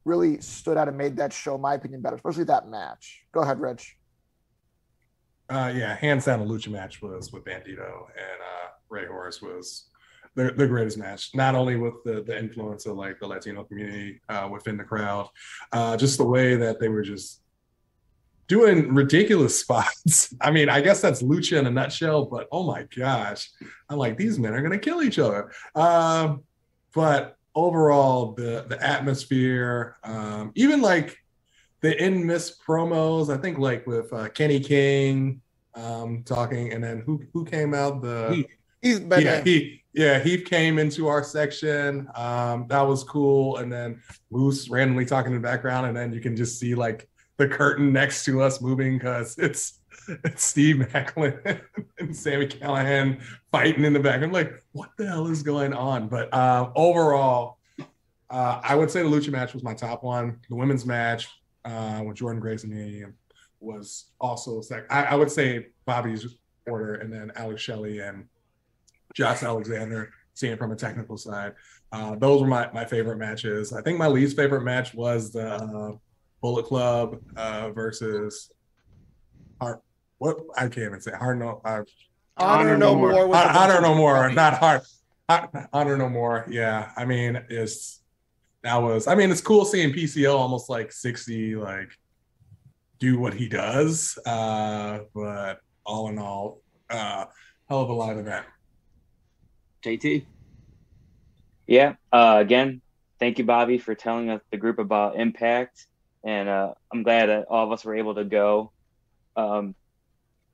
[0.06, 3.24] really stood out and made that show, in my opinion, better, especially that match.
[3.34, 3.97] Go ahead, Rich.
[5.50, 9.86] Uh, yeah, hands down, the lucha match was with Bandito and uh, Rey Horus was
[10.36, 11.32] the, the greatest match.
[11.34, 15.30] Not only with the the influence of like the Latino community uh, within the crowd,
[15.72, 17.42] uh, just the way that they were just
[18.48, 20.34] doing ridiculous spots.
[20.42, 23.50] I mean, I guess that's lucha in a nutshell, but oh my gosh,
[23.90, 25.52] I'm like these men are gonna kill each other.
[25.76, 26.44] Um,
[26.94, 31.18] but overall, the the atmosphere, um, even like
[31.82, 35.42] the in miss promos, I think like with uh, Kenny King
[35.76, 38.46] um, talking, and then who who came out the
[38.82, 42.08] He's been yeah, he yeah, he came into our section.
[42.16, 43.58] Um, that was cool.
[43.58, 44.02] And then
[44.32, 47.92] Moose randomly talking in the background, and then you can just see like the curtain
[47.92, 49.80] next to us moving because it's
[50.24, 51.60] it's Steve Maclin
[52.00, 53.20] and Sami Callihan
[53.52, 54.22] fighting in the back.
[54.22, 56.08] I'm like, what the hell is going on?
[56.08, 57.58] But uh, overall,
[58.30, 60.40] uh, I would say the Lucha match was my top one.
[60.50, 61.30] The women's match
[61.68, 63.04] uh, with Jordynne Grace and me
[63.60, 64.88] was also second.
[64.90, 66.26] I, I would say Bobby's
[66.68, 68.26] order, and then Alex Shelley and
[69.14, 71.54] Josh Alexander, seeing it from a technical side.
[71.92, 73.74] Uh, those were my, my favorite matches.
[73.74, 75.92] I think my least favorite match was the uh,
[76.42, 78.52] Bullet Club uh, versus
[79.60, 79.82] Heart.
[80.20, 81.12] What I can't even say.
[81.12, 81.62] Hard no.
[81.64, 81.84] Uh,
[82.38, 83.12] Honor no more.
[83.12, 84.32] the Honor bunch no more.
[84.32, 84.82] Not hard.
[85.74, 86.46] Honor no more.
[86.50, 86.92] Yeah.
[86.96, 88.02] I mean, it's
[88.64, 89.08] that was.
[89.08, 91.90] I mean, it's cool seeing PCO almost like sixty, like
[93.00, 94.18] do what he does.
[94.26, 97.26] Uh, but all in all, uh,
[97.70, 98.46] hell of a live event.
[99.84, 100.26] JT.
[101.68, 101.96] Yeah.
[102.12, 102.82] Uh, again,
[103.20, 105.86] thank you, Bobby, for telling us the group about Impact,
[106.24, 108.72] and uh, I'm glad that all of us were able to go.
[109.36, 109.76] Um,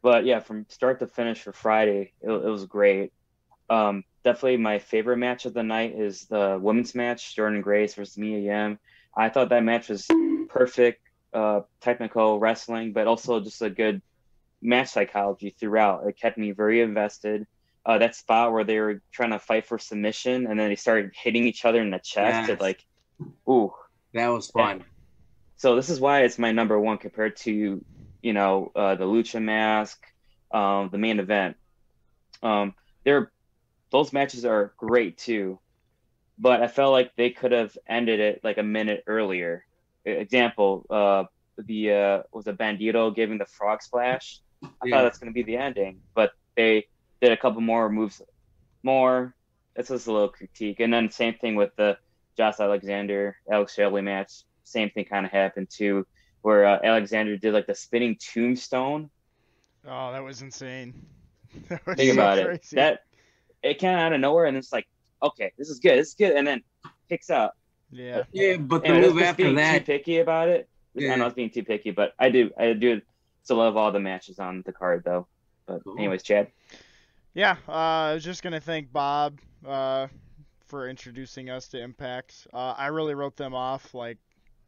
[0.01, 3.13] but yeah, from start to finish for Friday, it, it was great.
[3.69, 8.17] Um, definitely my favorite match of the night is the women's match, Jordynne Grace versus
[8.17, 8.79] Mia Yim.
[9.15, 10.07] I thought that match was
[10.49, 11.01] perfect,
[11.33, 14.01] uh, technical wrestling, but also just a good
[14.61, 16.07] match psychology throughout.
[16.07, 17.45] It kept me very invested.
[17.85, 21.11] Uh, that spot where they were trying to fight for submission and then they started
[21.13, 22.49] hitting each other in the chest, Yes.
[22.49, 22.83] it like,
[23.47, 23.73] ooh.
[24.13, 24.85] That was fun.
[25.57, 27.83] So this is why it's my number one compared to,
[28.21, 29.99] you know, uh, the Lucha Mask,
[30.51, 31.57] um, the main event.
[32.41, 33.31] Um, they're
[33.93, 35.59] those matches are great too,
[36.39, 39.65] but I felt like they could have ended it like a minute earlier.
[40.05, 41.25] Example, uh,
[41.57, 44.41] the uh, was a Bandido giving the frog splash.
[44.81, 44.97] I Yeah.
[44.97, 46.87] thought that's going to be the ending, but they
[47.21, 48.21] did a couple more moves
[48.83, 49.35] more.
[49.75, 50.79] That's just a little critique.
[50.81, 51.97] And then same thing with the
[52.37, 54.31] Josh Alexander, Alex Shelley match.
[54.63, 56.05] Same thing kind of happened too,
[56.41, 59.09] where uh, Alexander did like the spinning tombstone.
[59.87, 60.93] Oh, that was insane.
[61.69, 62.39] That was Think so about crazy.
[62.39, 62.59] it.
[62.75, 62.99] That
[63.63, 64.85] it came out of nowhere, and it's like,
[65.21, 66.61] okay, this is good, this is good, and then
[67.09, 67.51] picks out.
[67.91, 68.23] Yeah.
[68.31, 70.69] Yeah, but the Anyway, that's move just after being that, too picky about it.
[70.97, 71.15] I Yeah.
[71.15, 73.01] know it's being too picky, but I do, I do
[73.43, 75.27] still love all the matches on the card though.
[75.65, 75.97] But Cool.
[75.97, 76.51] anyways, Chad.
[77.33, 80.07] Yeah, uh, I was just gonna thank Bob uh,
[80.65, 82.47] for introducing us to Impact.
[82.53, 84.17] Uh, I really wrote them off like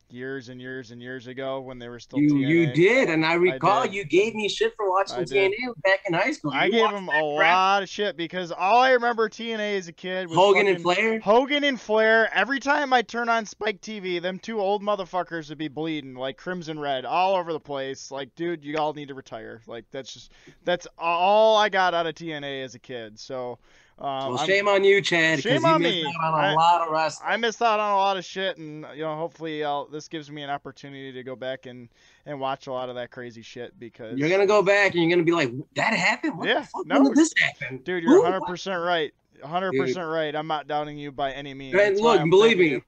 [0.10, 2.48] years and years and years ago when they were still you TNA.
[2.48, 3.94] you did, and I recall did.
[3.94, 5.52] you gave me shit for watching TNA
[5.84, 6.52] back in high school.
[6.54, 7.56] I gave them a crap.
[7.56, 11.20] lot of shit because all I remember TNA as a kid was Hogan and Flair.
[11.20, 12.30] Hogan and Flair.
[12.34, 16.38] Every time I turn on Spike TV, them two old motherfuckers would be bleeding like
[16.38, 18.12] crimson red all over the place.
[18.12, 19.62] Like, dude, you all need to retire.
[19.68, 20.32] Like, that's just
[20.64, 23.20] that's all I got out of TNA as a kid.
[23.20, 23.60] So,
[23.98, 25.42] um, Well, I'm- shame on you, Chad.
[25.42, 26.04] Shame you on me.
[26.06, 27.30] on a I- lot of wrestling.
[27.32, 30.30] I missed out on a lot of shit, and you know, hopefully, I'll, this gives
[30.30, 31.90] me an opportunity to go back and
[32.26, 35.10] and watch a lot of that crazy shit because You're gonna go back and you're
[35.12, 36.38] gonna be like, "That happened?
[36.38, 36.86] What Yeah, the fuck?
[36.88, 39.14] no, when did this happen?" Dude, you're 100% right.
[39.44, 40.36] 100% right.
[40.36, 41.76] I'm not doubting you by any means.
[41.80, 42.82] And look, believe me,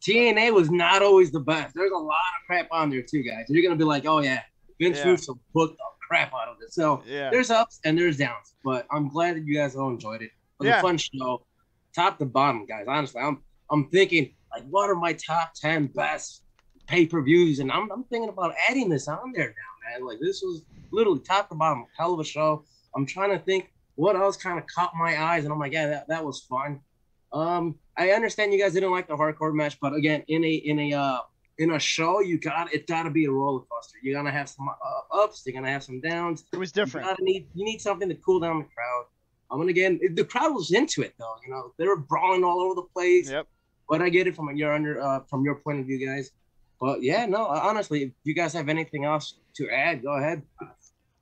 [0.00, 1.74] TNA was not always the best.
[1.74, 3.46] There's a lot of crap on there too, guys.
[3.48, 4.42] You're gonna be like, "Oh yeah,
[4.80, 5.08] Vince Yeah.
[5.10, 7.02] Russo booked the crap out of it." So.
[7.06, 7.30] Yeah.
[7.30, 10.30] there's ups and there's downs, but I'm glad that you guys all enjoyed it.
[10.58, 10.78] Was Yeah.
[10.78, 11.46] a fun show,
[11.94, 12.86] top to bottom, guys.
[12.88, 16.42] Honestly, I'm I'm thinking like, what are my top ten best
[16.86, 17.58] pay per views?
[17.60, 20.06] And I'm I'm thinking about adding this on there now, man.
[20.06, 22.64] Like this was literally top to bottom, hell of a show.
[22.96, 25.86] I'm trying to think what else kind of caught my eyes, and I'm like, yeah,
[25.88, 26.80] that, that was fun.
[27.32, 30.78] Um, I understand you guys didn't like the hardcore match, but again, in a in
[30.80, 31.18] a uh
[31.58, 32.86] in a show, you got it.
[32.86, 33.98] Got to be a roller coaster.
[34.02, 35.42] You're gonna have some uh, ups.
[35.44, 36.44] You're gonna have some downs.
[36.52, 37.06] It was You different.
[37.06, 39.04] gotta need you need something to cool down the crowd.
[39.50, 41.34] Um, and again, it- the crowd was into it though.
[41.44, 43.30] You know, they were brawling all over the place.
[43.30, 43.46] Yep.
[43.88, 46.30] But I get it from your under uh, from your point of view, guys.
[46.80, 50.42] But yeah, no, uh, honestly, if you guys have anything else to add, go ahead.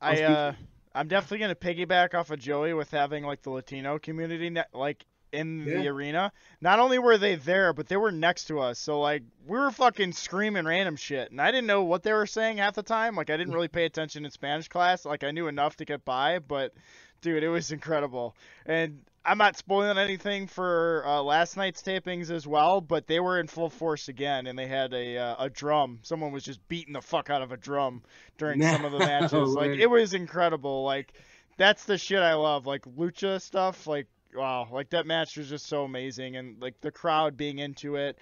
[0.01, 0.51] I speak- uh
[0.93, 5.05] I'm definitely gonna piggyback off of Joey with having like the Latino community ne- like
[5.31, 6.31] in the arena.
[6.61, 8.79] Not only were they there, but they were next to us.
[8.79, 12.25] So like we were fucking screaming random shit, and I didn't know what they were
[12.25, 13.15] saying half the time.
[13.15, 15.05] Like I didn't really pay attention in Spanish class.
[15.05, 16.73] Like I knew enough to get by, but
[17.21, 18.35] dude, it was incredible.
[18.65, 23.39] And I'm not spoiling anything for uh, last night's tapings as well, but they were
[23.39, 25.99] in full force again, and they had a uh, a drum.
[26.03, 28.03] Someone was just beating the fuck out of a drum
[28.37, 29.53] during some of the matches.
[29.53, 30.83] Like it was incredible.
[30.83, 31.13] Like
[31.57, 32.65] that's the shit I love.
[32.65, 33.85] Like lucha stuff.
[33.85, 37.97] Like wow, like that match was just so amazing, and like the crowd being into
[37.97, 38.17] it.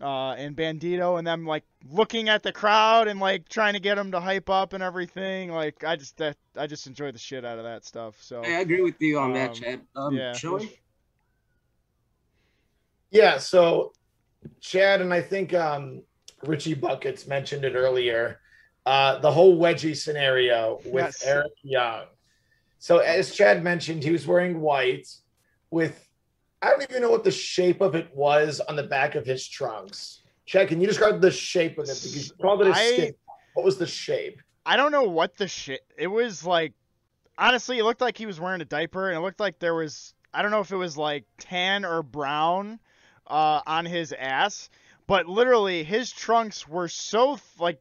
[0.00, 3.96] Uh, and Bandido and them like looking at the crowd and like trying to get
[3.96, 5.50] them to hype up and everything.
[5.50, 8.16] Like I just that I just enjoy the shit out of that stuff.
[8.22, 9.80] So I agree with you on that, Um, Chad.
[9.96, 10.32] Um, yeah.
[10.34, 10.78] Joey?
[13.10, 13.92] Yeah, so
[14.60, 16.02] Chad and I think um,
[16.44, 18.40] Richie Buckets mentioned it earlier.
[18.86, 21.22] Uh, the whole wedgie scenario with Yes.
[21.24, 22.04] Eric Young.
[22.78, 25.08] So as Chad mentioned, he was wearing white
[25.70, 26.07] with
[26.62, 29.46] I don't even know what the shape of it was on the back of his
[29.46, 30.22] trunks.
[30.44, 31.88] Chad, can you describe the shape of it?
[31.88, 33.14] Because you called it a I- skin.
[33.54, 34.40] What was the shape?
[34.64, 35.80] I don't know what the shit.
[35.96, 36.74] It was like,
[37.38, 40.14] honestly, it looked like he was wearing a diaper, and it looked like there was.
[40.32, 42.78] I don't know if it was like tan or brown
[43.26, 44.68] uh, on his ass,
[45.06, 47.80] but literally his trunks were so th- like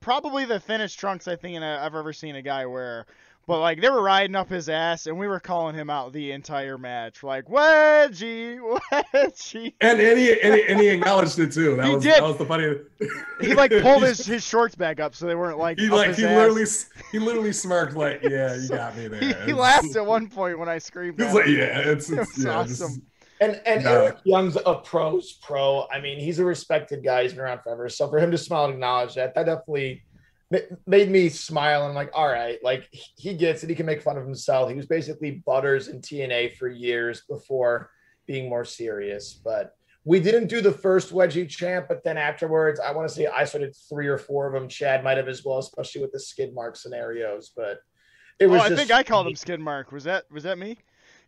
[0.00, 3.06] probably the thinnest trunks I think I've ever seen a guy wear.
[3.46, 6.32] But like they were riding up his ass, and we were calling him out the
[6.32, 8.58] entire match, like wedgie,
[9.14, 9.72] wedgie.
[9.80, 11.76] And and he, and he, and he acknowledged it too.
[11.76, 12.14] That He was did.
[12.14, 12.74] that was the funny.
[13.40, 16.08] He like pulled his, his shorts back up so they weren't like He up like
[16.08, 16.36] his he ass.
[16.36, 16.64] literally
[17.12, 19.20] he literally smirked like yeah you got me there.
[19.20, 21.20] He, he laughed at one point when I screamed.
[21.20, 23.02] He's at like yeah it's, it's was yeah, this- awesome.
[23.38, 24.04] And and No.
[24.04, 25.86] Eric Young's a pro's pro.
[25.92, 27.22] I mean, he's a respected guy.
[27.24, 27.86] He's been around forever.
[27.90, 30.05] So for him to smile and acknowledge that, that definitely ma-
[30.86, 31.82] made me smile.
[31.82, 33.70] And I'm like, all right, like he gets it.
[33.70, 34.70] He can make fun of himself.
[34.70, 37.90] He was basically Butters in TNA for years before
[38.26, 39.34] being more serious.
[39.34, 39.72] But
[40.04, 43.44] we didn't do the first wedgie champ, but then afterwards, I want to say I
[43.44, 44.68] started three or four of them.
[44.68, 47.50] Chad might have as well, especially with the skid mark scenarios.
[47.56, 47.78] But
[48.38, 49.90] it Oh, was I just think I called him Skid Mark.
[49.90, 50.78] Was that was that me?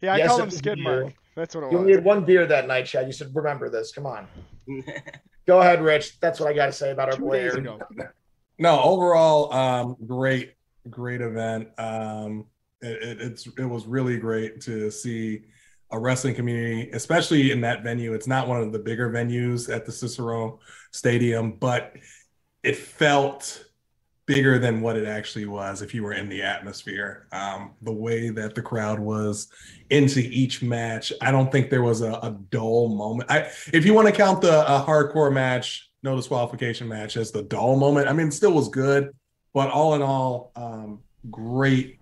[0.01, 0.85] Yeah, I Yes, called it him was Skid you.
[0.85, 1.13] Mark.
[1.35, 1.97] That's what it You only was.
[1.97, 3.07] had one beer that night, Chad.
[3.07, 3.93] You said, remember this.
[3.93, 4.29] Come on.
[5.47, 6.21] Go ahead, Rich.
[6.21, 7.81] That's what I got to say about our Two boy days ago.
[8.59, 10.55] No, overall, um, great,
[10.91, 11.69] great event.
[11.79, 12.47] Um,
[12.81, 15.43] it, it, it's it was really great to see
[15.91, 18.13] a wrestling community, especially in that venue.
[18.13, 20.61] It's not one of the bigger venues at the Cicero
[20.93, 21.95] Stadium, but
[22.63, 23.65] it felt
[24.27, 27.27] bigger than what it actually was if you were in the atmosphere.
[27.33, 29.49] Um, the way that the crowd was
[29.89, 33.31] into each match, I don't think there was a, a dull moment.
[33.31, 37.43] I, if you want to count the uh, hardcore match, no disqualification match as the
[37.43, 39.15] dull moment, I mean, it still was good,
[39.53, 41.99] but all in all, um, great,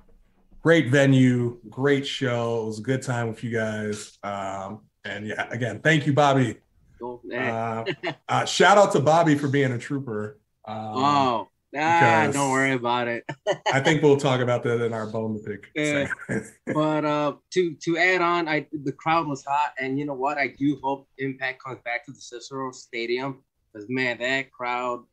[0.62, 2.62] great venue, great show.
[2.62, 4.18] It was a good time with you guys.
[4.22, 6.57] Um, and yeah, again, thank you, Bobby.
[6.99, 7.22] Cool.
[7.32, 7.84] Uh,
[8.28, 10.38] uh, shout out to Bobby for being a trooper.
[10.64, 13.24] Um, oh, ah, don't worry about it.
[13.72, 15.70] I think we'll talk about that in our bone to pick.
[15.74, 16.09] Yeah.
[16.74, 20.38] but uh, to to add on, I the crowd was hot, and you know what?
[20.38, 25.04] I do hope Impact comes back to the Cicero Stadium because man, that crowd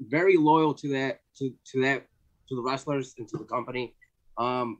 [0.00, 2.06] very loyal to that to to that
[2.48, 3.94] to the wrestlers and to the company.
[4.38, 4.78] Um,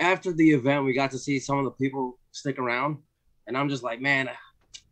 [0.00, 2.98] after the event, we got to see some of the people stick around,
[3.46, 4.28] and I'm just like, man,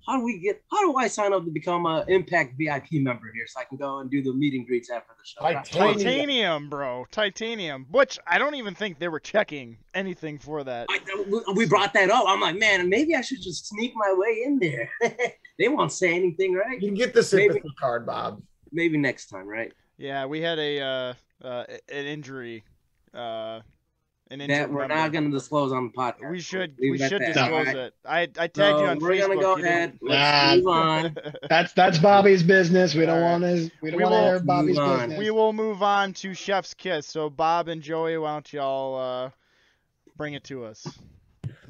[0.06, 0.62] how do we get?
[0.70, 3.78] How do I sign up to become a Impact VIP member here so I can
[3.78, 5.40] go and do the meet and greets after the show?
[5.40, 5.98] Titanium.
[5.98, 7.06] Titanium, bro.
[7.10, 7.86] Titanium.
[7.90, 10.86] Which I don't even think they were checking anything for that.
[10.90, 12.24] I, we brought that up.
[12.26, 14.90] I'm like, man, maybe I should just sneak my way in there.
[15.58, 16.80] they won't say anything, right?
[16.80, 18.42] You can get the sympathy card, Bob.
[18.72, 19.72] Maybe next time, right?
[19.98, 21.14] Yeah, we had a uh,
[21.46, 22.64] uh, an injury.
[23.14, 23.81] Uh, an injured
[24.40, 24.94] That we're member.
[24.94, 26.30] not going to disclose on the podcast.
[26.30, 27.76] We should Leave we should there, disclose alright?
[27.76, 27.94] it.
[28.04, 29.20] I I tagged So you on we're Facebook.
[29.28, 29.92] gonna go ahead.
[29.92, 31.16] didn't- Let's move on.
[31.48, 32.94] That's that's Bobby's business.
[32.94, 33.30] We don't All right.
[33.32, 33.70] want his.
[33.82, 34.98] We don't We want to hear Bobby's on.
[35.00, 35.18] business.
[35.18, 37.06] we will move on to Chef's Kiss.
[37.06, 39.30] So Bob and Joey, why don't y'all uh,
[40.16, 40.86] bring it to us?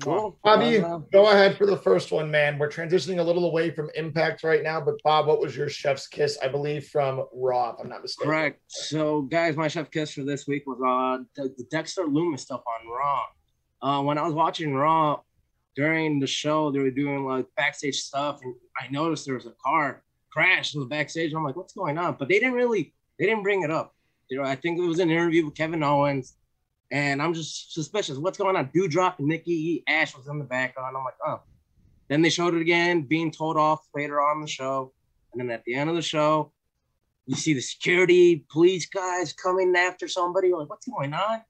[0.00, 0.38] Cool.
[0.42, 0.78] Bobby,
[1.12, 2.58] go ahead for the first one, man.
[2.58, 6.06] We're transitioning a little away from Impact right now, but Bob, what was your chef's
[6.06, 6.38] kiss?
[6.42, 8.30] I believe from Raw, if I'm not mistaken.
[8.30, 8.62] Correct.
[8.68, 12.62] So, guys, my chef kiss for this week was on the, the Dexter Lumis stuff
[12.66, 13.24] on Raw.
[13.82, 15.20] Uh, when I was watching Raw
[15.76, 19.54] during the show, they were doing like backstage stuff, and I noticed there was a
[19.64, 20.02] car
[20.32, 21.34] crash in the backstage.
[21.34, 22.16] I'm like, what's going on?
[22.18, 23.94] But they didn't really, they didn't bring it up.
[24.30, 26.36] You know, I think it was an interview with Kevin Owens,
[26.92, 28.18] and I'm just suspicious.
[28.18, 28.68] What's going on?
[28.68, 30.96] Doudrop Nikki Ash was in the background.
[30.96, 31.40] I'm like, oh.
[32.08, 34.92] Then they showed it again, being told off later on the show,
[35.32, 36.52] and then at the end of the show,
[37.26, 40.48] you see the security police guys coming after somebody.
[40.48, 41.40] You're like, what's going on?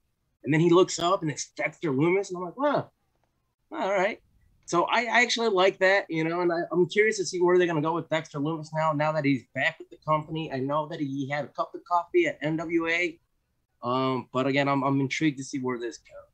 [0.45, 2.29] And then he looks up and it's Dexter Lumis.
[2.29, 2.91] And I'm like, wow,
[3.73, 4.21] all right.
[4.67, 7.59] So I, I actually like that, you know, and I, I'm curious to see where
[7.59, 10.53] they're going to go with Dexter Lumis now, now that he's back with the company.
[10.53, 13.19] I know that he had a cup of coffee at NWA.
[13.83, 16.33] Um, but again, I'm, I'm intrigued to see where this goes.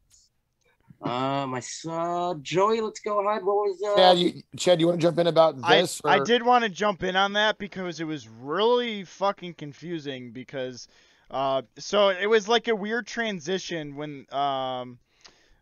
[1.00, 3.44] Uh, my son Joey, let's go ahead.
[3.44, 3.94] What was uh?
[3.94, 6.00] Chad, you, Chad, you want to jump in about I, this?
[6.04, 10.32] I or- did want to jump in on that because it was really fucking confusing
[10.32, 10.88] because
[11.30, 14.98] uh so it was like a weird transition when um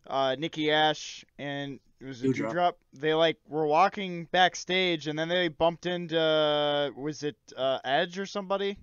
[0.07, 2.53] uh Nikki Ash and it was a Doudrop.
[2.53, 7.79] Doudrop, they like were walking backstage and then they bumped into uh, was it uh
[7.85, 8.79] Edge or somebody?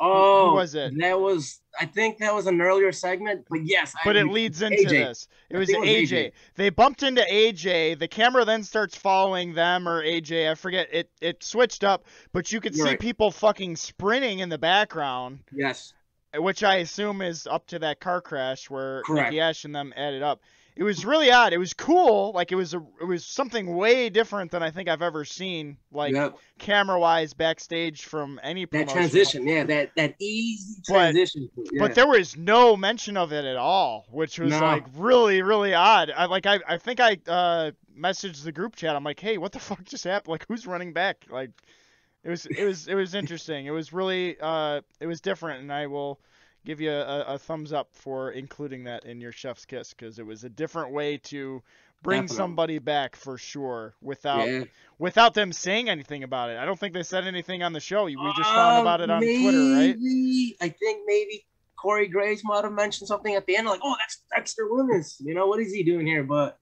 [0.00, 0.92] Oh, was it?
[0.98, 1.60] That was.
[1.78, 3.94] I think that was an earlier segment, but yes.
[4.04, 4.88] But I, it leads into AJ.
[4.88, 5.28] this.
[5.50, 6.08] It was it was AJ.
[6.08, 6.32] AJ.
[6.54, 7.98] They bumped into AJ.
[7.98, 10.50] The camera then starts following them or AJ.
[10.50, 10.88] I forget.
[10.92, 13.00] It it switched up, but you could You're see right.
[13.00, 15.92] people fucking sprinting in the background, Yes.
[16.34, 19.30] which I assume is up to that car crash where Correct.
[19.30, 20.40] Nikki Ash and them added up.
[20.76, 21.54] It was really odd.
[21.54, 22.32] It was cool.
[22.32, 25.78] Like it was a it was something way different than I think I've ever seen.
[25.90, 26.36] Like Yep.
[26.58, 31.48] camera wise backstage from any That transition, yeah, that that easy But- transition.
[31.72, 31.80] yeah.
[31.80, 34.60] But there was no mention of it at all, which was No.
[34.60, 36.10] like really, really odd.
[36.10, 38.94] I like I, I think I uh messaged the group chat.
[38.94, 40.28] I'm like, hey, what the fuck just happened?
[40.32, 41.24] Like who's running back?
[41.30, 41.52] Like
[42.22, 43.64] it was it was it was interesting.
[43.64, 46.20] It was really uh it was different and I will
[46.66, 50.26] give you a, a thumbs up for including that in your chef's kiss because it
[50.26, 51.62] was a different way to
[52.02, 52.36] bring Definitely.
[52.36, 54.64] somebody back for sure without yeah.
[54.98, 56.58] without them saying anything about it.
[56.58, 58.04] I don't think they said anything on the show.
[58.04, 59.96] We just found about it on Twitter, right?
[59.98, 61.46] Maybe- I think maybe
[61.80, 65.34] Corey Graves might have mentioned something at the end, like, "Oh, that's Dexter Lumis." You
[65.34, 66.24] know, what is he doing here?
[66.24, 66.58] But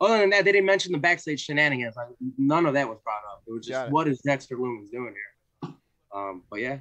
[0.00, 1.96] other than that, they didn't mention the backstage shenanigans.
[1.96, 3.42] Like, none of that was brought up.
[3.46, 3.92] It was just, it.
[3.92, 5.72] "What is Dexter Lumis doing here?"
[6.14, 6.78] Um, but yeah,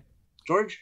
[0.48, 0.82] George.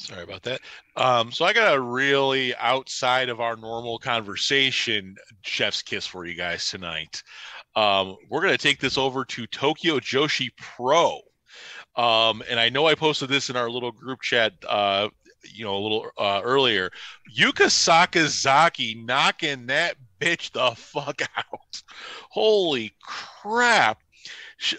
[0.00, 0.60] Sorry about that.
[0.96, 6.34] Um, so I got a really outside of our normal conversation chef's kiss for you
[6.34, 7.22] guys tonight.
[7.76, 11.20] Um, we're gonna take this over to Tokyo Joshi Pro.
[11.96, 15.10] Um, and I know I posted this in our little group chat uh,
[15.44, 16.90] you know, a little uh, earlier.
[17.36, 21.82] Yuka Sakazaki knocking that bitch the fuck out.
[22.30, 24.00] Holy crap.
[24.58, 24.74] Sh-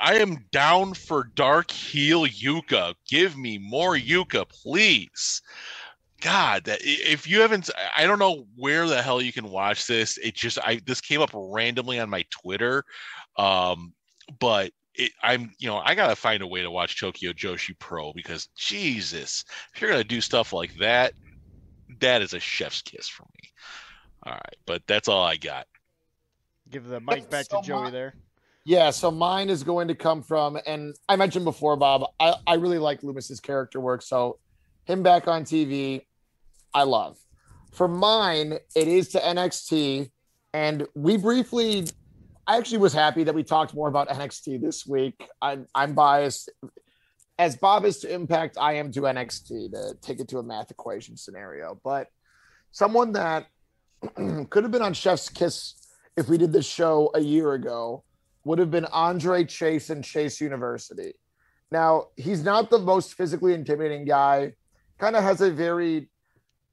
[0.00, 2.94] I am down for dark heel Yuka.
[3.08, 5.42] Give me more Yuka, please.
[6.20, 10.18] God, that if you haven't, I don't know where the hell you can watch this.
[10.18, 12.84] It just, I this came up randomly on my Twitter,
[13.36, 13.92] um,
[14.40, 18.12] but it, I'm, you know, I gotta find a way to watch Tokyo Joshi Pro
[18.12, 19.44] because Jesus,
[19.74, 21.12] if you're gonna do stuff like that,
[22.00, 23.50] that is a chef's kiss for me.
[24.26, 25.66] All right, but that's all I got.
[26.68, 28.14] Give the mic back to Joey my- there.
[28.68, 32.56] Yeah, so mine is going to come from, and I mentioned before, Bob, I, I
[32.56, 34.02] really like Lumis's character work.
[34.02, 34.40] So
[34.84, 36.02] him back on TV,
[36.74, 37.16] I love.
[37.72, 40.10] For mine, it is to NXT.
[40.52, 41.86] And we briefly,
[42.46, 45.26] I actually was happy that we talked more about NXT this week.
[45.40, 46.50] I'm, I'm biased.
[47.38, 50.70] As Bob is to Impact, I am to NXT to take it to a math
[50.70, 51.80] equation scenario.
[51.82, 52.08] But
[52.72, 53.46] someone that
[54.50, 55.72] could have been on Chef's Kiss
[56.18, 58.04] if we did this show a year ago
[58.48, 61.12] would have been Andre Chase and Chase University.
[61.70, 64.54] Now, he's not the most physically intimidating guy,
[64.96, 66.08] kind of has a very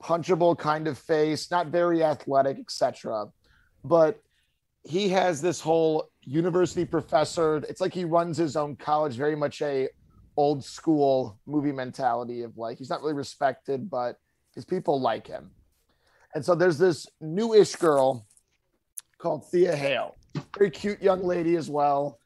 [0.02, 3.26] punchable kind of face, not very athletic, etc.
[3.84, 4.23] But
[4.84, 7.57] he has this whole university professor.
[7.68, 9.89] It's like he runs his own college, very much a
[10.38, 14.15] old school movie mentality of like he's not really respected, but
[14.53, 15.52] his people like him.
[16.35, 18.26] And so there's this newish girl
[19.18, 20.15] called Thea Hale
[20.57, 22.19] very cute young lady as well.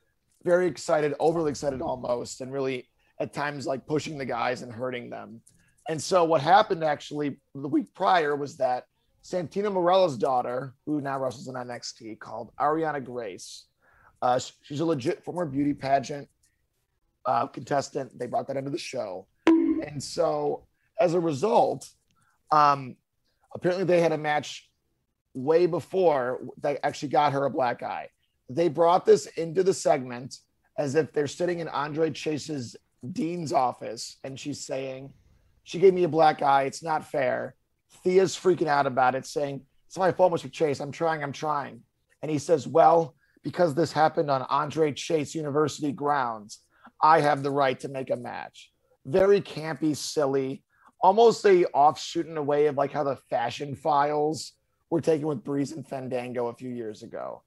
[0.44, 2.88] Very excited, overly excited almost, and really
[3.20, 5.42] at times like pushing the guys and hurting them.
[5.90, 8.86] And so what happened actually the week prior was that
[9.24, 13.66] Santino Marella's daughter, who now wrestles in NXT, called Arianna Grace.
[14.22, 16.28] Uh, she's a legit former beauty pageant
[17.26, 18.18] uh, contestant.
[18.18, 20.68] They brought that into the show, and so
[21.00, 21.90] as a result,
[22.52, 22.96] um,
[23.54, 24.69] apparently they had a match
[25.34, 28.10] way before that actually got her a black eye.
[28.50, 30.38] They brought this into the segment
[30.78, 32.76] as if they're sitting in Andre Chase's
[33.12, 35.12] dean's office and she's saying,
[35.64, 36.64] She gave me a black eye.
[36.64, 37.56] It's not fair.
[38.04, 40.52] Thea's freaking out about it, saying, It's my fault, Mr.
[40.52, 40.80] Chase.
[40.80, 41.82] I'm trying, I'm trying.
[42.22, 46.60] And he says, Well, because this happened on Andre Chase University grounds,
[47.02, 48.72] I have the right to make a match.
[49.06, 50.64] Very campy, silly,
[51.02, 54.54] almost a offshoot in a way of like how the fashion files
[54.90, 57.44] were taken with Breeze and Fandango a few years ago.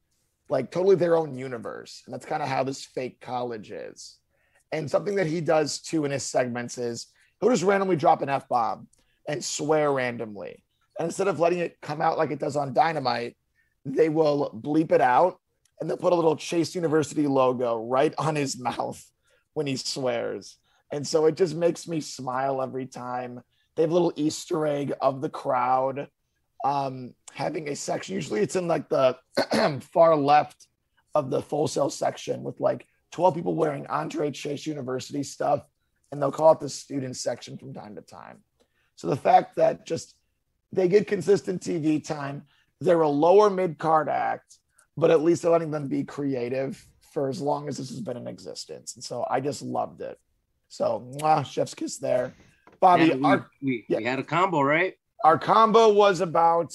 [0.48, 2.02] Like totally their own universe.
[2.06, 4.19] And that's kind of how this fake college is.
[4.70, 7.06] And something that he does too in his segments is
[7.40, 8.89] he'll just randomly drop an F bomb
[9.28, 10.64] and swear randomly.
[10.98, 13.36] And instead of letting it come out like it does on Dynamite,
[13.85, 15.39] they will bleep it out
[15.81, 19.02] and they'll put a little Chase University logo right on his mouth
[19.55, 20.56] when he swears.
[20.93, 23.40] And so it just makes me smile every time.
[23.74, 26.09] They have a little Easter egg of the crowd
[26.64, 28.14] um, having a section.
[28.14, 29.16] Usually it's in like the
[29.93, 30.66] far left
[31.14, 35.64] of the Full Sail section with like 12 people wearing Andre Chase University stuff,
[36.10, 38.43] and they'll call it the student section from time to time.
[38.97, 40.14] So the fact that just
[40.72, 42.44] they get consistent TV time,
[42.80, 44.59] they're a lower mid card act,
[44.97, 48.16] but at least they're letting them be creative for as long as this has been
[48.16, 48.94] in existence.
[48.94, 50.18] And so I just loved it.
[50.68, 52.34] So mwah, chef's kiss there.
[52.80, 53.98] Bobby, Yeah, we, our, we, yeah.
[53.98, 54.94] we had a combo, right?
[55.24, 56.74] Our combo was about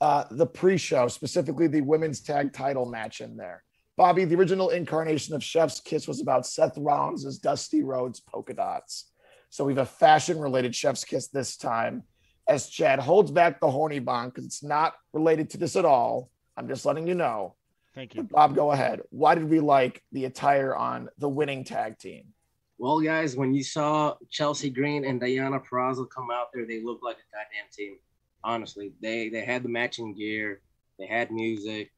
[0.00, 3.62] uh, the pre-show, specifically the women's tag title match in there.
[3.96, 9.10] Bobby, the original incarnation of Chef's Kiss was about Seth Rollins' Dusty Rhodes polka dots.
[9.50, 12.04] So we have a fashion-related Chef's Kiss this time,
[12.48, 16.30] as Chad holds back the horny bond because it's not related to this at all.
[16.56, 17.54] I'm just letting you know.
[17.94, 18.22] Thank you.
[18.22, 19.02] Bob, go ahead.
[19.10, 22.28] Why did we like the attire on the winning tag team?
[22.82, 27.04] Well, guys, when you saw Chelsea Green and Deonna Purrazzo come out there, they looked
[27.04, 27.96] like a goddamn team.
[28.42, 30.62] Honestly, they they had the matching gear,
[30.98, 31.92] they had music,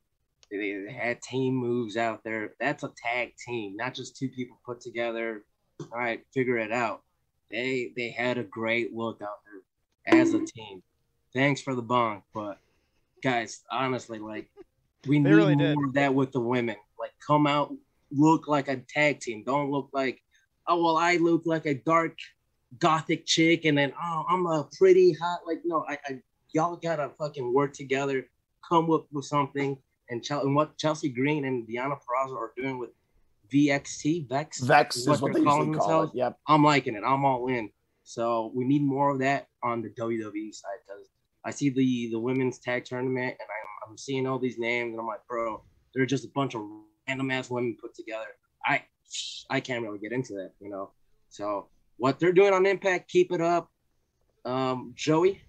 [0.51, 2.52] they, they had team moves out there.
[2.61, 5.47] That's a tag team, not just two people put together.
[5.81, 7.01] All right, figure it out.
[7.51, 10.82] They they had a great look out there as a team.
[11.32, 12.59] Thanks for the bong, but
[13.23, 14.51] guys, honestly, like
[15.06, 15.78] we They need really more did.
[15.89, 16.77] of that with the women.
[17.01, 17.73] Like, come out,
[18.12, 19.44] look like a tag team.
[19.47, 20.20] Don't look like
[20.69, 22.16] oh well i look like a dark
[22.78, 26.20] gothic chick and then oh i'm a pretty hot like no i, I
[26.53, 28.27] y'all gotta fucking work together
[28.69, 29.77] come up with something
[30.11, 32.91] and, Chel- and what chelsea green and Deonna Purrazzo are doing with
[33.53, 36.15] vxt vex Vex is what, they're they calling call themselves.
[36.15, 36.19] it.
[36.19, 36.39] Yep.
[36.49, 37.70] i'm liking it i'm all in
[38.03, 41.09] so we need more of that on the wwe side because
[41.45, 45.01] i see the the women's tag tournament and I'm, I'm seeing all these names and
[45.01, 45.62] i'm like bro
[45.95, 46.62] they're just a bunch of
[47.07, 48.27] random ass women put together
[48.65, 48.82] i
[49.51, 50.91] I can't really get into that, you know.
[51.28, 53.69] So what they're doing on Impact, keep it up.
[54.45, 55.43] Um, Joey,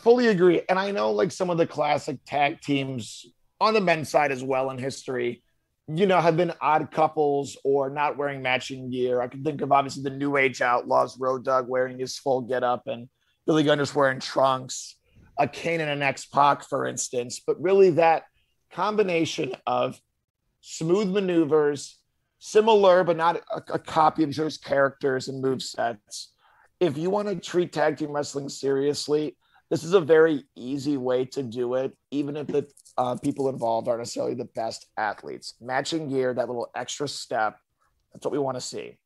[0.00, 0.62] fully agree.
[0.68, 3.26] And I know like some of the classic tag teams
[3.60, 5.42] on the men's side as well in history,
[5.88, 9.20] you know, have been odd couples or not wearing matching gear.
[9.20, 12.86] I can think of obviously the New Age Outlaws, Road Dog wearing his full getup
[12.86, 13.08] and
[13.46, 14.96] Billy Gunn just wearing trunks,
[15.38, 17.40] a Kane and an X Pac, for instance.
[17.44, 18.24] But really that
[18.70, 19.98] combination of
[20.60, 21.97] smooth maneuvers,
[22.38, 26.32] similar but not a, a copy of each other's characters and move sets.
[26.80, 29.36] If you want to treat tag team wrestling seriously,
[29.70, 32.66] this is a very easy way to do it, even if the
[32.96, 35.54] uh, people involved aren't necessarily the best athletes.
[35.60, 37.58] Matching gear, that little extra step,
[38.12, 38.98] that's what we want to see.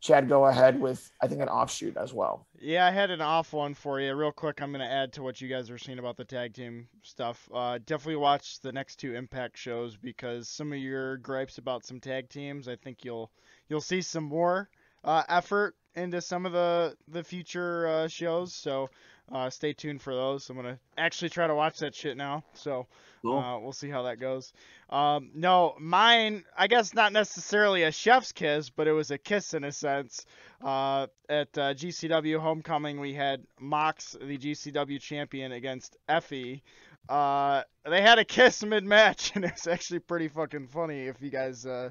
[0.00, 2.46] Chad, go ahead with, I think, an offshoot as well.
[2.60, 4.14] Yeah, I had an off one for you.
[4.14, 6.54] Real quick, I'm going to add to what you guys are saying about the tag
[6.54, 7.48] team stuff.
[7.52, 11.98] Uh, definitely watch the next two Impact shows because some of your gripes about some
[11.98, 13.30] tag teams, I think you'll
[13.68, 14.68] you'll see some more
[15.04, 18.54] uh, effort into some of the the future uh, shows.
[18.54, 18.90] So
[19.32, 20.48] uh, stay tuned for those.
[20.48, 22.44] I'm gonna actually try to watch that shit now.
[22.54, 22.86] So
[23.22, 23.38] Cool.
[23.38, 24.52] uh, we'll see how that goes.
[24.90, 29.54] Um, no, mine, I guess not necessarily a chef's kiss, but it was a kiss
[29.54, 30.24] in a sense.
[30.62, 36.62] Uh, at uh, GCW Homecoming, we had Mox, the GCW champion, against Effie.
[37.08, 41.30] Uh, they had a kiss mid match, and it's actually pretty fucking funny if you
[41.30, 41.90] guys uh,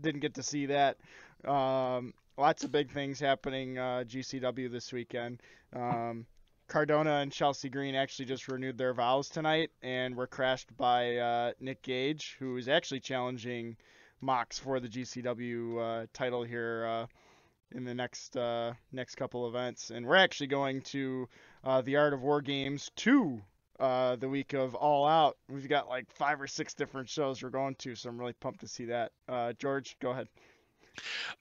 [0.00, 0.96] didn't get to see that.
[1.44, 5.40] Um, lots of big things happening uh, GCW this weekend.
[5.74, 6.26] Um,
[6.68, 11.52] Cardona and Chelsea Green actually just renewed their vows tonight and were crashed by uh,
[11.60, 13.76] Nick Gage, who is actually challenging
[14.20, 17.06] Mox for the GCW uh, title here uh,
[17.72, 19.90] in the next uh, next couple events.
[19.90, 21.28] And we're actually going to
[21.64, 23.40] uh, the Art of War Games 2
[23.80, 25.38] uh, the week of All Out.
[25.48, 28.60] We've got like five or six different shows we're going to, so I'm really pumped
[28.60, 29.12] to see that.
[29.58, 30.28] George, go ahead.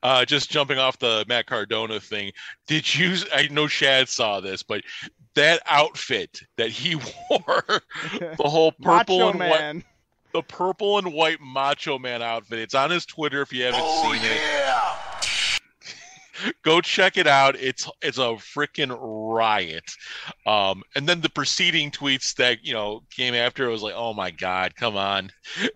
[0.03, 2.31] Uh, just jumping off the Matt Cardona thing,
[2.67, 3.15] did you?
[3.33, 4.83] I know Chad saw this, but
[5.35, 6.95] that outfit that he
[7.29, 7.63] wore,
[8.19, 9.85] the whole purple Macho and white,
[10.33, 12.59] the purple and white Macho Man outfit.
[12.59, 14.41] It's on his Twitter if you haven't seen it.
[16.63, 17.55] Go check it out.
[17.55, 19.89] It's it's a freaking riot.
[20.45, 24.13] Um, and then the preceding tweets that you know came after it was like, oh
[24.13, 25.31] my god, come on.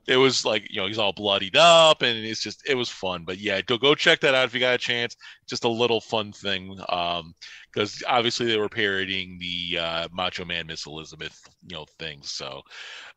[0.07, 3.23] It was like you know he's all bloodied up, and it's just it was fun.
[3.25, 5.15] But yeah, go go check that out if you got a chance.
[5.47, 6.79] Just a little fun thing.
[6.89, 7.33] Um,
[7.71, 12.31] because obviously they were parodying the uh, Macho Man Miss Elizabeth you know things.
[12.31, 12.61] So,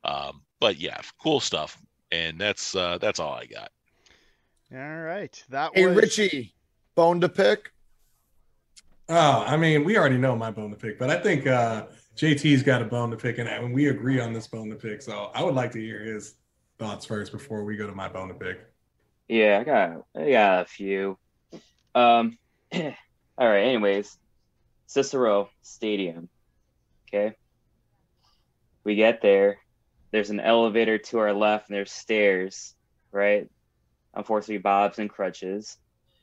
[0.05, 1.77] um, but yeah, cool stuff.
[2.13, 3.71] And that's uh, that's all I got.
[4.73, 6.55] All right, that Hey, was Richie,
[6.95, 7.71] bone to pick.
[9.09, 12.63] Oh, I mean, we already know my bone to pick, but I think uh, JT's
[12.63, 15.03] got a bone to pick, and and we agree on this bone to pick.
[15.03, 16.35] So I would like to hear his
[16.79, 18.67] thoughts first before we go to my bone to pick.
[19.29, 21.19] Yeah, I got I got a few.
[21.95, 22.39] Um,
[22.75, 22.83] all
[23.39, 23.65] right.
[23.65, 24.17] Anyways,
[24.87, 26.29] Cicero Stadium.
[27.09, 27.37] Okay.
[28.85, 29.59] we get there.
[30.13, 32.75] There's an elevator to our left, and there's stairs,
[33.13, 33.49] right?
[34.15, 35.77] Unfortunately, Bob's in crutches.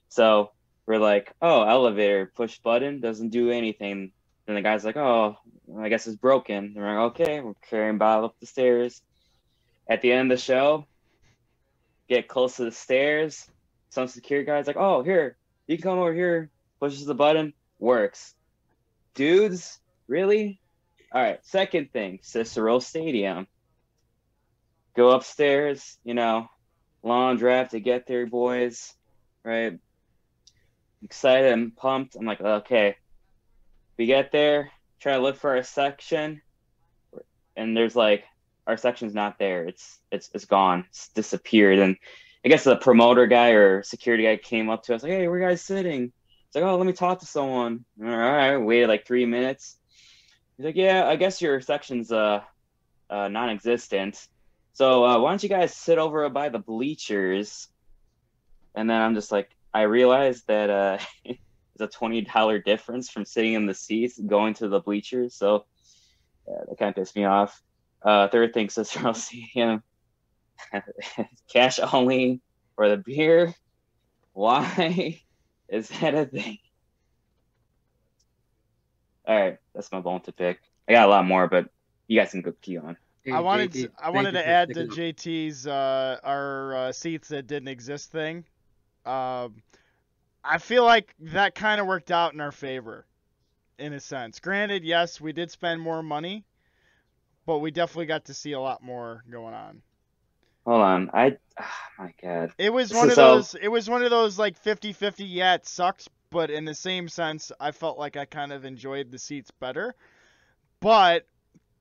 [0.09, 0.51] So
[0.85, 4.11] we're like, oh, elevator, push button, doesn't do anything.
[4.45, 5.37] Then the guy's like, oh,
[5.79, 6.57] I guess it's broken.
[6.57, 9.01] And we're like, okay, we're carrying Bob up the stairs.
[9.87, 10.85] At the end of the show,
[12.09, 13.47] get close to the stairs.
[13.89, 15.37] Some security guy's like, oh, here,
[15.67, 16.49] you can come over here.
[16.79, 18.33] Pushes the button, works.
[19.13, 20.59] Dudes, really?
[21.13, 23.47] All right, second thing, Cicero Stadium.
[24.95, 26.49] Go upstairs, you know,
[27.03, 28.93] long drive to get there, boys,
[29.43, 29.79] right?
[31.03, 32.15] Excited and pumped.
[32.15, 32.95] I'm like, okay.
[33.97, 36.41] We get there, try to look for our section,
[37.55, 38.23] and there's like
[38.67, 39.65] our section's not there.
[39.65, 40.85] It's it's it's gone.
[40.89, 41.79] It's disappeared.
[41.79, 41.97] And
[42.45, 45.39] I guess the promoter guy or security guy came up to us like, "Hey, where
[45.39, 46.11] you guys sitting?"
[46.47, 49.77] It's like, "Oh, let me talk to someone." All right, waited like three minutes.
[50.57, 52.41] He's like, "Yeah, I guess your section's uh,
[53.09, 54.27] uh non-existent.
[54.73, 57.67] So uh, why don't you guys sit over by the bleachers?"
[58.73, 61.37] And then I'm just like, I realized that uh, there's
[61.79, 65.35] a twenty dollar difference from sitting in the seats going to the bleachers.
[65.35, 65.65] So
[66.47, 67.61] yeah, that kind of pissed me off.
[68.01, 69.83] Uh, third thing, Cicero Stadium,
[71.53, 72.41] cash only
[72.75, 73.53] for the beer.
[74.33, 75.21] Why
[75.69, 76.57] is that a thing?
[79.27, 80.59] All right, that's my bone to pick.
[80.89, 81.69] I got a lot more, but
[82.07, 82.97] you guys can go key on.
[83.31, 87.67] I wanted to, I wanted to add to JT's uh, our uh, seats that didn't
[87.67, 88.45] exist thing.
[89.05, 89.61] Um,
[90.43, 93.05] I feel like that kind of worked out in our favor,
[93.77, 94.39] in a sense.
[94.39, 96.43] Granted, yes, we did spend more money,
[97.45, 99.81] but we definitely got to see a lot more going on.
[100.65, 101.65] Hold on, I, oh
[101.97, 103.55] my god, It was This one of all- those.
[103.59, 105.25] It was one of those like 50-50.
[105.27, 109.11] Yeah, it sucks, but in the same sense, I felt like I kind of enjoyed
[109.11, 109.95] the seats better.
[110.79, 111.25] But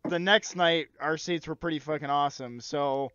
[0.09, 2.61] the next night, our seats were pretty fucking awesome.
[2.61, 3.13] So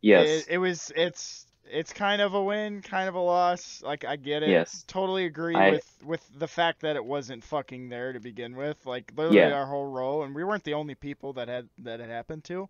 [0.00, 0.92] yes, it, it was.
[0.94, 3.82] It's it's kind of a win, kind of a loss.
[3.82, 4.48] Like I get it.
[4.50, 4.84] Yes.
[4.86, 8.84] Totally agree I- with with the fact that it wasn't fucking there to begin with.
[8.86, 9.52] Like literally Yeah.
[9.52, 12.68] our whole row, and we weren't the only people that had that it happened to.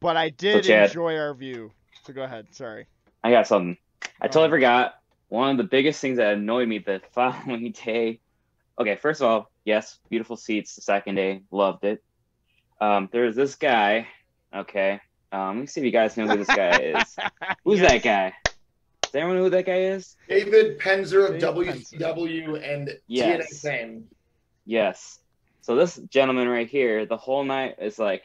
[0.00, 1.72] But I did Chad- enjoy our view.
[2.04, 2.46] So go ahead.
[2.54, 2.86] Sorry.
[3.24, 3.76] I got something.
[4.20, 4.50] I totally Oh.
[4.50, 5.00] forgot.
[5.28, 8.20] One of the biggest things that annoyed me the following day.
[8.78, 10.76] Okay, first of all, yes, beautiful seats.
[10.76, 12.02] The second day, loved it.
[12.80, 14.06] Um, there was this guy.
[14.54, 15.00] Okay,
[15.32, 17.16] um, let me see if you guys know who this guy is.
[17.64, 18.32] Who's that guy?
[19.02, 20.16] Does anyone know who that guy is?
[20.28, 21.98] David Penzer of David Penzer.
[21.98, 23.60] WCW and TNA Yes.
[23.60, 24.04] fame.
[24.66, 25.18] Yes.
[25.62, 28.22] So this gentleman right here, the whole night is like,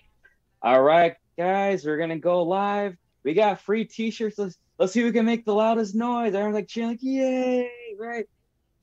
[0.62, 2.96] all right, guys, we're gonna go live.
[3.24, 4.38] We got free T-shirts.
[4.38, 6.34] Let's let's see who can make the loudest noise.
[6.34, 8.26] Everyone's like cheering, like, yay, right?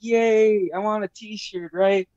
[0.01, 0.71] Yay!
[0.75, 2.09] I want a T-shirt, right?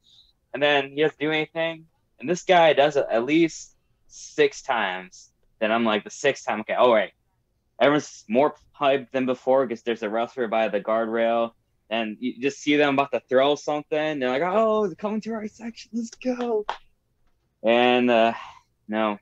[0.54, 1.86] And then he doesn't do anything.
[2.20, 3.76] And this guy does it at least
[4.08, 5.30] six times.
[5.64, 7.14] Then I'm like, the sixth time, okay, all right.
[7.80, 11.52] Everyone's more hyped than before because there's a wrestler by the guardrail
[11.90, 14.20] and you just see them about to throw something.
[14.20, 15.92] They're like, "Oh, they're coming to our section.
[15.94, 16.66] Let's go!"
[17.64, 18.34] And uh,
[18.90, 19.20] no,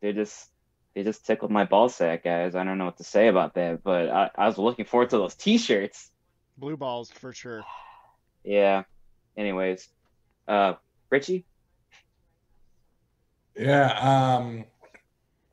[0.00, 0.48] they just
[0.94, 2.54] they just tickled my ball sack, guys.
[2.54, 5.18] I don't know what to say about that, but I, I was looking forward to
[5.18, 6.12] those T-shirts.
[6.58, 7.64] Blue balls for sure.
[8.44, 8.84] Yeah.
[9.36, 9.88] Anyways,
[10.46, 10.74] uh,
[11.10, 11.44] Richie,
[13.56, 14.64] Yeah, um,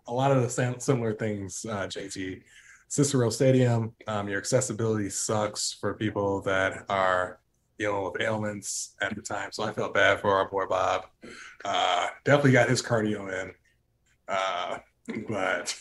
[0.07, 2.41] a lot of the similar things, uh, JT.
[2.89, 7.39] Cicero Stadium, um, your accessibility sucks for people that are
[7.77, 9.51] dealing with ailments at the time.
[9.51, 11.05] So I felt bad for our boy Bob.
[11.65, 13.51] Uh, definitely got his cardio in.
[14.27, 14.77] Uh,
[15.27, 15.77] but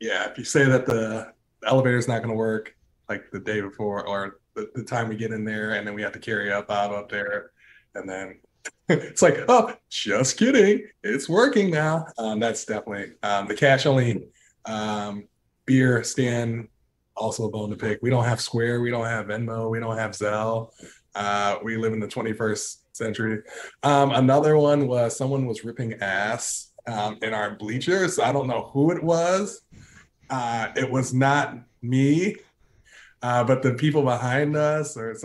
[0.00, 1.32] yeah, if you say that the
[1.66, 2.74] elevator's not going to work
[3.08, 6.02] like the day before or the, the time we get in there and then we
[6.02, 7.50] have to carry up Bob up there
[7.94, 8.40] and then
[8.88, 10.86] it's like, oh, just kidding.
[11.02, 12.06] It's working now.
[12.18, 14.24] Um, that's definitely um, the cash only
[14.66, 15.28] um,
[15.66, 16.68] beer stand.
[17.16, 17.98] Also a bone to pick.
[18.02, 18.80] We don't have Square.
[18.80, 19.70] We don't have Venmo.
[19.70, 20.70] We don't have Zelle.
[21.14, 23.42] Uh, we live in the 21st century.
[23.82, 28.18] Um, another one was someone was ripping ass um, in our bleachers.
[28.18, 29.62] I don't know who it was.
[30.30, 32.36] Uh, it was not me,
[33.22, 35.16] uh, but the people behind us, or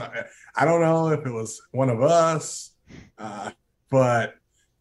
[0.55, 2.74] I don't know if it was one of us
[3.17, 3.51] uh,
[3.89, 4.35] but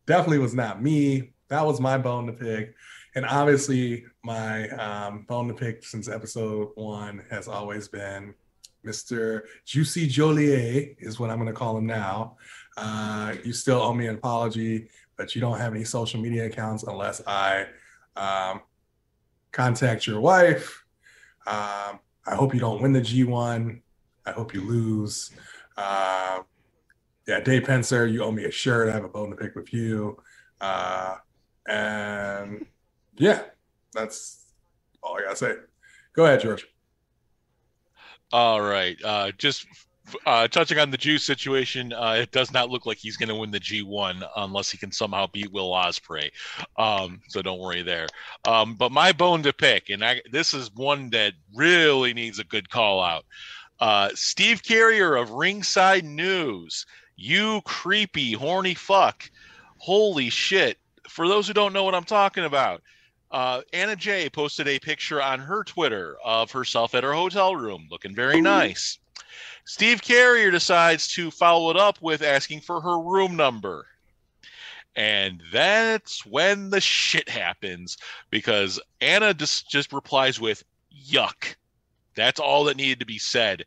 [0.06, 1.32] definitely was not me.
[1.48, 2.74] That was my bone to pick.
[3.14, 8.34] And obviously, my um, bone to pick since episode one has always been
[8.84, 9.42] Mr.
[9.64, 12.36] Juicy Joliet, is what I'm going to call him now.
[12.76, 16.82] Uh, you still owe me an apology, but you don't have any social media accounts
[16.82, 17.66] unless I
[18.16, 18.62] um,
[19.52, 20.84] contact your wife.
[21.46, 23.80] Um, I hope you don't win the G1.
[24.26, 25.30] I hope you lose.
[25.76, 26.40] Uh,
[27.26, 28.88] yeah, Dave Penzer, you owe me a shirt.
[28.88, 30.18] I have a bone to pick with you.
[30.60, 31.16] Uh,
[31.66, 32.66] And
[33.16, 33.42] yeah,
[33.92, 34.44] that's
[35.02, 35.54] all I gotta say.
[36.14, 36.66] Go ahead, George.
[38.32, 38.96] All right.
[39.02, 39.66] Uh, just
[40.26, 43.34] uh, touching on the Juice situation, uh, it does not look like he's going to
[43.34, 46.30] win the G1 unless he can somehow beat Will Ospreay.
[46.76, 48.06] Um, so don't worry there.
[48.46, 52.44] Um, but my bone to pick, and I, this is one that really needs a
[52.44, 53.24] good call out.
[53.80, 56.86] Uh, Steve Carrier of Ringside News.
[57.16, 59.30] You creepy, horny fuck.
[59.78, 60.78] Holy shit.
[61.08, 62.82] For those who don't know what I'm talking about,
[63.30, 67.88] uh, Anna Jay posted a picture on her Twitter of herself at her hotel room
[67.90, 68.98] looking very nice.
[69.64, 73.86] Steve Carrier decides to follow it up with asking for her room number.
[74.96, 77.96] And that's when the shit happens
[78.30, 80.62] because Anna just, just replies with
[80.94, 81.56] yuck.
[82.14, 83.64] That's all that needed to be said.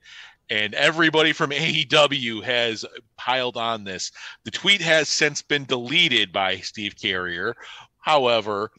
[0.49, 2.85] And everybody from AEW has
[3.17, 4.11] piled on this.
[4.43, 7.55] The tweet has since been deleted by Steve Carrier.
[7.99, 8.71] However,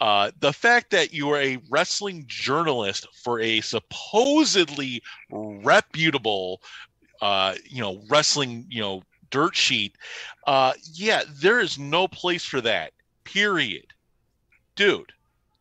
[0.00, 6.60] uh, the fact that you are a wrestling journalist for a supposedly reputable,
[7.20, 9.96] uh, you know, wrestling, you know, dirt sheet,
[10.46, 12.92] uh, yeah, there is no place for that.
[13.24, 13.86] Period,
[14.76, 15.12] dude.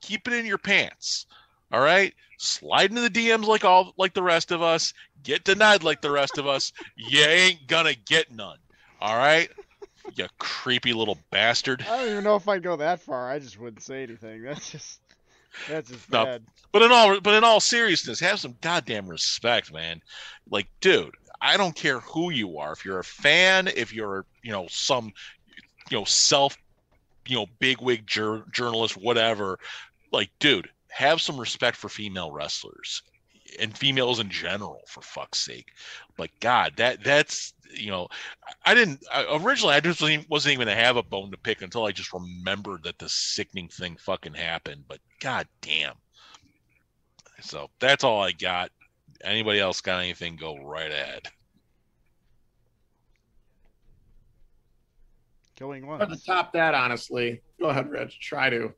[0.01, 1.25] Keep it in your pants.
[1.71, 4.93] All right, slide into the DMs like all like the rest of us.
[5.23, 6.71] Get denied like the rest of us.
[6.95, 8.57] You ain't gonna get none.
[9.01, 9.49] All right
[10.15, 11.85] you creepy little bastard.
[11.89, 13.29] I don't even know if I'd go that far.
[13.29, 14.43] I just wouldn't say anything.
[14.43, 14.99] That's just
[15.69, 16.25] that's just No.
[16.25, 16.43] bad.
[16.71, 20.01] But in all but in all seriousness, have some goddamn respect, man.
[20.49, 22.71] Like, dude, I don't care who you are.
[22.73, 25.11] If you're a fan, if you're, you know, some
[25.89, 26.57] you know, self,
[27.27, 29.59] you know, bigwig jur- journalist, whatever,
[30.11, 33.01] like, dude, have some respect for female wrestlers
[33.59, 35.71] and females in general for fuck's sake
[36.17, 38.07] like god that that's you know
[38.65, 41.37] i didn't I, originally i just wasn't even, wasn't even gonna have a bone to
[41.37, 45.95] pick until i just remembered that the sickening thing fucking happened but god damn
[47.41, 48.69] so that's all i got
[49.23, 51.27] anybody else got anything go right ahead
[55.55, 57.41] Killing Hard to top that, honestly.
[57.59, 58.19] Go ahead, Rich.
[58.19, 58.73] Try to.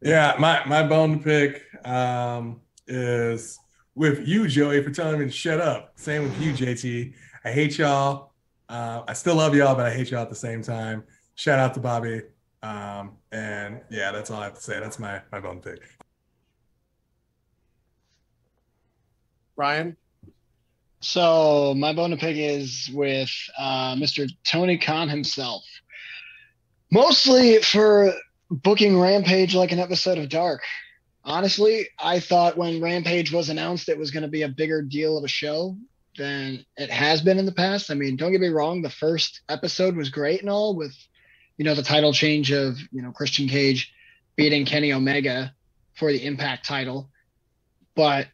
[0.00, 3.58] Yeah, my my bone to pick um, is
[3.98, 5.92] with you, Joey, for telling me to shut up.
[5.96, 7.12] Same with you, JT.
[7.44, 8.32] I hate y'all.
[8.68, 11.02] Uh, I still love y'all, but I hate y'all at the same time.
[11.34, 12.22] Shout out to Bobby.
[12.62, 14.80] Um, and yeah, that's all I have to say.
[14.80, 15.80] That's my my bone pick.
[19.56, 19.96] Brian?
[21.00, 24.28] So my bone to pick is with uh, Mr.
[24.44, 25.62] Tony Khan himself,
[26.90, 28.12] mostly for
[28.50, 30.62] booking Rampage like an episode of Dark.
[31.28, 35.18] Honestly, I thought when Rampage was announced, it was going to be a bigger deal
[35.18, 35.76] of a show
[36.16, 37.90] than it has been in the past.
[37.90, 40.96] I mean, don't get me wrong, the first episode was great and all, with
[41.58, 43.92] you know the title change of you know Christian Cage
[44.36, 45.52] beating Kenny Omega
[45.96, 47.10] for the Impact title,
[47.94, 48.28] but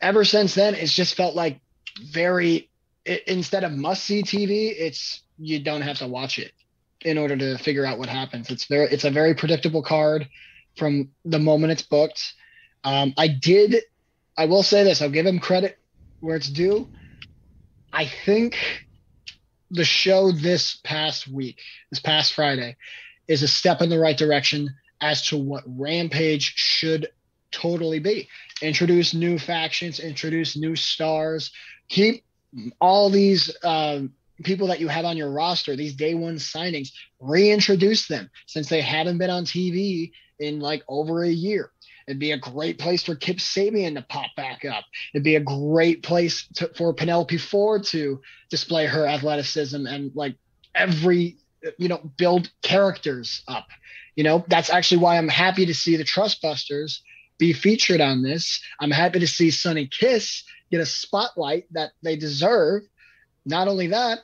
[0.00, 1.60] ever since then, it's just felt like
[2.12, 2.70] very
[3.08, 6.52] i instead of must see TV, it's you don't have to watch it
[7.00, 8.50] in order to figure out what happens.
[8.50, 10.28] It's very it's a very predictable card
[10.80, 12.34] from the moment it's booked.
[12.82, 13.76] Um, I did
[14.40, 15.78] I will say this, I'll give him credit
[16.20, 16.88] where it's due.
[17.92, 18.56] I think
[19.70, 22.76] the show this past week, this past Friday,
[23.28, 24.70] is a step in the right direction
[25.02, 27.10] as to what Rampage should
[27.50, 28.28] totally be.
[28.62, 31.52] Introduce new factions, introduce new stars,
[31.90, 32.24] keep
[32.80, 38.08] all these um, people that you have on your roster, these day one signings, reintroduce
[38.08, 41.70] them since they haven't been on TV in like over a year.
[42.08, 44.84] It'd be a great place for Kip Sabian to pop back up.
[45.14, 50.34] It'd be a great place to, for Penelope Ford to display her athleticism and like
[50.74, 51.36] every,
[51.78, 53.68] you know, build characters up.
[54.16, 56.98] You know, that's actually why I'm happy to see the Trustbusters
[57.38, 58.60] be featured on this.
[58.80, 62.82] I'm happy to see Sonny Kiss get a spotlight that they deserve.
[63.46, 64.20] Not only that,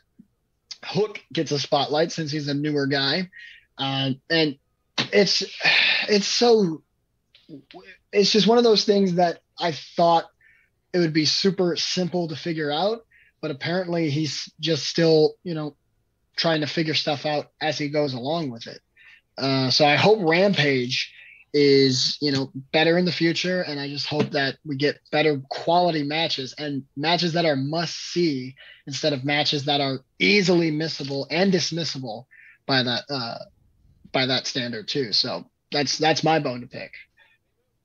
[0.84, 3.30] Hook gets a spotlight since he's a newer guy,
[3.78, 4.58] uh, and
[5.12, 5.44] it's
[6.08, 6.82] it's so
[8.12, 10.24] it's just one of those things that I thought
[10.92, 13.04] it would be super simple to figure out,
[13.40, 15.76] but apparently he's just still you know
[16.36, 18.80] trying to figure stuff out as he goes along with it.
[19.38, 21.12] Uh, so I hope Rampage
[21.58, 25.40] is you know better in the future and i just hope that we get better
[25.48, 28.54] quality matches and matches that are must see
[28.86, 32.26] instead of matches that are easily missable and dismissible
[32.66, 33.38] by that uh
[34.12, 36.92] by that standard too so that's that's my bone to pick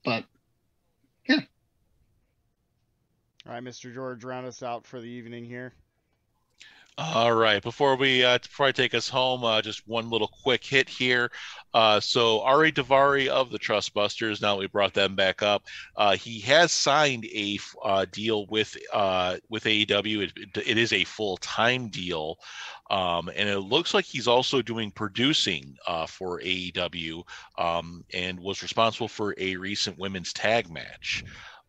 [0.03, 0.23] but
[1.27, 1.39] yeah.
[3.45, 3.93] All right, Mr.
[3.93, 5.73] George, round us out for the evening here.
[7.03, 7.63] All right.
[7.63, 11.31] Before we uh, before I take us home, uh, just one little quick hit here.
[11.73, 14.39] Uh, so Ari Daivari of the Trustbusters.
[14.39, 15.63] Now we brought them back up,
[15.95, 20.29] uh, he has signed a uh, deal with uh, with AEW.
[20.29, 22.37] It, it is a full time deal,
[22.91, 27.23] um, and it looks like he's also doing producing uh, for AEW,
[27.57, 31.23] um, and was responsible for a recent women's tag match.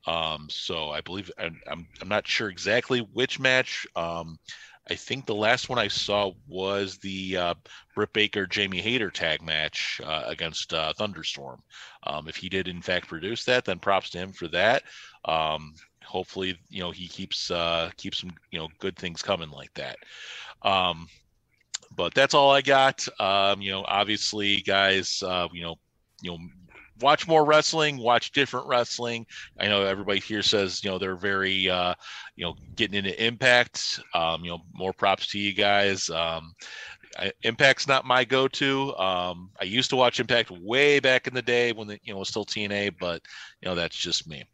[0.06, 3.86] Um, so I believe I'm, I'm I'm not sure exactly which match.
[3.96, 4.38] Um,
[4.92, 7.54] I think the last one I saw was the uh,
[7.94, 11.62] Britt Baker Jamie Hayter tag match uh, against uh, Thunderstorm.
[12.02, 14.82] Um, if he did in fact produce that, then props to him for that.
[15.24, 15.72] Um,
[16.04, 19.96] hopefully, you know he keeps uh, keeps some you know good things coming like that.
[20.60, 21.08] Um,
[21.96, 23.08] but that's all I got.
[23.18, 25.76] Um, you know, obviously, guys, uh, you know,
[26.20, 26.38] you know,
[27.02, 29.26] watch more wrestling, watch different wrestling.
[29.58, 31.94] I know everybody here says, you know, they're very, uh,
[32.36, 34.00] you know, getting into Impact.
[34.14, 36.08] Um, you know, more props to you guys.
[36.10, 36.54] Um,
[37.18, 38.96] I, Impact's not my go-to.
[38.96, 42.20] Um, I used to watch Impact way back in the day when the, you know
[42.20, 43.22] was still TNA, but
[43.60, 44.44] you know that's just me.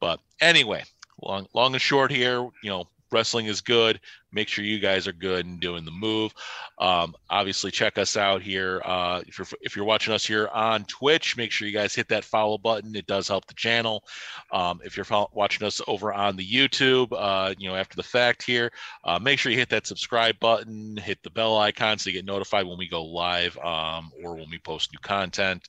[0.00, 0.84] But anyway,
[1.22, 4.00] long long and short here, you know, wrestling is good.
[4.36, 6.34] Make sure you guys are good and doing the move.
[6.78, 8.82] Um, obviously, check us out here.
[8.84, 12.08] Uh, if you're if you're watching us here on Twitch, make sure you guys hit
[12.08, 12.94] that follow button.
[12.94, 14.04] It does help the channel.
[14.52, 18.02] Um, if you're follow- watching us over on the YouTube, uh, you know after the
[18.02, 18.70] fact here,
[19.04, 22.26] uh, make sure you hit that subscribe button, hit the bell icon so you get
[22.26, 25.66] notified when we go live um, or when we post new content.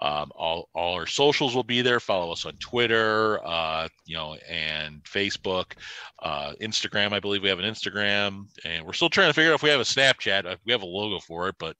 [0.00, 2.00] Um, all all our socials will be there.
[2.00, 5.74] Follow us on Twitter, uh, you know, and Facebook,
[6.20, 7.12] uh, Instagram.
[7.12, 9.70] I believe we have an Instagram, and we're still trying to figure out if we
[9.70, 10.46] have a Snapchat.
[10.46, 11.76] Uh, We have a logo for it, but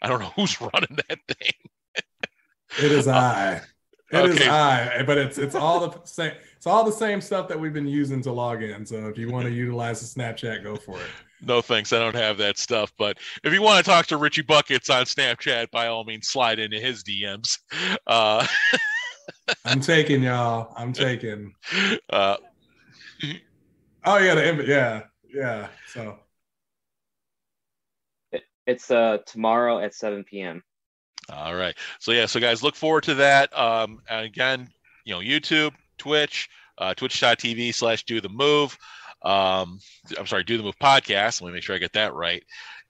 [0.00, 1.52] I don't know who's running that thing.
[2.78, 3.60] It is I.
[4.12, 4.48] It is Okay.
[4.48, 5.02] I.
[5.02, 6.32] But it's it's all the same.
[6.56, 8.86] It's all the same stuff that we've been using to log in.
[8.86, 11.10] So if you want to utilize the Snapchat, go for it.
[11.44, 12.92] No thanks, I don't have that stuff.
[12.96, 16.60] But if you want to talk to Richie Buckets on Snapchat, by all means, slide
[16.60, 17.58] into his DMs.
[18.06, 18.46] Uh,
[19.64, 20.72] I'm taking y'all.
[20.76, 21.52] I'm taking.
[22.10, 22.36] uh,
[24.04, 25.02] Oh yeah, the yeah,
[25.32, 25.68] yeah.
[25.86, 26.18] So
[28.66, 30.62] It's uh tomorrow at 7 p.m.
[31.30, 31.74] All right.
[32.00, 33.56] So yeah, so guys, look forward to that.
[33.56, 34.68] Um, and again,
[35.04, 36.48] you know, YouTube, Twitch,
[36.78, 38.76] uh, twitch.tv slash do the move.
[39.22, 39.78] Um,
[40.18, 41.40] I'm sorry, do the move podcast.
[41.40, 42.42] Let me make sure I get that right.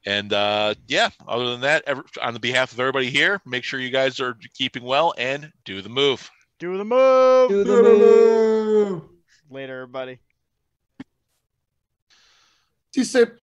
[0.07, 3.79] And uh, yeah, other than that, ever, on the behalf of everybody here, make sure
[3.79, 6.29] you guys are keeping well and do the move.
[6.59, 7.51] Do the move.
[7.51, 9.03] do the move.
[9.51, 10.21] Later, everybody.
[12.93, 13.42] Ti se